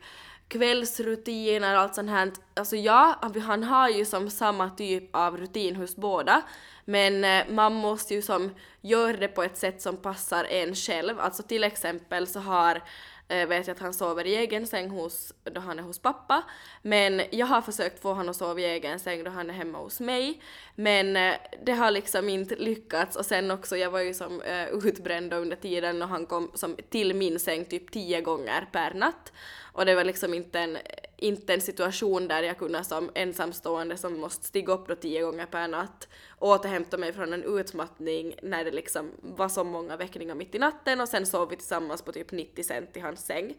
kvällsrutiner 0.48 1.76
och 1.76 1.82
allt 1.82 1.96
sånt 1.96 2.10
här. 2.10 2.32
Alltså 2.54 2.76
ja, 2.76 3.20
han 3.46 3.64
har 3.64 3.90
ju 3.90 4.06
som 4.06 4.30
samma 4.30 4.70
typ 4.70 5.16
av 5.16 5.38
rutin 5.38 5.76
hos 5.76 5.96
båda. 5.96 6.42
Men 6.86 7.24
eh, 7.24 7.44
man 7.50 7.74
måste 7.74 8.14
ju 8.14 8.22
som 8.22 8.56
göra 8.82 9.18
det 9.18 9.28
på 9.28 9.44
ett 9.44 9.58
sätt 9.58 9.82
som 9.82 9.98
passar 9.98 10.44
en 10.44 10.76
själv. 10.76 11.20
Alltså 11.20 11.44
till 11.44 11.64
exempel 11.64 12.28
så 12.28 12.40
har 12.40 12.84
eh, 13.30 13.48
vet 13.48 13.68
jag 13.68 13.76
att 13.76 13.82
han 13.82 13.94
sover 13.94 14.28
i 14.28 14.36
egen 14.36 14.68
säng 14.68 14.90
hos, 14.90 15.34
då 15.44 15.62
han 15.62 15.80
är 15.80 15.84
hos 15.84 16.00
pappa. 16.00 16.44
Men 16.82 17.22
jag 17.32 17.46
har 17.46 17.62
försökt 17.62 18.02
få 18.02 18.10
honom 18.10 18.30
att 18.30 18.36
sova 18.36 18.60
i 18.60 18.66
egen 18.66 19.00
säng 19.00 19.24
då 19.24 19.32
han 19.32 19.50
är 19.50 19.54
hemma 19.54 19.78
hos 19.78 20.00
mig. 20.00 20.42
Men 20.76 21.18
eh, 21.18 21.34
det 21.66 21.72
har 21.72 21.92
liksom 21.92 22.30
inte 22.30 22.56
lyckats 22.56 23.16
och 23.16 23.26
sen 23.26 23.52
också, 23.52 23.78
jag 23.78 23.92
var 23.92 24.00
ju 24.00 24.14
som 24.14 24.42
eh, 24.42 24.68
utbränd 24.68 25.34
under 25.34 25.56
tiden 25.56 26.02
och 26.02 26.08
han 26.08 26.26
kom 26.26 26.52
som 26.54 26.76
till 26.90 27.14
min 27.14 27.40
säng 27.40 27.66
typ 27.66 27.92
tio 27.92 28.22
gånger 28.22 28.70
per 28.72 28.94
natt. 28.94 29.32
Och 29.80 29.86
det 29.86 29.96
var 29.96 30.04
liksom 30.04 30.34
inte 30.34 30.60
en, 30.60 30.78
inte 31.18 31.54
en 31.54 31.62
situation 31.62 32.28
där 32.28 32.44
jag 32.44 32.58
kunde 32.58 32.84
som 32.84 33.12
ensamstående 33.16 33.98
som 33.98 34.20
måste 34.20 34.46
stiga 34.46 34.74
upp 34.74 34.88
då 34.88 34.96
tio 34.96 35.22
gånger 35.22 35.46
per 35.46 35.68
natt 35.68 36.08
återhämta 36.40 36.98
mig 36.98 37.14
från 37.14 37.34
en 37.34 37.44
utmattning 37.44 38.36
när 38.44 38.64
det 38.64 38.72
liksom 38.72 39.12
var 39.22 39.50
så 39.50 39.64
många 39.64 39.98
väckningar 39.98 40.36
mitt 40.36 40.56
i 40.56 40.60
natten 40.60 41.02
och 41.02 41.10
sen 41.10 41.26
sov 41.26 41.50
vi 41.50 41.56
tillsammans 41.56 42.02
på 42.02 42.12
typ 42.12 42.32
90 42.32 42.64
cent 42.64 42.98
i 42.98 43.00
hans 43.00 43.26
säng. 43.26 43.56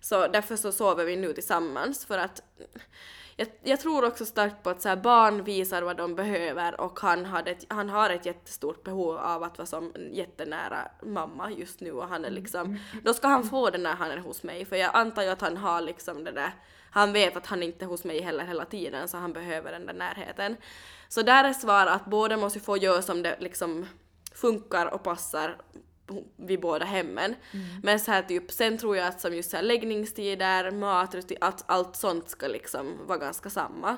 Så 0.00 0.28
därför 0.28 0.56
så 0.56 0.72
sover 0.72 1.04
vi 1.04 1.16
nu 1.16 1.32
tillsammans 1.32 2.06
för 2.06 2.18
att 2.18 2.42
jag, 3.36 3.48
jag 3.62 3.80
tror 3.80 4.04
också 4.04 4.26
starkt 4.26 4.62
på 4.62 4.70
att 4.70 4.82
så 4.82 4.96
barn 4.96 5.44
visar 5.44 5.82
vad 5.82 5.96
de 5.96 6.14
behöver 6.14 6.80
och 6.80 7.00
han, 7.00 7.24
hade 7.24 7.50
ett, 7.50 7.64
han 7.68 7.88
har 7.88 8.10
ett 8.10 8.26
jättestort 8.26 8.84
behov 8.84 9.16
av 9.16 9.42
att 9.42 9.58
vara 9.58 9.66
som 9.66 9.92
en 9.94 10.14
jättenära 10.14 10.88
mamma 11.02 11.50
just 11.50 11.80
nu 11.80 11.92
och 11.92 12.08
han 12.08 12.24
är 12.24 12.30
liksom, 12.30 12.78
då 13.02 13.14
ska 13.14 13.28
han 13.28 13.44
få 13.44 13.70
det 13.70 13.78
när 13.78 13.94
han 13.94 14.10
är 14.10 14.18
hos 14.18 14.42
mig 14.42 14.64
för 14.64 14.76
jag 14.76 14.90
antar 14.94 15.22
ju 15.22 15.28
att 15.28 15.40
han 15.40 15.56
har 15.56 15.80
liksom 15.80 16.24
det 16.24 16.32
där, 16.32 16.52
han 16.90 17.12
vet 17.12 17.36
att 17.36 17.46
han 17.46 17.62
inte 17.62 17.84
är 17.84 17.86
hos 17.86 18.04
mig 18.04 18.20
heller 18.20 18.44
hela 18.44 18.64
tiden 18.64 19.08
så 19.08 19.16
han 19.16 19.32
behöver 19.32 19.72
den 19.72 19.86
där 19.86 19.94
närheten. 19.94 20.56
Så 21.08 21.22
där 21.22 21.44
är 21.44 21.52
svar 21.52 21.86
att 21.86 22.04
båda 22.04 22.36
måste 22.36 22.60
få 22.60 22.76
göra 22.76 23.02
som 23.02 23.22
det 23.22 23.36
liksom 23.40 23.86
funkar 24.34 24.94
och 24.94 25.02
passar 25.02 25.56
vid 26.36 26.60
båda 26.60 26.84
hemmen. 26.84 27.34
Men 27.82 28.00
så 28.00 28.10
här 28.10 28.22
typ, 28.22 28.52
sen 28.52 28.78
tror 28.78 28.96
jag 28.96 29.06
att 29.06 29.20
som 29.20 29.36
just 29.36 29.50
så 29.50 29.56
här 29.56 29.64
läggningstider, 29.64 30.70
matrutin, 30.70 31.38
att 31.40 31.64
allt 31.66 31.96
sånt 31.96 32.28
ska 32.28 32.46
liksom 32.48 33.06
vara 33.06 33.18
ganska 33.18 33.50
samma. 33.50 33.96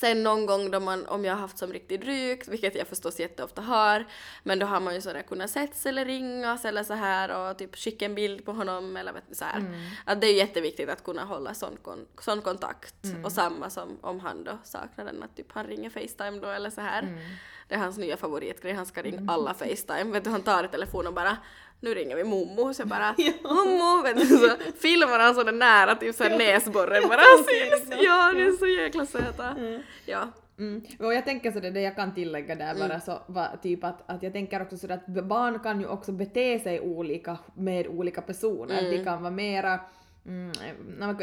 Sen 0.00 0.22
någon 0.22 0.46
gång 0.46 0.70
då 0.70 0.80
man, 0.80 1.06
om 1.06 1.24
jag 1.24 1.34
har 1.34 1.40
haft 1.40 1.58
som 1.58 1.72
riktigt 1.72 2.00
drygt, 2.00 2.48
vilket 2.48 2.74
jag 2.74 2.86
förstås 2.88 3.20
jätteofta 3.20 3.62
har, 3.62 4.06
men 4.42 4.58
då 4.58 4.66
har 4.66 4.80
man 4.80 4.94
ju 4.94 5.00
sådär 5.00 5.22
kunnat 5.22 5.50
sätts 5.50 5.86
eller 5.86 6.04
ringas 6.04 6.64
eller 6.64 6.82
så 6.82 6.94
här 6.94 7.50
och 7.50 7.58
typ 7.58 7.76
skicka 7.76 8.04
en 8.04 8.14
bild 8.14 8.44
på 8.44 8.52
honom 8.52 8.96
eller 8.96 9.12
vet 9.12 9.24
så 9.32 9.44
här. 9.44 9.62
Att 10.04 10.20
det 10.20 10.26
är 10.26 10.34
jätteviktigt 10.34 10.88
att 10.88 11.04
kunna 11.04 11.24
hålla 11.24 11.54
sån, 11.54 11.76
kon, 11.82 12.06
sån 12.20 12.42
kontakt. 12.42 12.94
Och 13.24 13.32
samma 13.32 13.70
som 13.70 13.98
om 14.00 14.20
han 14.20 14.44
då 14.44 14.58
saknar 14.64 15.04
den, 15.04 15.22
att 15.22 15.36
typ 15.36 15.52
han 15.52 15.66
ringer 15.66 15.90
Facetime 15.90 16.38
då 16.40 16.48
eller 16.48 16.70
så 16.70 16.80
här. 16.80 17.18
Det 17.68 17.74
är 17.74 17.78
hans 17.78 17.98
nya 17.98 18.16
favoritgrej, 18.16 18.72
han 18.72 18.86
ska 18.86 19.02
ringa 19.02 19.32
alla 19.32 19.54
Facetime. 19.54 20.12
Vet 20.12 20.24
du, 20.24 20.30
han 20.30 20.42
tar 20.42 20.64
i 20.64 20.68
telefonen 20.68 21.06
och 21.06 21.14
bara 21.14 21.36
nu 21.80 21.94
ringer 21.94 22.16
vi 22.16 22.24
mommo, 22.24 22.74
så 22.74 22.82
jag 22.82 22.88
bara 22.88 23.14
mommo, 23.44 24.02
vet 24.02 24.16
du, 24.16 24.26
så 24.26 24.50
filmar 24.80 25.18
han 25.18 25.34
sådär 25.34 25.52
nära, 25.52 25.94
typ 25.94 26.14
såhär 26.14 26.38
näsborren 26.38 27.08
bara 27.08 27.20
syns. 27.20 28.02
Ja, 28.02 28.32
det 28.34 28.42
är 28.42 28.52
så 28.52 28.66
jäkla 28.66 29.06
söta. 29.06 29.56
Ja. 30.06 30.28
Mm. 30.58 30.82
Och 30.98 31.14
jag 31.14 31.24
tänker 31.24 31.52
sådär, 31.52 31.70
det 31.70 31.80
jag 31.80 31.96
kan 31.96 32.14
tillägga 32.14 32.54
där 32.54 32.74
bara 32.74 33.00
så 33.00 33.22
var 33.26 33.48
typ 33.62 33.84
att, 33.84 34.10
att 34.10 34.22
jag 34.22 34.32
tänker 34.32 34.62
också 34.62 34.76
sådär 34.76 34.94
att 34.94 35.24
barn 35.24 35.58
kan 35.58 35.80
ju 35.80 35.86
också 35.86 36.12
bete 36.12 36.58
sig 36.58 36.80
olika 36.80 37.38
med 37.54 37.86
olika 37.86 38.22
personer. 38.22 38.90
De 38.90 39.04
kan 39.04 39.22
vara 39.22 39.30
mera 39.32 39.80
Mm, 40.26 40.52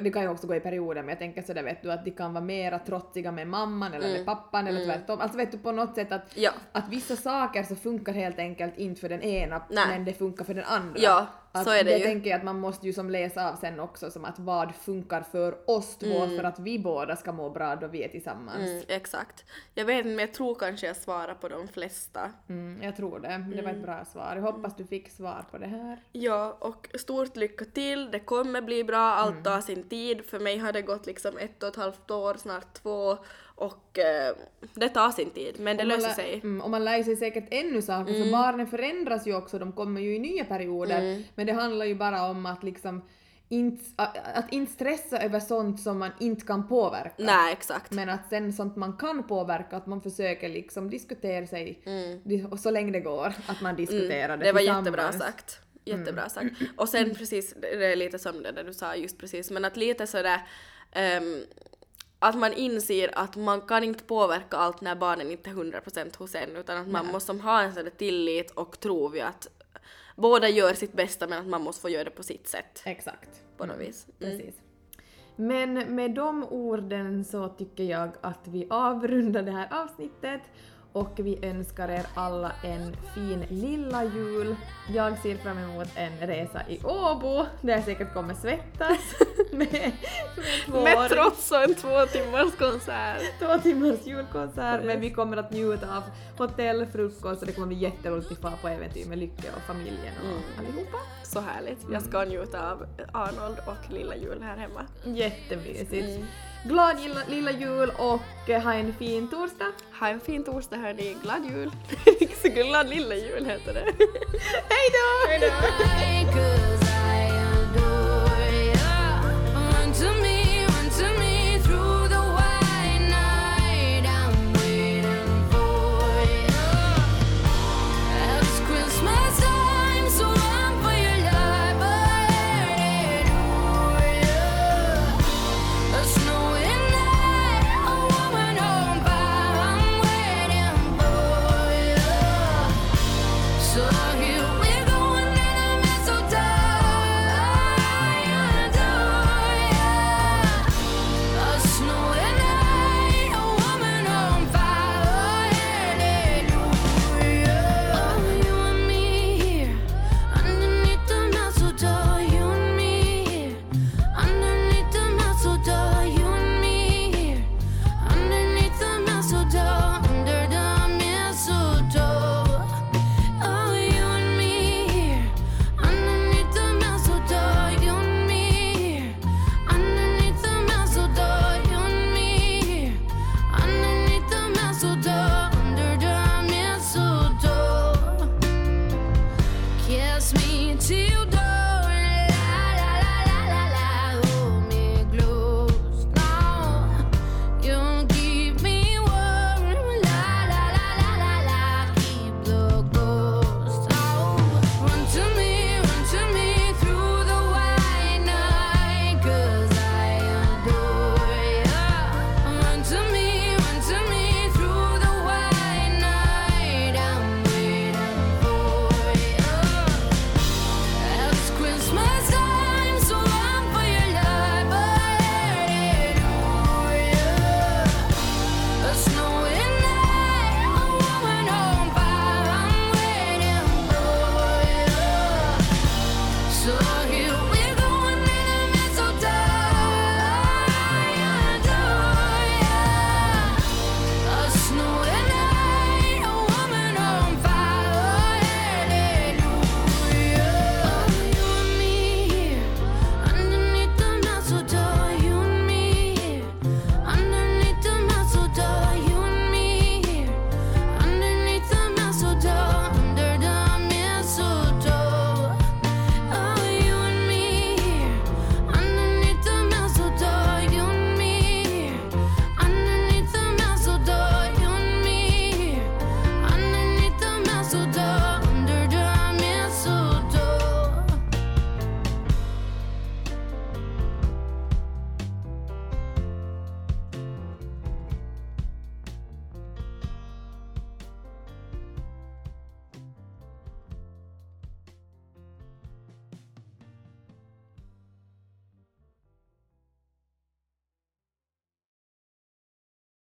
det 0.03 0.11
kan 0.11 0.21
ju 0.21 0.27
också 0.29 0.47
gå 0.47 0.55
i 0.55 0.59
perioder 0.59 1.01
men 1.01 1.09
jag 1.09 1.19
tänker 1.19 1.41
sådär 1.41 1.63
vet 1.63 1.83
du 1.83 1.91
att 1.91 2.05
de 2.05 2.11
kan 2.11 2.33
vara 2.33 2.43
mera 2.43 2.79
trotsiga 2.79 3.31
med 3.31 3.47
mamman 3.47 3.93
eller 3.93 4.09
med 4.09 4.25
pappan 4.25 4.67
eller 4.67 4.85
tvärtom. 4.85 5.19
Alltså 5.21 5.37
vet 5.37 5.51
du 5.51 5.57
på 5.57 5.71
något 5.71 5.95
sätt 5.95 6.11
att, 6.11 6.31
Ja. 6.35 6.51
att 6.71 6.89
vissa 6.89 7.15
saker 7.15 7.63
så 7.63 7.75
funkar 7.75 8.13
helt 8.13 8.39
enkelt 8.39 8.77
inte 8.77 9.01
för 9.01 9.09
den 9.09 9.21
ena 9.21 9.61
Nej. 9.69 9.87
men 9.87 10.05
det 10.05 10.13
funkar 10.13 10.45
för 10.45 10.53
den 10.53 10.63
andra. 10.65 10.99
Ja, 10.99 11.27
att 11.51 11.63
så 11.63 11.69
är 11.69 11.83
det 11.83 11.97
ju. 11.97 12.03
tänker 12.03 12.29
jag 12.29 12.37
att 12.37 12.43
man 12.43 12.59
måste 12.59 12.87
ju 12.87 12.93
som 12.93 13.09
läsa 13.09 13.51
av 13.51 13.55
sen 13.55 13.79
också 13.79 14.11
som 14.11 14.25
att 14.25 14.39
vad 14.39 14.75
funkar 14.75 15.21
för 15.21 15.69
oss 15.69 15.97
två 15.97 16.27
för 16.27 16.43
att 16.43 16.59
vi 16.59 16.79
båda 16.79 17.15
ska 17.15 17.31
må 17.31 17.49
bra 17.49 17.75
då 17.75 17.87
vi 17.87 18.03
är 18.03 18.09
tillsammans. 18.09 18.69
Mm, 18.69 18.83
exakt. 18.87 19.45
Jag 19.73 19.85
vet 19.85 19.97
inte 19.97 20.09
men 20.09 20.19
jag 20.19 20.33
tror 20.33 20.55
kanske 20.55 20.87
jag 20.87 20.95
svarar 20.95 21.33
på 21.33 21.47
de 21.47 21.67
flesta. 21.67 22.31
Mm, 22.49 22.83
jag 22.83 22.95
tror 22.95 23.19
det. 23.19 23.45
Det 23.55 23.61
var 23.61 23.71
ett 23.71 23.83
bra 23.83 24.05
svar. 24.05 24.31
Jag 24.35 24.41
hoppas 24.41 24.75
du 24.75 24.85
fick 24.85 25.11
svar 25.11 25.45
på 25.51 25.57
det 25.57 25.67
här. 25.67 25.99
Ja, 26.11 26.57
och 26.59 26.87
stort 26.95 27.35
lycka 27.35 27.65
till. 27.65 28.11
Det 28.11 28.19
kommer 28.19 28.61
bli 28.61 28.83
bra, 28.83 28.97
allt 28.97 29.43
tar 29.43 29.61
sin 29.61 29.89
tid. 29.89 30.25
För 30.25 30.39
mig 30.39 30.57
har 30.57 30.73
det 30.73 30.81
gått 30.81 31.05
liksom 31.05 31.37
ett 31.37 31.63
och 31.63 31.69
ett 31.69 31.75
halvt 31.75 32.11
år, 32.11 32.35
snart 32.37 32.73
två. 32.73 33.17
Och 33.57 33.99
eh, 33.99 34.35
det 34.73 34.89
tar 34.89 35.11
sin 35.11 35.29
tid, 35.29 35.59
men 35.59 35.77
det 35.77 35.83
löser 35.83 36.09
sig. 36.09 36.33
Mm, 36.43 36.61
och 36.61 36.69
man 36.69 36.85
lär 36.85 37.03
sig 37.03 37.15
säkert 37.15 37.47
ännu 37.51 37.81
saker 37.81 38.13
för 38.13 38.31
barnen 38.31 38.67
förändras 38.67 39.27
ju 39.27 39.35
också, 39.35 39.59
de 39.59 39.71
kommer 39.71 40.01
ju 40.01 40.15
i 40.15 40.19
nya 40.19 40.45
perioder. 40.45 41.23
Men 41.35 41.47
det 41.47 41.53
handlar 41.53 41.85
ju 41.85 41.95
bara 41.95 42.29
om 42.29 42.45
att 42.45 42.63
liksom 42.63 43.01
inte, 43.49 43.83
att, 44.35 44.51
inte 44.53 44.71
stressa 44.73 45.19
över 45.19 45.39
sånt 45.39 45.79
som 45.81 45.99
man 45.99 46.11
inte 46.19 46.45
kan 46.45 46.67
påverka. 46.67 47.13
Nej, 47.17 47.53
exakt. 47.53 47.91
Men 47.91 48.09
att 48.09 48.29
sen 48.29 48.53
sånt 48.53 48.75
man 48.75 48.97
kan 48.97 49.27
påverka, 49.27 49.77
att 49.77 49.85
man 49.87 50.01
försöker 50.01 50.49
liksom 50.49 50.89
diskutera 50.89 51.47
sig 51.47 51.81
dis- 52.23 52.57
så 52.57 52.71
länge 52.71 52.91
det 52.91 52.99
går, 52.99 53.33
att 53.47 53.61
man 53.61 53.75
diskuterar 53.75 54.27
det 54.27 54.33
Mm. 54.33 54.39
Det 54.39 54.51
var 54.51 54.59
tillsammans. 54.59 54.85
jättebra 54.87 55.11
sagt. 55.13 55.59
Jättebra 55.85 56.29
sagt. 56.29 56.51
Och 56.77 56.89
sen 56.89 57.15
precis, 57.15 57.53
det 57.61 57.85
är 57.91 57.95
lite 57.95 58.19
som 58.19 58.43
det 58.43 58.51
där 58.51 58.63
du 58.63 58.73
sa 58.73 58.95
just 58.95 59.17
precis, 59.17 59.51
men 59.51 59.65
att 59.65 59.77
lite 59.77 60.07
sådär 60.07 60.41
um, 61.19 61.43
att 62.19 62.35
man 62.35 62.53
inser 62.53 63.19
att 63.19 63.35
man 63.35 63.61
kan 63.61 63.83
inte 63.83 64.03
påverka 64.03 64.57
allt 64.57 64.81
när 64.81 64.95
barnen 64.95 65.31
inte 65.31 65.49
är 65.49 65.53
100% 65.53 66.17
hos 66.17 66.35
en 66.35 66.55
utan 66.55 66.77
att 66.77 66.87
man 66.87 67.03
Nej. 67.03 67.13
måste 67.13 67.33
ha 67.33 67.61
en 67.61 67.73
sån 67.73 67.89
tillit 67.97 68.51
och 68.51 68.79
tro 68.79 69.07
vid 69.07 69.23
att 69.23 69.47
båda 70.15 70.49
gör 70.49 70.73
sitt 70.73 70.93
bästa 70.93 71.27
men 71.27 71.39
att 71.39 71.47
man 71.47 71.61
måste 71.61 71.81
få 71.81 71.89
göra 71.89 72.03
det 72.03 72.09
på 72.09 72.23
sitt 72.23 72.47
sätt 72.47 72.81
Exakt. 72.85 73.43
på 73.57 73.65
något 73.65 73.79
vis. 73.79 74.07
Mm. 74.19 74.37
Precis. 74.37 74.55
Men 75.35 75.95
med 75.95 76.11
de 76.11 76.43
orden 76.43 77.25
så 77.25 77.49
tycker 77.49 77.83
jag 77.83 78.09
att 78.21 78.47
vi 78.47 78.67
avrundar 78.69 79.43
det 79.43 79.51
här 79.51 79.83
avsnittet 79.83 80.41
och 80.97 81.19
vi 81.19 81.39
önskar 81.41 81.89
er 81.89 82.05
alla 82.13 82.51
en 82.63 82.95
fin 83.15 83.45
lilla 83.49 84.03
jul. 84.03 84.55
Jag 84.89 85.17
ser 85.17 85.37
fram 85.37 85.57
emot 85.57 85.87
en 85.95 86.27
resa 86.27 86.61
i 86.69 86.79
Åbo 86.83 87.45
där 87.61 87.73
jag 87.73 87.83
säkert 87.83 88.13
kommer 88.13 88.33
svettas 88.33 88.99
med, 89.51 89.91
med 90.67 90.83
Med 90.83 91.09
trots 91.09 91.51
och 91.51 91.63
en 91.63 91.75
två 91.75 92.05
timmars 92.05 92.55
konsert. 92.59 93.21
två 93.39 93.57
timmars 93.63 93.99
julkonsert 94.05 94.85
men 94.85 94.99
vi 94.99 95.09
kommer 95.09 95.37
att 95.37 95.51
njuta 95.51 95.97
av 95.97 96.03
hotell, 96.37 96.85
frukost 96.85 97.41
och 97.41 97.47
det 97.47 97.53
kommer 97.53 97.67
bli 97.67 97.77
jätteroligt 97.77 98.31
att 98.31 98.41
fara 98.41 98.57
på 98.61 98.67
äventyr 98.67 99.05
med 99.05 99.17
Lycke 99.17 99.47
och 99.55 99.61
familjen 99.61 100.13
och 100.23 100.59
allihopa. 100.59 100.97
Så 101.23 101.39
härligt. 101.39 101.85
Jag 101.91 102.01
ska 102.01 102.23
njuta 102.23 102.71
av 102.71 102.85
Arnold 103.11 103.57
och 103.65 103.93
Lilla 103.93 104.15
Jul 104.15 104.43
här 104.43 104.57
hemma. 104.57 104.81
Jättemysigt. 105.03 106.25
Glad 106.67 106.99
lilla, 106.99 107.21
lilla 107.29 107.51
jul 107.51 107.91
och 107.97 108.49
eh, 108.49 108.61
ha 108.61 108.73
en 108.73 108.93
fin 108.93 109.27
torsdag. 109.27 109.71
Ha 109.99 110.07
en 110.07 110.19
fin 110.19 110.43
torsdag 110.43 110.77
hörni, 110.77 111.15
glad 111.23 111.45
jul! 111.45 111.71
Så 112.41 112.49
glad 112.49 112.89
lilla 112.89 113.15
jul 113.15 113.45
heter 113.45 113.73
det. 113.73 113.85
Hej 114.69 114.89
då! 114.93 116.76